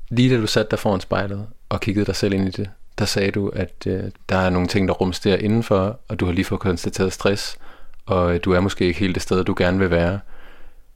Lige 0.10 0.36
da 0.36 0.42
du 0.42 0.48
satte 0.48 0.72
dig 0.72 0.80
foran 0.80 1.00
spejlet 1.00 1.48
og 1.70 1.82
kiggede 1.82 2.06
dig 2.06 2.16
selv 2.16 2.34
ind 2.34 2.48
i 2.48 2.52
det, 2.52 2.70
der 2.98 3.06
sagde 3.06 3.32
du, 3.32 3.50
at 3.50 3.74
øh, 3.88 4.04
der 4.30 4.36
er 4.36 4.50
nogle 4.50 4.68
ting, 4.68 4.88
der 4.88 4.94
rumsterer 4.94 5.38
indenfor, 5.38 6.00
og 6.08 6.20
du 6.20 6.26
har 6.26 6.34
lige 6.34 6.46
fået 6.46 6.62
konstateret 6.62 7.14
stress, 7.14 7.58
og 8.06 8.34
øh, 8.34 8.40
du 8.44 8.52
er 8.52 8.60
måske 8.60 8.86
ikke 8.86 9.00
helt 9.00 9.16
det 9.16 9.24
sted, 9.24 9.44
du 9.44 9.56
gerne 9.58 9.80
vil 9.80 9.90
være. 9.90 10.20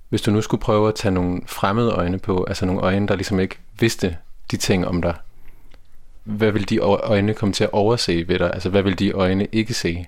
Hvis 0.09 0.21
du 0.21 0.31
nu 0.31 0.41
skulle 0.41 0.61
prøve 0.61 0.87
at 0.87 0.95
tage 0.95 1.11
nogle 1.11 1.41
fremmede 1.47 1.91
øjne 1.91 2.19
på, 2.19 2.43
altså 2.43 2.65
nogle 2.65 2.81
øjne, 2.81 3.07
der 3.07 3.15
ligesom 3.15 3.39
ikke 3.39 3.59
vidste 3.79 4.17
de 4.51 4.57
ting 4.57 4.87
om 4.87 5.01
dig, 5.01 5.15
hvad 6.23 6.51
vil 6.51 6.69
de 6.69 6.77
øjne 6.79 7.33
komme 7.33 7.53
til 7.53 7.63
at 7.63 7.69
overse 7.73 8.27
ved 8.27 8.39
dig? 8.39 8.53
Altså, 8.53 8.69
hvad 8.69 8.83
vil 8.83 8.99
de 8.99 9.11
øjne 9.11 9.47
ikke 9.51 9.73
se? 9.73 10.05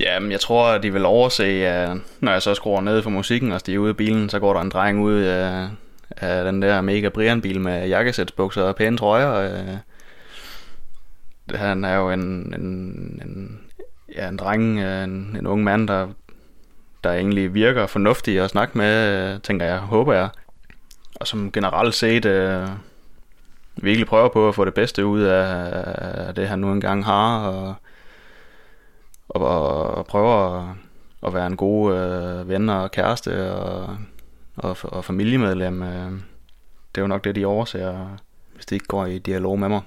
Ja, 0.00 0.18
men 0.18 0.32
jeg 0.32 0.40
tror, 0.40 0.66
at 0.66 0.82
de 0.82 0.92
vil 0.92 1.04
overse, 1.04 1.44
at 1.44 1.96
når 2.20 2.32
jeg 2.32 2.42
så 2.42 2.54
skruer 2.54 2.80
ned 2.80 3.02
for 3.02 3.10
musikken 3.10 3.52
og 3.52 3.60
stiger 3.60 3.78
ud 3.78 3.88
af 3.88 3.96
bilen, 3.96 4.28
så 4.28 4.38
går 4.38 4.52
der 4.52 4.60
en 4.60 4.68
dreng 4.68 5.02
ud 5.02 5.14
af, 5.14 5.68
af 6.10 6.44
den 6.44 6.62
der 6.62 6.80
mega 6.80 7.08
Brian 7.08 7.40
bil 7.40 7.60
med 7.60 7.88
jakkesætsbukser 7.88 8.62
og 8.62 8.76
pæne 8.76 8.96
trøjer. 8.96 9.34
Øh, 9.34 9.76
han 11.54 11.84
er 11.84 11.94
jo 11.94 12.10
en, 12.10 12.20
en, 12.20 12.62
en, 13.24 13.60
ja, 14.16 14.28
en 14.28 14.36
dreng, 14.36 14.80
en, 14.80 15.36
en 15.38 15.46
ung 15.46 15.64
mand, 15.64 15.88
der, 15.88 16.08
der 17.04 17.12
egentlig 17.12 17.54
virker 17.54 17.86
fornuftig 17.86 18.40
at 18.40 18.50
snakke 18.50 18.78
med, 18.78 19.08
øh, 19.34 19.40
tænker 19.40 19.66
jeg, 19.66 19.78
håber 19.78 20.14
jeg. 20.14 20.28
Og 21.14 21.26
som 21.26 21.52
generelt 21.52 21.94
set 21.94 22.24
øh, 22.24 22.68
virkelig 23.82 24.06
prøver 24.06 24.28
på 24.28 24.48
at 24.48 24.54
få 24.54 24.64
det 24.64 24.74
bedste 24.74 25.06
ud 25.06 25.20
af, 25.20 26.34
det, 26.34 26.48
han 26.48 26.58
nu 26.58 26.72
engang 26.72 27.04
har, 27.04 27.48
og, 27.48 27.74
og, 29.28 29.94
og, 29.94 30.06
prøver 30.06 30.58
at, 30.58 30.76
at 31.26 31.34
være 31.34 31.46
en 31.46 31.56
god 31.56 31.94
øh, 31.94 32.48
ven 32.48 32.68
og 32.68 32.90
kæreste 32.90 33.52
og, 33.52 33.96
og, 34.56 34.76
og 34.82 35.04
familiemedlem. 35.04 35.82
Øh. 35.82 36.10
Det 36.94 37.00
er 37.00 37.02
jo 37.02 37.06
nok 37.06 37.24
det, 37.24 37.34
de 37.34 37.44
overser, 37.44 38.16
hvis 38.54 38.66
det 38.66 38.76
ikke 38.76 38.86
går 38.86 39.06
i 39.06 39.18
dialog 39.18 39.58
med 39.58 39.68
mig. 39.68 39.80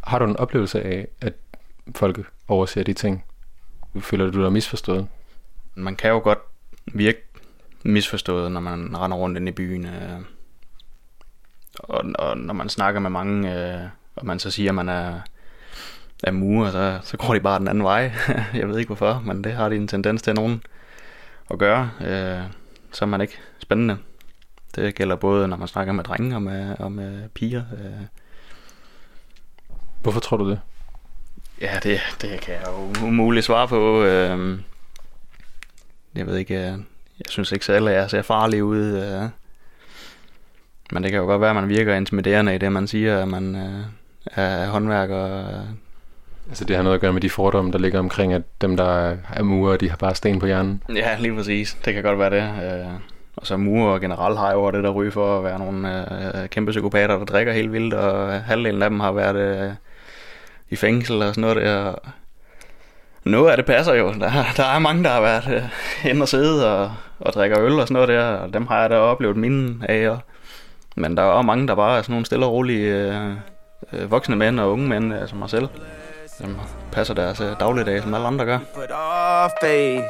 Har 0.00 0.18
du 0.18 0.24
en 0.24 0.36
oplevelse 0.36 0.82
af, 0.82 1.08
at 1.20 1.32
folk 1.94 2.30
overser 2.48 2.82
de 2.82 2.92
ting? 2.92 3.24
Føler 4.00 4.30
du 4.30 4.42
dig 4.42 4.52
misforstået? 4.52 5.06
Man 5.74 5.96
kan 5.96 6.10
jo 6.10 6.18
godt 6.18 6.38
virke 6.86 7.18
misforstået, 7.84 8.52
når 8.52 8.60
man 8.60 8.96
render 8.96 9.16
rundt 9.16 9.38
ind 9.38 9.48
i 9.48 9.52
byen. 9.52 9.86
Øh. 9.86 10.20
Og, 11.78 12.04
og 12.14 12.38
når 12.38 12.54
man 12.54 12.68
snakker 12.68 13.00
med 13.00 13.10
mange, 13.10 13.54
øh, 13.54 13.80
og 14.16 14.26
man 14.26 14.38
så 14.38 14.50
siger, 14.50 14.70
at 14.70 14.74
man 14.74 14.88
er, 14.88 15.20
er 16.24 16.30
murer, 16.30 16.70
så, 16.70 16.98
så 17.02 17.16
går 17.16 17.34
de 17.34 17.40
bare 17.40 17.58
den 17.58 17.68
anden 17.68 17.84
vej. 17.84 18.12
jeg 18.54 18.68
ved 18.68 18.78
ikke 18.78 18.88
hvorfor, 18.88 19.22
men 19.24 19.44
det 19.44 19.52
har 19.52 19.68
de 19.68 19.76
en 19.76 19.88
tendens 19.88 20.22
til 20.22 20.34
nogen 20.34 20.62
at 21.50 21.58
gøre. 21.58 21.90
Øh, 22.00 22.42
så 22.92 23.04
er 23.04 23.06
man 23.06 23.20
ikke 23.20 23.38
spændende. 23.58 23.96
Det 24.74 24.94
gælder 24.94 25.16
både, 25.16 25.48
når 25.48 25.56
man 25.56 25.68
snakker 25.68 25.92
med 25.92 26.04
drenge 26.04 26.36
og 26.36 26.42
med, 26.42 26.76
og 26.78 26.92
med 26.92 27.28
piger. 27.28 27.62
Øh. 27.72 28.06
Hvorfor 30.02 30.20
tror 30.20 30.36
du 30.36 30.50
det? 30.50 30.60
Ja, 31.60 31.78
det, 31.82 32.00
det 32.20 32.40
kan 32.40 32.54
jeg 32.54 32.66
jo 32.66 33.06
umuligt 33.06 33.46
svare 33.46 33.68
på. 33.68 34.02
Øh, 34.02 34.58
jeg 36.14 36.26
ved 36.26 36.36
ikke, 36.36 36.54
jeg, 36.54 36.78
jeg 37.18 37.26
synes 37.28 37.52
ikke 37.52 37.72
at 37.72 37.84
jeg 37.84 38.10
ser 38.10 38.22
farlig 38.22 38.64
ud. 38.64 38.78
Øh. 38.78 39.28
Men 40.92 41.02
det 41.02 41.10
kan 41.10 41.20
jo 41.20 41.26
godt 41.26 41.40
være, 41.40 41.50
at 41.50 41.56
man 41.56 41.68
virker 41.68 41.94
intimiderende 41.94 42.54
i 42.54 42.58
det, 42.58 42.72
man 42.72 42.86
siger, 42.86 43.22
at 43.22 43.28
man 43.28 43.56
øh, 43.56 43.84
er 44.44 44.66
håndværker. 44.66 45.44
Altså 46.48 46.64
det 46.64 46.76
har 46.76 46.82
noget 46.82 46.94
at 46.94 47.00
gøre 47.00 47.12
med 47.12 47.20
de 47.20 47.30
fordomme, 47.30 47.72
der 47.72 47.78
ligger 47.78 47.98
omkring, 47.98 48.32
at 48.32 48.42
dem, 48.60 48.76
der 48.76 48.98
er, 48.98 49.16
er 49.32 49.42
murer, 49.42 49.76
de 49.76 49.90
har 49.90 49.96
bare 49.96 50.14
sten 50.14 50.40
på 50.40 50.46
hjernen. 50.46 50.82
Ja, 50.94 51.16
lige 51.18 51.34
præcis. 51.34 51.76
Det 51.84 51.94
kan 51.94 52.02
godt 52.02 52.18
være 52.18 52.30
det. 52.30 52.42
Øh, 52.42 52.86
og 53.36 53.46
så 53.46 53.56
murer 53.56 53.98
generelt 53.98 54.38
har 54.38 54.52
jo 54.52 54.70
det 54.70 54.84
der 54.84 54.90
ryge 54.90 55.10
for 55.10 55.38
at 55.38 55.44
være 55.44 55.58
nogle 55.58 56.04
øh, 56.42 56.48
kæmpe 56.48 56.70
psykopater, 56.70 57.18
der 57.18 57.24
drikker 57.24 57.52
helt 57.52 57.72
vildt, 57.72 57.94
og 57.94 58.32
halvdelen 58.42 58.82
af 58.82 58.90
dem 58.90 59.00
har 59.00 59.12
været 59.12 59.36
øh, 59.36 59.72
i 60.70 60.76
fængsel 60.76 61.22
og 61.22 61.34
sådan 61.34 61.40
noget 61.40 61.56
der. 61.56 61.94
Noget 63.24 63.50
af 63.50 63.56
det 63.56 63.66
passer 63.66 63.94
jo. 63.94 64.12
Der, 64.12 64.30
der 64.56 64.64
er 64.64 64.78
mange, 64.78 65.04
der 65.04 65.10
har 65.10 65.20
været 65.20 65.48
øh, 65.54 66.10
inde 66.10 66.22
og 66.22 66.28
sidde 66.28 66.78
og, 66.78 66.92
og 67.20 67.32
drikker 67.32 67.60
øl 67.60 67.72
og 67.72 67.88
sådan 67.88 67.92
noget 67.92 68.08
der, 68.08 68.24
og 68.24 68.52
dem 68.52 68.66
har 68.66 68.80
jeg 68.80 68.90
da 68.90 68.96
oplevet 68.96 69.36
mine 69.36 69.74
af. 69.88 70.08
Og, 70.08 70.18
men 71.00 71.16
der 71.16 71.22
er 71.22 71.26
også 71.26 71.46
mange, 71.46 71.68
der 71.68 71.74
bare 71.74 71.98
er 71.98 72.02
sådan 72.02 72.12
nogle 72.12 72.26
stille 72.26 72.46
og 72.46 72.52
rolige 72.52 72.94
øh, 72.94 73.30
øh, 73.92 74.10
voksne 74.10 74.36
mænd 74.36 74.60
og 74.60 74.72
unge 74.72 74.88
mænd, 74.88 75.14
øh, 75.14 75.28
som 75.28 75.38
mig 75.38 75.50
selv. 75.50 75.68
Som 76.38 76.56
passer 76.92 77.14
deres 77.14 77.40
øh, 77.40 77.52
dagligdag, 77.60 78.02
som 78.02 78.14
alle 78.14 78.26
andre 78.26 78.44
gør. 78.44 78.58
Put 78.74 78.90
our 78.90 79.50
faith. 79.62 80.04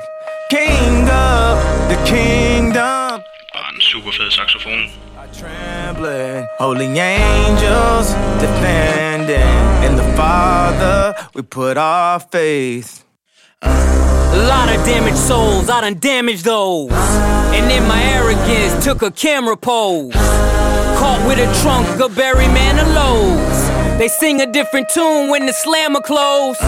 King 0.51 1.11
of 1.11 1.57
the 1.91 1.99
kingdom. 2.07 3.20
Bare 3.55 3.70
en 3.74 3.80
super 3.80 4.11
fed 4.11 4.30
saxofon. 4.30 4.80
Trembling, 5.32 6.47
holy 6.59 6.89
angels 6.99 8.09
defending. 8.41 9.59
In 9.86 9.93
the 9.97 10.16
Father, 10.16 11.12
we 11.36 11.43
put 11.43 11.76
our 11.76 12.18
faith. 12.32 13.05
A 13.62 14.36
lot 14.53 14.68
of 14.74 14.84
damaged 14.86 15.16
souls, 15.16 15.68
I 15.68 15.80
done 15.80 15.99
damaged 16.01 16.45
those. 16.45 16.93
And 17.57 17.70
in 17.70 17.86
my 17.89 18.03
arrogance, 18.03 18.84
took 18.84 19.03
a 19.03 19.11
camera 19.11 19.57
pose. 19.57 20.14
With 21.26 21.38
a 21.38 21.62
trunk 21.62 21.86
the 21.98 22.09
berry 22.14 22.48
man 22.48 22.78
of 22.78 22.86
Barry 22.86 22.94
Manilow's. 22.94 23.98
They 23.98 24.09
sing 24.09 24.40
a 24.40 24.46
different 24.46 24.88
tune 24.90 25.30
when 25.30 25.46
the 25.46 25.52
slammer 25.52 26.00
close. 26.00 26.59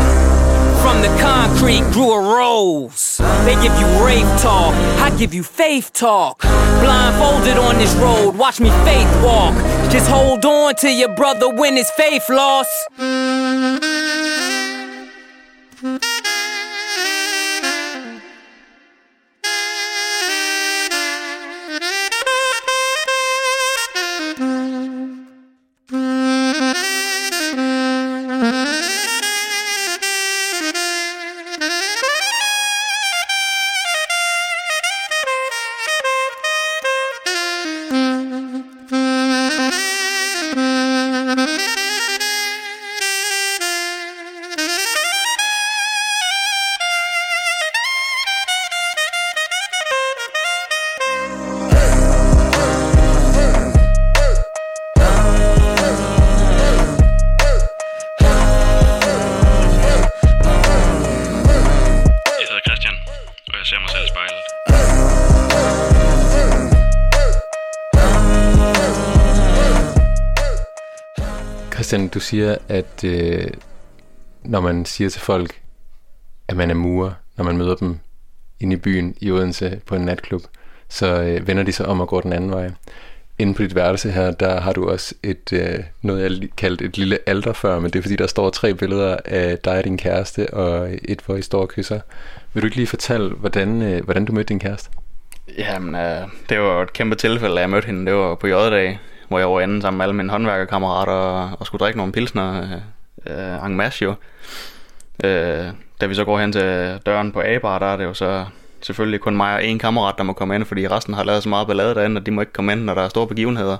From 0.82 1.02
the 1.02 1.14
concrete 1.20 1.82
grew 1.92 2.12
a 2.12 2.20
rose. 2.20 3.18
They 3.44 3.54
give 3.56 3.74
you 3.78 3.86
rave 4.04 4.26
talk, 4.40 4.74
I 4.98 5.14
give 5.18 5.34
you 5.34 5.42
faith 5.42 5.92
talk. 5.92 6.40
Blindfolded 6.40 7.58
on 7.58 7.76
this 7.76 7.94
road, 7.96 8.36
watch 8.36 8.60
me 8.60 8.70
faith 8.84 9.12
walk. 9.22 9.54
Just 9.90 10.08
hold 10.08 10.44
on 10.46 10.74
to 10.76 10.90
your 10.90 11.14
brother 11.14 11.54
when 11.54 11.76
his 11.76 11.90
faith 11.90 12.28
lost. 12.30 12.70
Christian, 71.90 72.08
du 72.08 72.20
siger, 72.20 72.56
at 72.68 73.04
øh, 73.04 73.46
når 74.44 74.60
man 74.60 74.84
siger 74.84 75.10
til 75.10 75.20
folk, 75.20 75.60
at 76.48 76.56
man 76.56 76.70
er 76.70 76.74
murer, 76.74 77.12
når 77.36 77.44
man 77.44 77.56
møder 77.56 77.74
dem 77.74 77.98
inde 78.60 78.76
i 78.76 78.78
byen 78.78 79.14
i 79.20 79.30
Odense 79.30 79.80
på 79.86 79.94
en 79.94 80.02
natklub, 80.02 80.42
så 80.88 81.22
øh, 81.22 81.46
vender 81.46 81.62
de 81.62 81.72
sig 81.72 81.86
om 81.86 82.00
og 82.00 82.08
går 82.08 82.20
den 82.20 82.32
anden 82.32 82.50
vej. 82.50 82.70
Inde 83.38 83.54
på 83.54 83.62
dit 83.62 83.74
værelse 83.74 84.10
her, 84.10 84.30
der 84.30 84.60
har 84.60 84.72
du 84.72 84.90
også 84.90 85.14
et, 85.22 85.52
øh, 85.52 85.78
noget, 86.02 86.40
jeg 86.40 86.48
kaldte 86.56 86.84
et 86.84 86.98
lille 86.98 87.18
alter 87.26 87.52
før, 87.52 87.80
men 87.80 87.90
det 87.90 87.98
er 87.98 88.02
fordi, 88.02 88.16
der 88.16 88.26
står 88.26 88.50
tre 88.50 88.74
billeder 88.74 89.16
af 89.24 89.58
dig 89.58 89.78
og 89.78 89.84
din 89.84 89.98
kæreste, 89.98 90.54
og 90.54 90.90
et, 91.04 91.20
hvor 91.26 91.36
I 91.36 91.42
står 91.42 91.60
og 91.60 91.68
kysser. 91.68 92.00
Vil 92.54 92.62
du 92.62 92.66
ikke 92.66 92.76
lige 92.76 92.86
fortælle, 92.86 93.30
hvordan, 93.30 93.82
øh, 93.82 94.04
hvordan 94.04 94.24
du 94.24 94.32
mødte 94.32 94.48
din 94.48 94.60
kæreste? 94.60 94.90
Jamen, 95.58 95.94
øh, 95.94 96.28
det 96.48 96.60
var 96.60 96.82
et 96.82 96.92
kæmpe 96.92 97.16
tilfælde, 97.16 97.54
at 97.54 97.60
jeg 97.60 97.70
mødte 97.70 97.86
hende. 97.86 98.06
Det 98.06 98.14
var 98.14 98.34
på 98.34 98.46
J-dag, 98.46 98.98
hvor 99.30 99.38
jeg 99.38 99.50
var 99.50 99.60
inde 99.60 99.82
sammen 99.82 99.98
med 99.98 100.04
alle 100.04 100.16
mine 100.16 100.30
håndværkerkammerater 100.30 101.12
og, 101.12 101.50
og 101.60 101.66
skulle 101.66 101.80
drikke 101.80 101.96
nogle 101.96 102.12
pilsner 102.12 102.62
øh, 103.26 103.66
en 103.66 103.76
masse 103.76 104.04
jo. 104.04 104.14
Øh, 105.24 105.66
da 106.00 106.06
vi 106.06 106.14
så 106.14 106.24
går 106.24 106.38
hen 106.38 106.52
til 106.52 106.98
døren 107.06 107.32
på 107.32 107.40
A-bar, 107.40 107.78
der 107.78 107.86
er 107.86 107.96
det 107.96 108.04
jo 108.04 108.14
så 108.14 108.44
selvfølgelig 108.80 109.20
kun 109.20 109.36
mig 109.36 109.54
og 109.54 109.64
en 109.64 109.78
kammerat, 109.78 110.14
der 110.18 110.24
må 110.24 110.32
komme 110.32 110.54
ind, 110.54 110.64
fordi 110.64 110.88
resten 110.88 111.14
har 111.14 111.24
lavet 111.24 111.42
så 111.42 111.48
meget 111.48 111.66
ballade 111.66 111.94
derinde, 111.94 112.20
at 112.20 112.26
de 112.26 112.30
må 112.30 112.40
ikke 112.40 112.52
komme 112.52 112.72
ind, 112.72 112.80
når 112.84 112.94
der 112.94 113.02
er 113.02 113.08
store 113.08 113.26
begivenheder. 113.26 113.76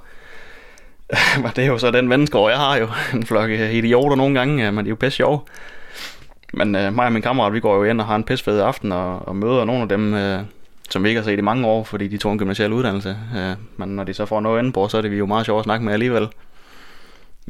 Men 1.43 1.51
det 1.57 1.65
er 1.65 1.69
jo 1.69 1.79
så 1.79 1.91
den 1.91 2.11
venskår, 2.11 2.49
jeg 2.49 2.59
har 2.59 2.77
jo. 2.77 2.89
En 3.15 3.27
flok 3.27 3.51
øh, 3.51 3.75
idioter 3.75 4.17
nogle 4.17 4.39
gange, 4.39 4.73
men 4.73 4.85
de 4.85 4.89
er 4.89 4.91
jo 4.91 4.97
pisse 4.97 5.17
sjove. 5.17 5.41
Men 6.53 6.75
øh, 6.75 6.95
mig 6.95 7.07
og 7.07 7.13
min 7.13 7.23
kammerat, 7.23 7.53
vi 7.53 7.61
går 7.61 7.77
jo 7.77 7.85
ind 7.85 8.01
og 8.01 8.07
har 8.07 8.17
en 8.17 8.25
pisse 8.25 8.45
fed 8.45 8.61
aften 8.61 8.93
og, 8.93 9.29
og 9.29 9.37
møder 9.37 9.65
nogle 9.65 9.83
af 9.83 9.89
dem, 9.89 10.15
øh, 10.15 10.41
som 10.91 11.05
vi 11.05 11.09
ikke 11.09 11.21
har 11.21 11.25
set 11.25 11.39
i 11.39 11.43
mange 11.43 11.67
år, 11.67 11.85
fordi 11.85 12.09
de 12.09 12.19
tog 12.19 12.33
en 12.33 12.39
gymnasial 12.39 12.73
uddannelse. 12.73 13.17
Øh, 13.37 13.57
men 13.77 13.89
når 13.89 14.05
de 14.05 14.15
så 14.15 14.27
får 14.27 14.41
noget 14.41 14.59
inde 14.59 14.73
på, 14.73 14.89
så 14.89 14.99
er 14.99 15.03
det 15.03 15.11
vi 15.11 15.17
jo 15.17 15.27
meget 15.27 15.47
sjovt 15.47 15.59
at 15.59 15.65
snakke 15.65 15.85
med 15.85 15.93
alligevel. 15.93 16.29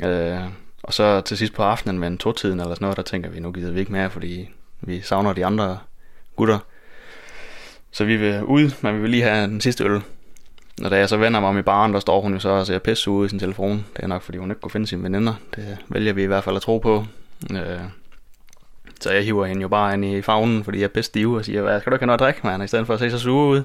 Øh, 0.05 0.41
og 0.83 0.93
så 0.93 1.21
til 1.21 1.37
sidst 1.37 1.55
på 1.55 1.63
aftenen 1.63 1.99
med 1.99 2.09
en 2.09 2.19
to-tiden 2.19 2.61
eller 2.61 2.75
sådan 2.75 2.85
noget, 2.85 2.97
der 2.97 3.03
tænker 3.03 3.31
vi, 3.31 3.41
nu 3.41 3.53
gider 3.53 3.73
vi 3.73 3.81
ikke 3.81 3.93
mere, 3.93 4.11
fordi 4.11 4.49
vi 4.81 5.01
savner 5.01 5.33
de 5.33 5.47
andre 5.47 5.79
gutter. 6.37 6.59
Så 7.93 8.05
vi 8.05 8.17
vil 8.17 8.45
ud, 8.45 8.71
men 8.83 8.95
vi 8.95 9.01
vil 9.01 9.11
lige 9.11 9.23
have 9.23 9.47
den 9.47 9.61
sidste 9.61 9.85
øl. 9.85 10.03
Og 10.85 10.91
da 10.91 10.97
jeg 10.97 11.09
så 11.09 11.17
vender 11.17 11.41
mig 11.41 11.49
om 11.49 11.59
i 11.59 11.63
baren, 11.63 11.93
der 11.93 12.01
står 12.01 12.21
hun 12.21 12.33
jo 12.33 12.39
så 12.39 12.49
og 12.49 12.67
ser 12.67 12.79
pisse 12.79 13.11
ud 13.11 13.27
i 13.27 13.29
sin 13.29 13.39
telefon. 13.39 13.87
Det 13.97 14.03
er 14.03 14.07
nok, 14.07 14.23
fordi 14.23 14.39
hun 14.39 14.51
ikke 14.51 14.61
kunne 14.61 14.71
finde 14.71 14.87
sine 14.87 15.03
veninder. 15.03 15.35
Det 15.57 15.79
vælger 15.89 16.13
vi 16.13 16.23
i 16.23 16.27
hvert 16.27 16.45
fald 16.45 16.57
at 16.57 16.63
tro 16.63 16.79
på. 16.79 17.05
Øh, 17.51 17.81
så 19.01 19.13
jeg 19.13 19.25
hiver 19.25 19.47
hende 19.47 19.63
jo 19.63 19.69
bare 19.69 19.95
ind 19.95 20.05
i 20.05 20.23
fagnen, 20.23 20.65
fordi 20.65 20.79
jeg 20.79 20.85
er 20.85 20.89
bedst 20.89 21.07
stiv 21.07 21.33
og 21.33 21.45
siger, 21.45 21.63
hvad 21.63 21.81
skal 21.81 21.91
du 21.91 21.95
ikke 21.95 22.03
have 22.03 22.07
noget 22.07 22.21
at 22.21 22.25
drikke, 22.25 22.41
mand, 22.45 22.63
i 22.63 22.67
stedet 22.67 22.87
for 22.87 22.95
at 22.95 23.01
se 23.01 23.11
så 23.11 23.19
sur 23.19 23.47
ud. 23.47 23.63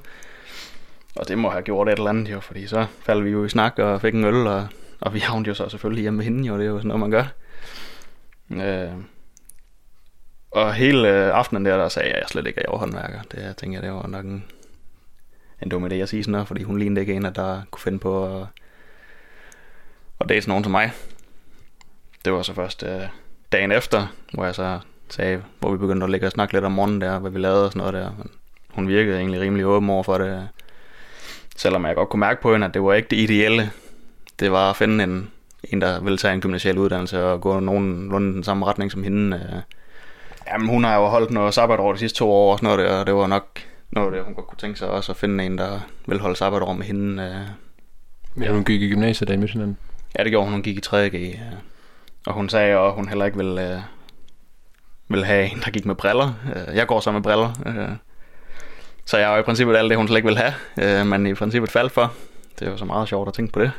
Og 1.15 1.27
det 1.27 1.37
må 1.37 1.49
have 1.49 1.63
gjort 1.63 1.89
et 1.89 1.97
eller 1.97 2.09
andet 2.09 2.31
jo, 2.31 2.39
fordi 2.39 2.67
så 2.67 2.85
faldt 2.99 3.25
vi 3.25 3.29
jo 3.29 3.45
i 3.45 3.49
snak 3.49 3.79
og 3.79 4.01
fik 4.01 4.13
en 4.13 4.23
øl, 4.23 4.47
og, 4.47 4.67
og 5.01 5.13
vi 5.13 5.19
havnede 5.19 5.47
jo 5.47 5.53
så 5.53 5.69
selvfølgelig 5.69 6.01
hjemme 6.01 6.17
ved 6.17 6.25
hende 6.25 6.47
jo, 6.47 6.57
det 6.57 6.65
er 6.65 6.69
jo 6.69 6.77
sådan 6.77 6.87
noget, 6.87 6.99
man 6.99 7.11
gør. 7.11 7.25
Øh, 8.51 8.93
og 10.51 10.73
hele 10.73 11.09
øh, 11.09 11.37
aftenen 11.37 11.65
der, 11.65 11.77
der 11.77 11.89
sagde 11.89 12.07
jeg, 12.07 12.15
at 12.15 12.21
jeg 12.21 12.29
slet 12.29 12.47
ikke 12.47 12.61
er 12.61 12.77
håndværker. 12.77 13.21
Det 13.31 13.43
jeg 13.43 13.57
tænker 13.57 13.77
jeg, 13.77 13.83
det 13.83 13.91
var 13.91 14.07
nok 14.07 14.25
en, 14.25 14.45
en 15.61 15.69
dum 15.69 15.85
idé 15.85 15.93
at 15.93 16.09
sige 16.09 16.23
sådan 16.23 16.31
noget, 16.31 16.47
fordi 16.47 16.63
hun 16.63 16.79
lignede 16.79 17.01
ikke 17.01 17.13
en, 17.13 17.23
der 17.23 17.61
kunne 17.71 17.81
finde 17.81 17.99
på 17.99 18.41
at, 18.41 18.47
at 20.19 20.29
date 20.29 20.47
nogen 20.47 20.63
som 20.63 20.71
mig. 20.71 20.91
Det 22.25 22.33
var 22.33 22.41
så 22.41 22.53
først 22.53 22.83
øh, 22.83 23.01
dagen 23.51 23.71
efter, 23.71 24.07
hvor 24.33 24.45
jeg 24.45 24.55
så 24.55 24.79
sagde, 25.09 25.41
hvor 25.59 25.71
vi 25.71 25.77
begyndte 25.77 26.03
at 26.03 26.09
ligge 26.09 26.27
og 26.27 26.31
snakke 26.31 26.53
lidt 26.53 26.65
om 26.65 26.71
morgenen 26.71 27.01
der, 27.01 27.19
hvad 27.19 27.31
vi 27.31 27.39
lavede 27.39 27.65
og 27.65 27.71
sådan 27.71 27.79
noget 27.79 27.93
der. 27.93 28.11
Men 28.17 28.29
hun 28.73 28.87
virkede 28.87 29.17
egentlig 29.17 29.41
rimelig 29.41 29.65
åben 29.65 29.89
over 29.89 30.03
for 30.03 30.17
det. 30.17 30.47
Selvom 31.55 31.85
jeg 31.85 31.95
godt 31.95 32.09
kunne 32.09 32.19
mærke 32.19 32.41
på 32.41 32.51
hende, 32.53 32.67
at 32.67 32.73
det 32.73 32.83
var 32.83 32.93
ikke 32.93 33.07
det 33.09 33.17
ideelle. 33.17 33.71
Det 34.39 34.51
var 34.51 34.69
at 34.69 34.75
finde 34.75 35.03
en, 35.03 35.31
en 35.63 35.81
der 35.81 36.01
ville 36.01 36.17
tage 36.17 36.33
en 36.33 36.41
gymnasial 36.41 36.77
uddannelse 36.77 37.23
og 37.23 37.41
gå 37.41 37.59
nogenlunde 37.59 38.33
den 38.33 38.43
samme 38.43 38.65
retning 38.65 38.91
som 38.91 39.03
hende. 39.03 39.37
øh. 39.37 39.61
Jamen, 40.53 40.67
hun 40.67 40.83
har 40.83 40.95
jo 40.95 41.05
holdt 41.05 41.31
noget 41.31 41.53
sabbatår 41.53 41.91
de 41.93 41.99
sidste 41.99 42.17
to 42.17 42.31
år 42.31 42.51
og 42.51 42.59
sådan 42.59 42.67
noget 42.67 42.89
der, 42.89 42.99
og 42.99 43.05
det 43.07 43.15
var 43.15 43.27
nok 43.27 43.59
noget 43.91 44.13
det, 44.13 44.23
hun 44.23 44.33
godt 44.33 44.47
kunne 44.47 44.57
tænke 44.57 44.79
sig 44.79 44.89
også 44.89 45.11
at 45.11 45.17
finde 45.17 45.45
en, 45.45 45.57
der 45.57 45.79
vil 46.07 46.19
holde 46.19 46.35
sabbatår 46.35 46.73
med 46.73 46.85
hende. 46.85 47.23
øh. 47.23 47.47
Men 48.35 48.53
hun 48.53 48.65
gik 48.65 48.81
i 48.81 48.89
gymnasiet, 48.89 49.27
da 49.27 49.33
I 49.33 49.37
mødte 49.37 49.53
hinanden? 49.53 49.77
Ja, 50.17 50.23
det 50.23 50.31
gjorde 50.31 50.45
hun. 50.45 50.53
Hun 50.53 50.63
gik 50.63 50.77
i 50.77 50.81
3G. 50.87 51.15
Ja. 51.17 51.39
Og 52.27 52.33
hun 52.33 52.49
sagde 52.49 52.77
at 52.77 52.93
hun 52.93 53.07
heller 53.07 53.25
ikke 53.25 53.37
ville, 53.37 53.73
øh, 53.73 53.79
ville 55.07 55.25
have 55.25 55.51
en, 55.51 55.61
der 55.65 55.71
gik 55.71 55.85
med 55.85 55.95
briller. 55.95 56.33
Øh, 56.55 56.75
jeg 56.75 56.87
går 56.87 56.99
så 56.99 57.11
med 57.11 57.21
briller. 57.21 57.49
Øh, 57.65 57.89
så 59.05 59.17
jeg 59.17 59.29
er 59.29 59.33
jo 59.33 59.39
i 59.39 59.43
princippet 59.43 59.75
alt 59.75 59.89
det, 59.89 59.97
hun 59.97 60.07
slet 60.07 60.17
ikke 60.17 60.27
vil 60.27 60.37
have, 60.37 60.53
øh, 60.99 61.07
men 61.07 61.27
i 61.27 61.33
princippet 61.33 61.71
faldt 61.71 61.91
for. 61.91 62.13
Det 62.59 62.67
er 62.67 62.71
jo 62.71 62.77
så 62.77 62.85
meget 62.85 63.07
sjovt 63.07 63.27
at 63.27 63.33
tænke 63.33 63.53
på 63.53 63.59
det. 63.59 63.71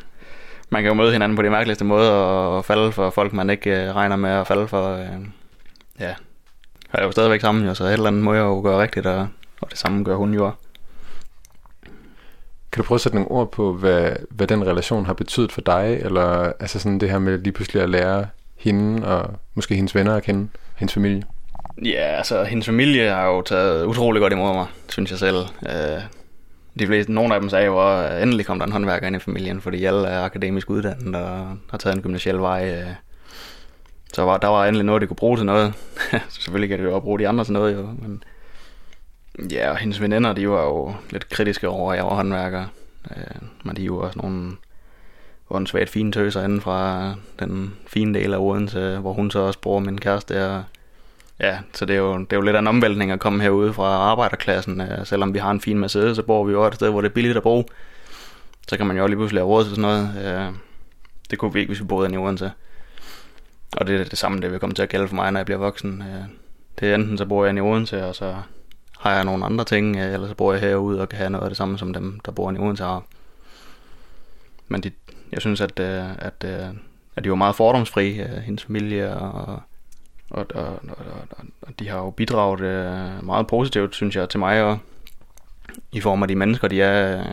Man 0.70 0.82
kan 0.82 0.88
jo 0.88 0.94
møde 0.94 1.12
hinanden 1.12 1.36
på 1.36 1.42
de 1.42 1.50
mærkeligste 1.50 1.84
måder 1.84 2.10
og 2.10 2.64
falde 2.64 2.92
for 2.92 3.10
folk, 3.10 3.32
man 3.32 3.50
ikke 3.50 3.92
regner 3.92 4.16
med 4.16 4.30
at 4.30 4.46
falde 4.46 4.68
for. 4.68 4.96
Ja, 6.00 6.14
jeg 6.92 7.02
er 7.02 7.04
jo 7.04 7.12
stadigvæk 7.12 7.40
sammen, 7.40 7.66
jo, 7.66 7.74
så 7.74 7.84
et 7.84 7.92
eller 7.92 8.06
andet 8.06 8.22
må 8.22 8.34
jeg 8.34 8.42
jo 8.42 8.60
gøre 8.64 8.82
rigtigt, 8.82 9.06
og, 9.06 9.28
og 9.60 9.70
det 9.70 9.78
samme 9.78 10.04
gør 10.04 10.16
hun 10.16 10.34
jo. 10.34 10.46
også. 10.46 10.58
Kan 12.72 12.82
du 12.82 12.86
prøve 12.86 12.96
at 12.96 13.00
sætte 13.00 13.16
nogle 13.16 13.30
ord 13.30 13.52
på, 13.52 13.72
hvad, 13.72 14.16
hvad 14.30 14.46
den 14.46 14.66
relation 14.66 15.06
har 15.06 15.12
betydet 15.12 15.52
for 15.52 15.60
dig? 15.60 15.98
Eller 16.02 16.52
altså 16.60 16.78
sådan 16.78 17.00
det 17.00 17.10
her 17.10 17.18
med 17.18 17.38
lige 17.38 17.52
pludselig 17.52 17.82
at 17.82 17.90
lære 17.90 18.26
hende 18.66 19.06
og 19.06 19.30
måske 19.54 19.74
hendes 19.74 19.94
venner 19.94 20.14
at 20.14 20.22
kende, 20.22 20.48
hendes 20.76 20.94
familie? 20.94 21.22
Ja, 21.84 22.16
altså 22.16 22.44
hendes 22.44 22.66
familie 22.66 23.10
har 23.10 23.26
jo 23.26 23.42
taget 23.42 23.84
utrolig 23.84 24.20
godt 24.20 24.32
imod 24.32 24.54
mig, 24.54 24.66
synes 24.88 25.10
jeg 25.10 25.18
selv. 25.18 25.36
Øh, 25.68 26.02
de 26.78 26.86
fleste, 26.86 27.12
nogle 27.12 27.34
af 27.34 27.40
dem 27.40 27.50
sagde 27.50 27.66
jo, 27.66 27.80
at 27.80 28.16
øh, 28.16 28.22
endelig 28.22 28.46
kom 28.46 28.58
der 28.58 28.66
en 28.66 28.72
håndværker 28.72 29.06
ind 29.06 29.16
i 29.16 29.18
familien, 29.18 29.60
fordi 29.60 29.84
alle 29.84 30.08
er 30.08 30.22
akademisk 30.22 30.70
uddannet 30.70 31.16
og 31.16 31.56
har 31.70 31.78
taget 31.78 31.96
en 31.96 32.02
gymnasiel 32.02 32.38
vej. 32.38 32.70
øh. 32.70 32.86
Så 34.12 34.22
var, 34.22 34.36
der 34.36 34.48
var 34.48 34.66
endelig 34.66 34.84
noget, 34.84 35.02
de 35.02 35.06
kunne 35.06 35.16
bruge 35.16 35.36
til 35.36 35.46
noget. 35.46 35.74
Selvfølgelig 36.28 36.68
kan 36.68 36.78
de 36.78 36.84
jo 36.84 37.00
bruge 37.00 37.18
de 37.18 37.28
andre 37.28 37.44
til 37.44 37.52
noget, 37.52 37.74
jo. 37.74 37.88
Men 37.98 38.22
ja, 39.50 39.70
og 39.70 39.76
hendes 39.76 40.00
veninder, 40.00 40.32
de 40.32 40.48
var 40.48 40.62
jo 40.62 40.94
lidt 41.10 41.28
kritiske 41.28 41.68
over, 41.68 41.92
at 41.92 41.96
jeg 41.96 42.04
var 42.04 42.14
håndværker. 42.14 42.64
Øh, 43.10 43.42
men 43.64 43.76
de 43.76 43.82
er 43.82 43.86
jo 43.86 43.98
også 43.98 44.18
nogle 44.18 44.52
åndssvagt 45.50 45.90
fine 45.90 46.12
tøser 46.12 46.44
inden 46.44 46.60
fra 46.60 47.14
den 47.38 47.74
fine 47.86 48.18
del 48.18 48.34
af 48.34 48.38
Odense, 48.38 48.98
hvor 48.98 49.12
hun 49.12 49.30
så 49.30 49.38
også 49.38 49.58
bor 49.60 49.78
min 49.78 49.98
kæreste. 49.98 50.46
Og 50.46 50.64
ja, 51.40 51.58
så 51.72 51.84
det 51.84 51.96
er, 51.96 52.00
jo, 52.00 52.18
det 52.18 52.32
er 52.32 52.36
jo 52.36 52.42
lidt 52.42 52.56
af 52.56 52.60
en 52.60 52.66
omvæltning 52.66 53.10
at 53.10 53.20
komme 53.20 53.42
herude 53.42 53.72
fra 53.72 53.84
arbejderklassen. 53.84 54.80
Øh, 54.80 55.06
selvom 55.06 55.34
vi 55.34 55.38
har 55.38 55.50
en 55.50 55.60
fin 55.60 55.78
Mercedes, 55.78 56.16
så 56.16 56.22
bor 56.22 56.44
vi 56.44 56.52
jo 56.52 56.64
et 56.64 56.74
sted, 56.74 56.90
hvor 56.90 57.00
det 57.00 57.08
er 57.08 57.14
billigt 57.14 57.36
at 57.36 57.42
bo. 57.42 57.68
Så 58.68 58.76
kan 58.76 58.86
man 58.86 58.96
jo 58.96 59.06
lige 59.06 59.16
pludselig 59.16 59.40
have 59.40 59.48
råd 59.48 59.64
til 59.64 59.70
sådan 59.74 59.82
noget. 59.82 60.10
Øh, 60.24 60.52
det 61.30 61.38
kunne 61.38 61.52
vi 61.52 61.60
ikke, 61.60 61.70
hvis 61.70 61.80
vi 61.80 61.86
boede 61.86 62.08
inde 62.08 62.18
i 62.18 62.22
Odense. 62.22 62.52
Og 63.76 63.86
det 63.86 64.00
er 64.00 64.04
det 64.04 64.18
samme, 64.18 64.40
det 64.40 64.52
vil 64.52 64.60
komme 64.60 64.74
til 64.74 64.82
at 64.82 64.88
gælde 64.88 65.08
for 65.08 65.14
mig, 65.14 65.32
når 65.32 65.38
jeg 65.38 65.46
bliver 65.46 65.58
voksen. 65.58 66.02
Øh, 66.02 66.24
det 66.80 66.90
er 66.90 66.94
enten, 66.94 67.18
så 67.18 67.26
bor 67.26 67.44
jeg 67.44 67.50
inde 67.50 67.58
i 67.58 67.62
Odense, 67.62 68.04
og 68.04 68.14
så 68.14 68.36
har 68.98 69.14
jeg 69.14 69.24
nogle 69.24 69.44
andre 69.44 69.64
ting, 69.64 70.00
eller 70.00 70.28
så 70.28 70.34
bor 70.34 70.52
jeg 70.52 70.60
herude 70.60 71.00
og 71.00 71.08
kan 71.08 71.18
have 71.18 71.30
noget 71.30 71.44
af 71.44 71.50
det 71.50 71.56
samme, 71.56 71.78
som 71.78 71.92
dem, 71.92 72.20
der 72.20 72.32
bor 72.32 72.50
inde 72.50 72.60
i 72.60 72.64
Odense 72.64 72.84
har. 72.84 73.02
Men 74.68 74.80
de, 74.80 74.90
jeg 75.32 75.40
synes, 75.40 75.60
at, 75.60 75.80
øh, 75.80 76.04
at, 76.18 76.44
øh, 76.44 76.66
at 77.16 77.24
de 77.24 77.30
var 77.30 77.36
meget 77.36 77.56
fordomsfri, 77.56 78.20
øh, 78.20 78.36
hendes 78.36 78.64
familie, 78.64 79.16
og, 79.16 79.60
og, 80.30 80.46
og, 80.54 80.66
og, 80.88 80.96
og, 81.30 81.44
og 81.62 81.78
de 81.78 81.88
har 81.88 81.98
jo 81.98 82.10
bidraget 82.10 82.60
øh, 82.60 83.26
meget 83.26 83.46
positivt, 83.46 83.94
synes 83.94 84.16
jeg, 84.16 84.28
til 84.28 84.40
mig, 84.40 84.62
og 84.62 84.78
i 85.92 86.00
form 86.00 86.22
af 86.22 86.28
de 86.28 86.36
mennesker, 86.36 86.68
de 86.68 86.82
er, 86.82 87.18
øh, 87.18 87.24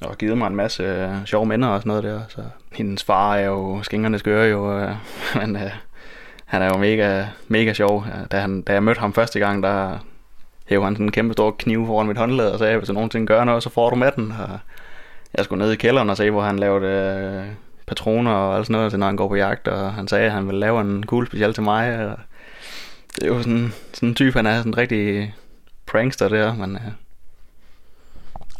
og 0.00 0.18
givet 0.18 0.38
mig 0.38 0.46
en 0.46 0.56
masse 0.56 0.82
øh, 0.82 1.26
sjove 1.26 1.46
minder 1.46 1.68
og 1.68 1.80
sådan 1.80 1.88
noget 1.88 2.04
der. 2.04 2.20
Så 2.28 2.42
hendes 2.72 3.04
far 3.04 3.36
er 3.36 3.46
jo 3.46 3.82
skingerne 3.82 4.18
skøre 4.18 4.46
jo, 4.48 4.78
øh, 4.78 4.94
men 5.40 5.56
øh, 5.56 5.70
han 6.44 6.62
er 6.62 6.66
jo 6.66 6.76
mega, 6.76 7.24
mega 7.48 7.72
sjov. 7.72 8.06
Da, 8.30 8.38
han, 8.38 8.62
da 8.62 8.72
jeg 8.72 8.82
mødte 8.82 9.00
ham 9.00 9.12
første 9.12 9.38
gang, 9.38 9.62
der 9.62 9.98
hævde 10.66 10.84
han 10.84 10.94
sådan 10.94 11.06
en 11.06 11.12
kæmpe 11.12 11.32
stor 11.32 11.50
kniv 11.50 11.86
foran 11.86 12.06
mit 12.06 12.18
håndled 12.18 12.46
og 12.46 12.58
sagde, 12.58 12.76
hvis 12.76 12.88
du 12.88 12.92
nogensinde 12.92 13.26
gør 13.26 13.44
noget, 13.44 13.62
så 13.62 13.70
får 13.70 13.90
du 13.90 13.96
med 13.96 14.12
den. 14.16 14.32
Og 14.32 14.58
jeg 15.36 15.44
skulle 15.44 15.64
ned 15.64 15.72
i 15.72 15.76
kælderen 15.76 16.10
og 16.10 16.16
se, 16.16 16.30
hvor 16.30 16.42
han 16.42 16.58
lavede 16.58 16.86
øh, 16.86 17.54
patroner 17.86 18.30
og 18.30 18.56
alt 18.56 18.66
sådan 18.66 18.76
noget, 18.76 18.92
til 18.92 18.98
når 18.98 19.06
han 19.06 19.16
går 19.16 19.28
på 19.28 19.34
jagt, 19.34 19.68
og 19.68 19.92
han 19.92 20.08
sagde, 20.08 20.26
at 20.26 20.32
han 20.32 20.46
ville 20.46 20.60
lave 20.60 20.80
en 20.80 21.04
cool 21.04 21.26
special 21.26 21.54
til 21.54 21.62
mig. 21.62 22.06
Og 22.06 22.16
det 23.14 23.22
er 23.22 23.28
jo 23.28 23.42
sådan, 23.42 23.72
sådan 23.92 24.08
en 24.08 24.14
type, 24.14 24.38
han 24.38 24.46
er 24.46 24.56
sådan 24.56 24.70
en 24.72 24.78
rigtig 24.78 25.34
prankster 25.86 26.28
der, 26.28 26.54
men 26.54 26.74
øh, 26.74 26.92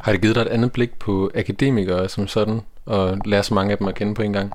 Har 0.00 0.12
det 0.12 0.20
givet 0.20 0.34
dig 0.34 0.42
et 0.42 0.48
andet 0.48 0.72
blik 0.72 0.98
på 0.98 1.30
akademikere 1.34 2.08
som 2.08 2.28
sådan, 2.28 2.60
og 2.86 3.18
lære 3.24 3.42
så 3.42 3.54
mange 3.54 3.72
af 3.72 3.78
dem 3.78 3.88
at 3.88 3.94
kende 3.94 4.14
på 4.14 4.22
en 4.22 4.32
gang? 4.32 4.52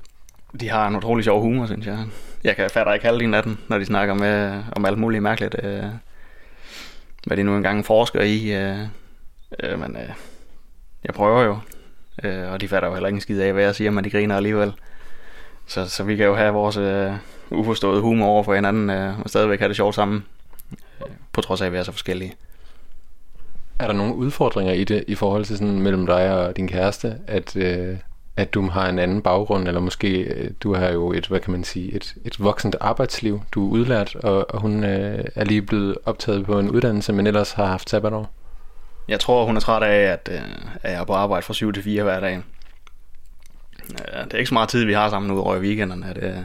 de 0.60 0.70
har 0.70 0.88
en 0.88 0.96
utrolig 0.96 1.24
sjov 1.24 1.40
humor, 1.40 1.66
synes 1.66 1.86
jeg. 1.86 1.98
Jeg 2.44 2.56
kan 2.56 2.70
fatter 2.70 2.92
ikke 2.92 3.06
halvdelen 3.06 3.34
af 3.34 3.42
den, 3.42 3.58
når 3.68 3.78
de 3.78 3.84
snakker 3.84 4.14
med, 4.14 4.62
om 4.72 4.84
alt 4.84 4.98
muligt 4.98 5.22
mærkeligt. 5.22 5.56
Øh, 5.62 5.84
hvad 7.26 7.36
de 7.36 7.42
nu 7.42 7.56
engang 7.56 7.86
forsker 7.86 8.20
i. 8.20 8.52
Øh, 8.52 8.78
øh, 9.62 9.80
men 9.80 9.96
øh, 9.96 10.08
jeg 11.04 11.14
prøver 11.14 11.42
jo. 11.42 11.58
Øh, 12.22 12.52
og 12.52 12.60
de 12.60 12.68
fatter 12.68 12.88
jo 12.88 12.94
heller 12.94 13.06
ikke 13.06 13.16
en 13.16 13.20
skid 13.20 13.40
af, 13.40 13.52
hvad 13.52 13.64
jeg 13.64 13.74
siger, 13.74 13.90
men 13.90 14.04
de 14.04 14.10
griner 14.10 14.36
alligevel. 14.36 14.72
Så, 15.66 15.88
så 15.88 16.04
vi 16.04 16.16
kan 16.16 16.26
jo 16.26 16.34
have 16.34 16.52
vores 16.52 16.76
øh, 16.76 17.12
uforståede 17.50 18.00
humor 18.00 18.26
over 18.26 18.42
for 18.42 18.54
hinanden, 18.54 18.90
øh, 18.90 19.20
og 19.20 19.30
stadigvæk 19.30 19.58
have 19.58 19.68
det 19.68 19.76
sjovt 19.76 19.94
sammen. 19.94 20.24
Øh, 21.00 21.06
på 21.32 21.40
trods 21.40 21.60
af, 21.60 21.66
at 21.66 21.72
vi 21.72 21.76
er 21.76 21.82
så 21.82 21.92
forskellige. 21.92 22.34
Er 23.78 23.86
der 23.86 23.94
nogle 23.94 24.14
udfordringer 24.14 24.72
i 24.72 24.84
det, 24.84 25.04
i 25.08 25.14
forhold 25.14 25.44
til 25.44 25.58
sådan 25.58 25.80
mellem 25.80 26.06
dig 26.06 26.32
og 26.32 26.56
din 26.56 26.68
kæreste, 26.68 27.16
at, 27.26 27.56
øh, 27.56 27.96
at 28.36 28.54
du 28.54 28.68
har 28.68 28.88
en 28.88 28.98
anden 28.98 29.22
baggrund, 29.22 29.68
eller 29.68 29.80
måske 29.80 30.20
øh, 30.20 30.50
du 30.60 30.74
har 30.74 30.88
jo 30.88 31.12
et, 31.12 31.26
hvad 31.26 31.40
kan 31.40 31.52
man 31.52 31.64
sige, 31.64 31.94
et, 31.94 32.14
et 32.24 32.44
voksent 32.44 32.76
arbejdsliv. 32.80 33.40
Du 33.52 33.66
er 33.66 33.70
udlært, 33.70 34.16
og, 34.16 34.54
og 34.54 34.60
hun 34.60 34.84
øh, 34.84 35.24
er 35.34 35.44
lige 35.44 35.62
blevet 35.62 35.96
optaget 36.04 36.46
på 36.46 36.58
en 36.58 36.70
uddannelse, 36.70 37.12
men 37.12 37.26
ellers 37.26 37.52
har 37.52 37.66
haft 37.66 37.90
sabbatår. 37.90 38.30
Jeg 39.08 39.20
tror, 39.20 39.44
hun 39.44 39.56
er 39.56 39.60
træt 39.60 39.82
af, 39.82 40.12
at, 40.12 40.28
øh, 40.32 40.40
at 40.82 40.92
jeg 40.92 41.00
er 41.00 41.04
på 41.04 41.12
arbejde 41.12 41.42
fra 41.42 41.54
7 41.54 41.72
til 41.72 41.82
4 41.82 42.02
hver 42.02 42.20
dag. 42.20 42.42
Det 43.88 44.34
er 44.34 44.38
ikke 44.38 44.48
så 44.48 44.54
meget 44.54 44.68
tid, 44.68 44.84
vi 44.84 44.92
har 44.92 45.10
sammen 45.10 45.30
ud 45.30 45.38
over 45.38 45.56
i 45.56 45.60
weekenderne. 45.60 46.06
At, 46.10 46.44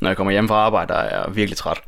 når 0.00 0.08
jeg 0.08 0.16
kommer 0.16 0.30
hjem 0.30 0.48
fra 0.48 0.54
arbejde, 0.54 0.92
der 0.92 0.98
er 0.98 1.24
jeg 1.24 1.36
virkelig 1.36 1.56
træt. 1.56 1.80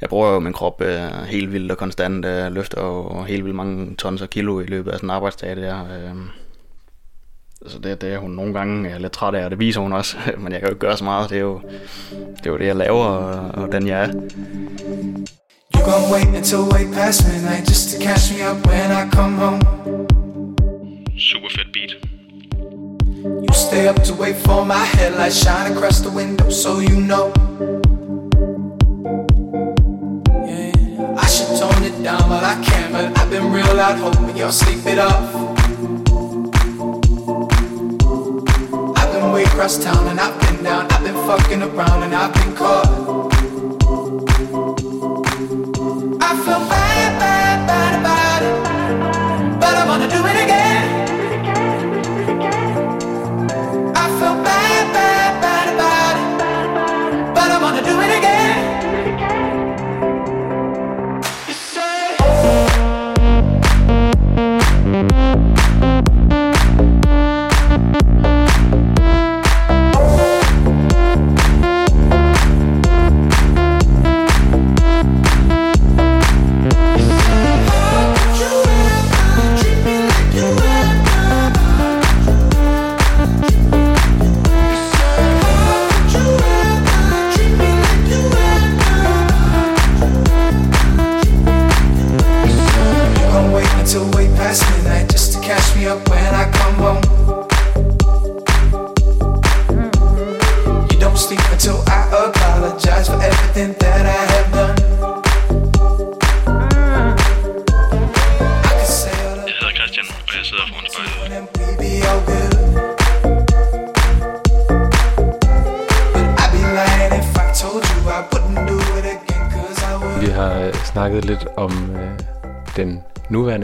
Jeg 0.00 0.08
bruger 0.08 0.30
jo 0.30 0.38
min 0.38 0.52
krop 0.52 0.82
øh, 0.82 1.10
helt 1.26 1.52
vildt 1.52 1.72
og 1.72 1.78
konstant. 1.78 2.24
Øh, 2.24 2.52
løfter 2.52 2.82
jo 2.82 3.22
helt 3.22 3.44
vildt 3.44 3.56
mange 3.56 3.96
tons 3.96 4.22
og 4.22 4.30
kilo 4.30 4.60
i 4.60 4.66
løbet 4.66 4.90
af 4.90 4.96
sådan 4.96 5.06
en 5.06 5.14
arbejdsdag 5.14 5.56
der. 5.56 5.84
Øh, 5.84 6.16
så 7.66 7.78
det, 7.78 8.00
det 8.00 8.12
er 8.12 8.18
hun 8.18 8.30
nogle 8.30 8.54
gange 8.54 8.90
er 8.90 8.98
lidt 8.98 9.12
træt 9.12 9.34
af, 9.34 9.44
og 9.44 9.50
det 9.50 9.58
viser 9.58 9.80
hun 9.80 9.92
også. 9.92 10.16
Men 10.38 10.52
jeg 10.52 10.60
kan 10.60 10.68
jo 10.68 10.74
ikke 10.74 10.86
gøre 10.86 10.96
så 10.96 11.04
meget. 11.04 11.30
Det 11.30 11.36
er 11.36 11.42
jo 11.42 11.60
det, 12.10 12.46
er 12.46 12.50
jo 12.50 12.58
det 12.58 12.66
jeg 12.66 12.76
laver, 12.76 13.04
og, 13.04 13.62
og 13.62 13.72
den 13.72 13.86
jeg 13.86 14.02
er. 14.02 14.12
You 15.76 15.84
gon' 15.84 16.10
wait 16.10 16.28
until 16.28 16.68
way 16.70 16.90
past 16.90 17.26
midnight 17.28 17.66
just 17.66 17.90
to 17.90 17.98
catch 18.02 18.30
me 18.32 18.40
up 18.40 18.64
when 18.66 18.90
I 18.90 19.08
come 19.10 19.36
home. 19.36 19.60
Super 21.18 21.48
fedt 21.48 21.72
beat. 21.72 21.92
You 23.22 23.52
stay 23.52 23.86
up 23.86 24.02
to 24.04 24.14
wait 24.14 24.36
for 24.36 24.64
my 24.64 24.84
headlights 24.84 25.42
shine 25.44 25.72
across 25.72 26.00
the 26.00 26.10
window 26.10 26.48
so 26.48 26.78
you 26.80 27.00
know. 27.00 27.32
Yeah, 30.48 31.14
I 31.18 31.26
should 31.26 31.58
tone 31.58 31.82
it 31.84 32.02
down, 32.02 32.28
but 32.28 32.42
I 32.42 32.62
can't. 32.64 32.92
But 32.92 33.18
I've 33.18 33.30
been 33.30 33.52
real 33.52 33.74
loud, 33.74 33.98
hoping 33.98 34.36
you'll 34.36 34.52
sleep 34.52 34.86
it 34.86 34.98
off. 34.98 35.34
I've 38.98 39.12
been 39.12 39.32
way 39.32 39.44
across 39.44 39.76
town 39.76 40.08
and 40.08 40.18
I've 40.18 40.40
been 40.40 40.64
down. 40.64 40.90
I've 40.90 41.04
been 41.04 41.14
fucking 41.26 41.62
around 41.62 42.02
and 42.02 42.14
I've 42.14 42.32
been 42.32 42.56
caught. 42.56 43.35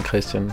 Christian, 0.03 0.53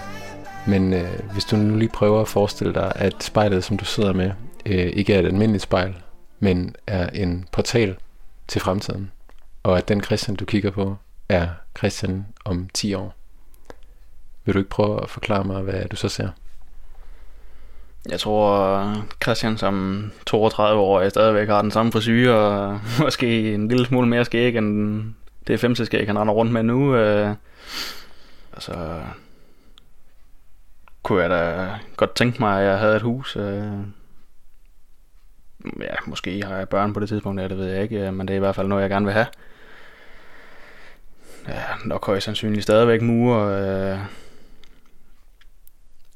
men 0.68 0.94
øh, 0.94 1.20
hvis 1.34 1.46
du 1.46 1.56
nu 1.56 1.78
lige 1.78 1.90
prøver 1.90 2.22
at 2.22 2.28
forestille 2.28 2.74
dig, 2.74 2.92
at 2.96 3.24
spejlet, 3.24 3.64
som 3.64 3.78
du 3.78 3.86
sidder 3.86 4.14
med, 4.14 4.32
øh, 4.66 4.88
ikke 4.94 5.14
er 5.14 5.20
et 5.20 5.26
almindeligt 5.26 5.64
spejl, 5.64 5.96
men 6.40 6.76
er 6.88 7.10
en 7.10 7.48
portal 7.52 7.96
til 8.48 8.62
fremtiden, 8.62 9.12
og 9.64 9.78
at 9.78 9.88
den 9.88 10.04
Christian, 10.04 10.36
du 10.36 10.46
kigger 10.46 10.72
på, 10.72 10.96
er 11.30 11.48
Christian 11.78 12.26
om 12.46 12.70
10 12.74 12.94
år. 12.94 13.16
Vil 14.46 14.54
du 14.54 14.60
ikke 14.60 14.70
prøve 14.70 15.02
at 15.04 15.10
forklare 15.10 15.44
mig, 15.44 15.62
hvad 15.62 15.86
du 15.92 15.96
så 15.96 16.10
ser? 16.10 16.30
Jeg 18.10 18.20
tror, 18.20 18.96
Christian 19.24 19.58
som 19.58 20.12
32 20.26 20.82
år 20.82 21.10
stadigvæk 21.10 21.48
har 21.48 21.62
den 21.62 21.72
samme 21.72 21.92
frisyr, 21.92 22.34
og 22.34 22.80
måske 23.00 23.54
en 23.54 23.68
lille 23.68 23.86
smule 23.86 24.08
mere 24.08 24.26
skæg 24.26 24.56
end 24.56 25.04
det 25.48 25.60
femte 25.60 25.86
skæg, 25.86 26.08
han 26.08 26.20
render 26.20 26.34
rundt 26.34 26.52
med 26.52 26.64
nu. 26.64 26.96
Øh, 26.96 27.36
altså, 28.54 29.02
kunne 31.04 31.22
jeg 31.22 31.30
da 31.30 31.76
godt 31.98 32.16
tænke 32.16 32.40
mig, 32.40 32.60
at 32.60 32.68
jeg 32.68 32.80
havde 32.80 32.96
et 32.96 33.02
hus. 33.02 33.36
Øh, 33.36 33.80
ja, 35.80 35.96
måske 36.06 36.44
har 36.44 36.58
jeg 36.58 36.70
børn 36.70 36.94
på 36.94 37.00
det 37.00 37.10
tidspunkt, 37.10 37.42
ja, 37.42 37.48
det 37.48 37.58
ved 37.58 37.68
jeg 37.68 37.84
ikke, 37.84 38.08
øh, 38.08 38.14
men 38.14 38.28
det 38.28 38.34
er 38.34 38.38
i 38.38 38.40
hvert 38.40 38.56
fald 38.56 38.68
noget, 38.68 38.82
jeg 38.82 38.90
gerne 38.90 39.06
vil 39.06 39.14
have. 39.14 39.28
Ja, 41.48 41.64
nok 41.86 42.06
højst 42.06 42.26
sandsynligt 42.26 42.64
stadigvæk 42.64 43.02
mure. 43.02 43.56
Øh, 43.56 44.00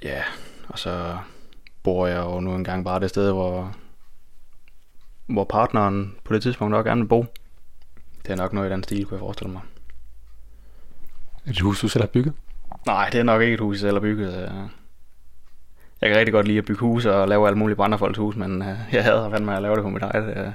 ja, 0.04 0.24
og 0.68 0.80
så 0.80 1.18
bor 1.84 2.08
jeg 2.08 2.24
jo 2.24 2.40
nu 2.40 2.56
engang 2.56 2.86
bare 2.86 3.00
det 3.00 3.10
sted, 3.10 3.32
hvor, 3.32 3.76
hvor 5.26 5.44
partneren 5.44 6.16
på 6.24 6.34
det 6.34 6.42
tidspunkt 6.42 6.76
også 6.76 6.90
gerne 6.90 7.02
vil 7.02 7.08
bo. 7.08 7.26
Det 8.24 8.32
er 8.32 8.36
nok 8.36 8.54
noget 8.54 8.70
i 8.70 8.72
den 8.72 8.84
stil, 8.84 9.06
kunne 9.06 9.16
jeg 9.16 9.20
forestille 9.20 9.54
mig. 9.54 9.62
Er 11.36 11.48
det 11.48 11.52
et 11.52 11.60
hus, 11.60 11.82
du 11.82 11.88
selv 11.88 12.02
har 12.02 12.08
bygget? 12.08 12.34
Nej, 12.86 13.10
det 13.10 13.20
er 13.20 13.24
nok 13.24 13.42
ikke 13.42 13.54
et 13.54 13.60
hus, 13.60 13.76
jeg 13.76 13.80
selv 13.80 13.94
har 13.94 14.02
bygget. 14.02 14.34
Øh. 14.34 14.50
Jeg 16.02 16.10
kan 16.10 16.18
rigtig 16.18 16.34
godt 16.34 16.48
lide 16.48 16.58
at 16.58 16.66
bygge 16.66 16.80
huse 16.80 17.14
og 17.14 17.28
lave 17.28 17.48
alle 17.48 17.60
mulige 17.60 17.76
på 17.76 17.84
andre 17.84 17.98
folks 17.98 18.18
hus, 18.18 18.36
men 18.36 18.62
øh, 18.62 18.78
jeg 18.94 19.04
hader 19.04 19.30
fandme 19.30 19.56
at 19.56 19.62
lave 19.62 19.76
det 19.76 19.84
på 19.84 19.90
mit 19.90 20.04
eget. 20.04 20.38
Øh. 20.38 20.52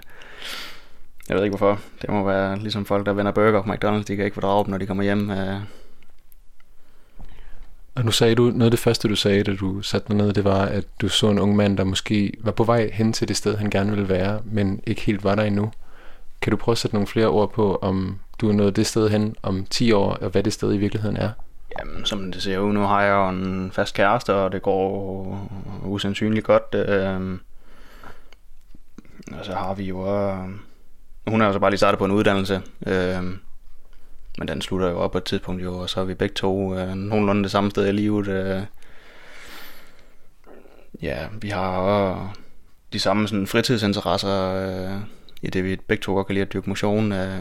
Jeg 1.28 1.36
ved 1.36 1.44
ikke 1.44 1.56
hvorfor. 1.56 1.80
Det 2.02 2.10
må 2.10 2.24
være 2.24 2.58
ligesom 2.58 2.84
folk, 2.84 3.06
der 3.06 3.12
vender 3.12 3.32
burger 3.32 3.62
på 3.62 3.72
McDonald's. 3.72 4.04
De 4.04 4.16
kan 4.16 4.24
ikke 4.24 4.34
fordrage 4.34 4.64
dem, 4.64 4.70
når 4.70 4.78
de 4.78 4.86
kommer 4.86 5.04
hjem. 5.04 5.30
Og 7.98 8.04
nu 8.04 8.10
sagde 8.10 8.34
du, 8.34 8.42
noget 8.42 8.64
af 8.64 8.70
det 8.70 8.80
første, 8.80 9.08
du 9.08 9.16
sagde, 9.16 9.42
da 9.44 9.54
du 9.54 9.82
satte 9.82 10.08
dig 10.08 10.16
ned, 10.16 10.32
det 10.32 10.44
var, 10.44 10.64
at 10.64 10.84
du 11.00 11.08
så 11.08 11.30
en 11.30 11.38
ung 11.38 11.56
mand, 11.56 11.76
der 11.76 11.84
måske 11.84 12.32
var 12.40 12.52
på 12.52 12.64
vej 12.64 12.90
hen 12.92 13.12
til 13.12 13.28
det 13.28 13.36
sted, 13.36 13.56
han 13.56 13.70
gerne 13.70 13.90
ville 13.90 14.08
være, 14.08 14.40
men 14.44 14.80
ikke 14.86 15.00
helt 15.00 15.24
var 15.24 15.34
der 15.34 15.42
endnu. 15.42 15.72
Kan 16.40 16.50
du 16.50 16.56
prøve 16.56 16.72
at 16.72 16.78
sætte 16.78 16.94
nogle 16.94 17.06
flere 17.06 17.26
ord 17.26 17.52
på, 17.52 17.78
om 17.82 18.18
du 18.40 18.48
er 18.48 18.52
nået 18.52 18.76
det 18.76 18.86
sted 18.86 19.08
hen 19.08 19.36
om 19.42 19.66
10 19.70 19.92
år, 19.92 20.12
og 20.12 20.30
hvad 20.30 20.42
det 20.42 20.52
sted 20.52 20.74
i 20.74 20.76
virkeligheden 20.76 21.16
er? 21.16 21.30
Jamen, 21.78 22.04
som 22.04 22.32
det 22.32 22.42
ser 22.42 22.58
ud 22.58 22.72
nu, 22.72 22.80
har 22.80 23.02
jeg 23.02 23.12
jo 23.12 23.28
en 23.28 23.72
fast 23.72 23.94
kæreste, 23.94 24.34
og 24.34 24.52
det 24.52 24.62
går 24.62 25.50
usandsynligt 25.84 26.46
godt. 26.46 26.74
Øh, 26.74 27.38
og 29.38 29.44
så 29.44 29.52
har 29.52 29.74
vi 29.74 29.84
jo... 29.84 30.18
Øh, 30.18 30.38
hun 31.26 31.40
er 31.40 31.46
jo 31.46 31.52
så 31.52 31.58
bare 31.58 31.70
lige 31.70 31.78
startet 31.78 31.98
på 31.98 32.04
en 32.04 32.10
uddannelse, 32.10 32.62
øh, 32.86 33.22
men 34.38 34.48
den 34.48 34.62
slutter 34.62 34.88
jo 34.88 34.98
op 34.98 35.12
på 35.12 35.18
et 35.18 35.24
tidspunkt 35.24 35.62
jo, 35.62 35.78
og 35.78 35.90
så 35.90 36.00
er 36.00 36.04
vi 36.04 36.14
begge 36.14 36.34
to 36.34 36.78
øh, 36.78 36.94
nogenlunde 36.94 37.42
det 37.42 37.50
samme 37.50 37.70
sted 37.70 37.88
i 37.88 37.92
livet. 37.92 38.28
Øh. 38.28 38.62
Ja, 41.02 41.26
vi 41.40 41.48
har 41.48 42.10
øh, 42.10 42.16
de 42.92 42.98
samme 42.98 43.28
sådan, 43.28 43.46
fritidsinteresser, 43.46 44.54
øh, 44.54 45.00
i 45.42 45.50
det 45.50 45.64
vi 45.64 45.76
begge 45.76 46.02
to 46.02 46.14
godt 46.14 46.26
kan 46.26 46.34
lide 46.34 46.46
at 46.46 46.52
dyrke 46.52 46.68
motion. 46.68 47.12
Øh. 47.12 47.38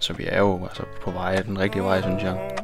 Så 0.00 0.12
vi 0.12 0.24
er 0.26 0.38
jo 0.38 0.64
altså, 0.64 0.82
på 1.02 1.10
vej 1.10 1.42
den 1.42 1.58
rigtige 1.58 1.82
vej, 1.82 2.02
synes 2.02 2.22
jeg. 2.22 2.59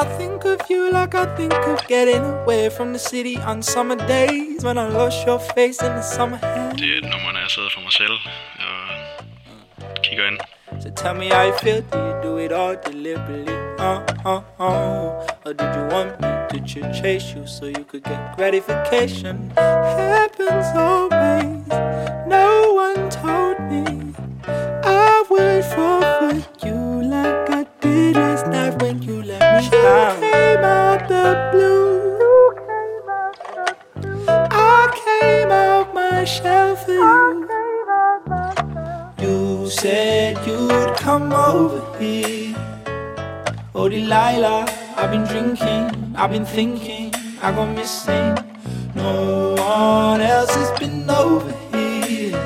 I 0.00 0.04
think 0.18 0.44
of 0.44 0.60
you 0.70 0.90
like 0.98 1.14
I 1.14 1.26
think 1.36 1.52
of 1.72 1.78
getting 1.88 2.24
away 2.24 2.70
from 2.76 2.88
the 2.92 2.98
city 2.98 3.36
on 3.50 3.62
summer 3.62 3.96
days 3.96 4.64
when 4.64 4.78
I 4.78 4.88
lost 4.88 5.26
your 5.26 5.40
face 5.54 5.78
in 5.86 5.92
the 6.00 6.02
summer 6.16 6.36
hand. 6.36 6.78
Det 6.78 6.88
er 6.92 6.98
et 6.98 7.04
nummer, 7.12 7.32
når 7.32 7.40
jeg 7.40 7.50
sidder 7.50 7.68
for 7.74 7.80
mig 7.80 7.92
selv 7.92 8.16
og 8.66 8.78
kigger 10.04 10.26
ind. 10.30 10.38
So 10.82 10.88
tell 10.96 11.14
me 11.14 11.26
how 11.28 11.44
you 11.46 11.54
feel. 11.62 11.82
Do 11.92 11.98
you 11.98 12.14
do 12.22 12.36
it 12.38 12.52
all 12.52 12.76
deliberately? 12.86 13.54
Uh, 13.78 14.00
uh, 14.24 14.40
uh. 14.58 15.46
Or 15.46 15.52
did 15.60 15.70
you 15.76 15.84
want 15.96 16.10
me 16.20 16.30
to 16.52 16.56
ch- 16.70 16.96
chase 17.02 17.26
you 17.36 17.46
so 17.46 17.64
you 17.66 17.84
could 17.90 18.04
get 18.04 18.20
gratification? 18.36 19.52
Happens 19.56 20.66
always. 20.74 21.68
No 22.26 22.46
out. 29.84 30.20
came 30.20 30.64
out 30.64 31.08
the 31.08 31.48
blue. 31.52 31.82
I 34.28 34.88
came 35.04 35.50
out 35.50 35.94
my 35.94 36.24
shell 36.24 36.76
for 36.76 36.92
you. 36.92 37.48
You 39.20 39.68
said 39.70 40.38
you'd 40.46 40.96
come 40.96 41.32
over 41.32 41.80
here. 41.98 42.54
Oh, 43.74 43.88
Delilah, 43.88 44.66
I've 44.96 45.10
been 45.10 45.24
drinking, 45.24 46.14
I've 46.16 46.30
been 46.30 46.46
thinking, 46.46 47.12
I've 47.42 47.56
go 47.56 47.66
missing. 47.66 48.36
No 48.94 49.54
one 49.56 50.20
else 50.20 50.54
has 50.54 50.70
been 50.78 51.08
over 51.10 51.52
here. 51.72 52.38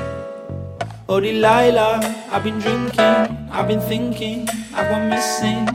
Oh, 1.09 1.19
Delilah, 1.19 1.99
I've 2.31 2.43
been 2.43 2.59
drinking, 2.59 3.49
I've 3.51 3.67
been 3.67 3.81
thinking, 3.81 4.47
I've 4.73 4.89
go 4.89 4.99
missing. 5.07 5.65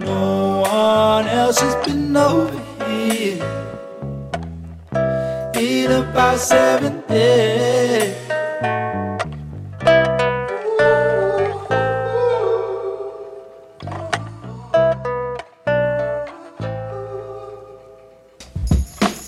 No 0.00 0.49
one 0.72 1.26
else 1.26 1.58
has 1.60 1.74
been 1.84 2.16
over 2.16 2.56
here. 2.86 3.42
In 5.54 5.90
about 5.90 6.38
seven 6.38 7.02
days. 7.08 8.16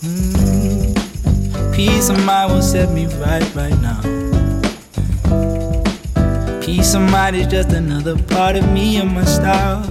Mm. 0.03 1.75
Peace 1.75 2.09
of 2.09 2.25
mind 2.25 2.53
will 2.53 2.63
set 2.63 2.91
me 2.93 3.07
right 3.07 3.55
right 3.55 3.79
now. 3.83 4.01
Peace 6.61 6.95
of 6.95 7.03
mind 7.11 7.35
is 7.35 7.49
just 7.49 7.73
another 7.73 8.17
part 8.25 8.55
of 8.55 8.71
me 8.71 8.99
and 8.99 9.13
my 9.13 9.25
style. 9.25 9.83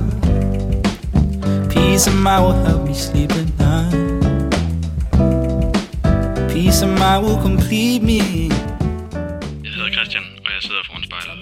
Peace 2.01 2.13
of 2.13 2.19
mind 2.23 2.43
will 2.43 2.65
help 2.65 2.81
me 2.87 2.93
sleep 2.95 3.31
at 3.31 3.47
night. 3.59 3.93
Peace 6.51 6.81
of 6.81 6.89
mind 6.89 7.25
will 7.25 7.37
complete 7.37 8.01
me. 8.01 8.17
Jeg 9.63 9.71
hedder 9.75 9.91
Christian, 9.93 10.23
og 10.45 10.51
jeg 10.55 10.61
sidder 10.61 10.81
foran 10.85 11.03
spejlet. 11.03 11.37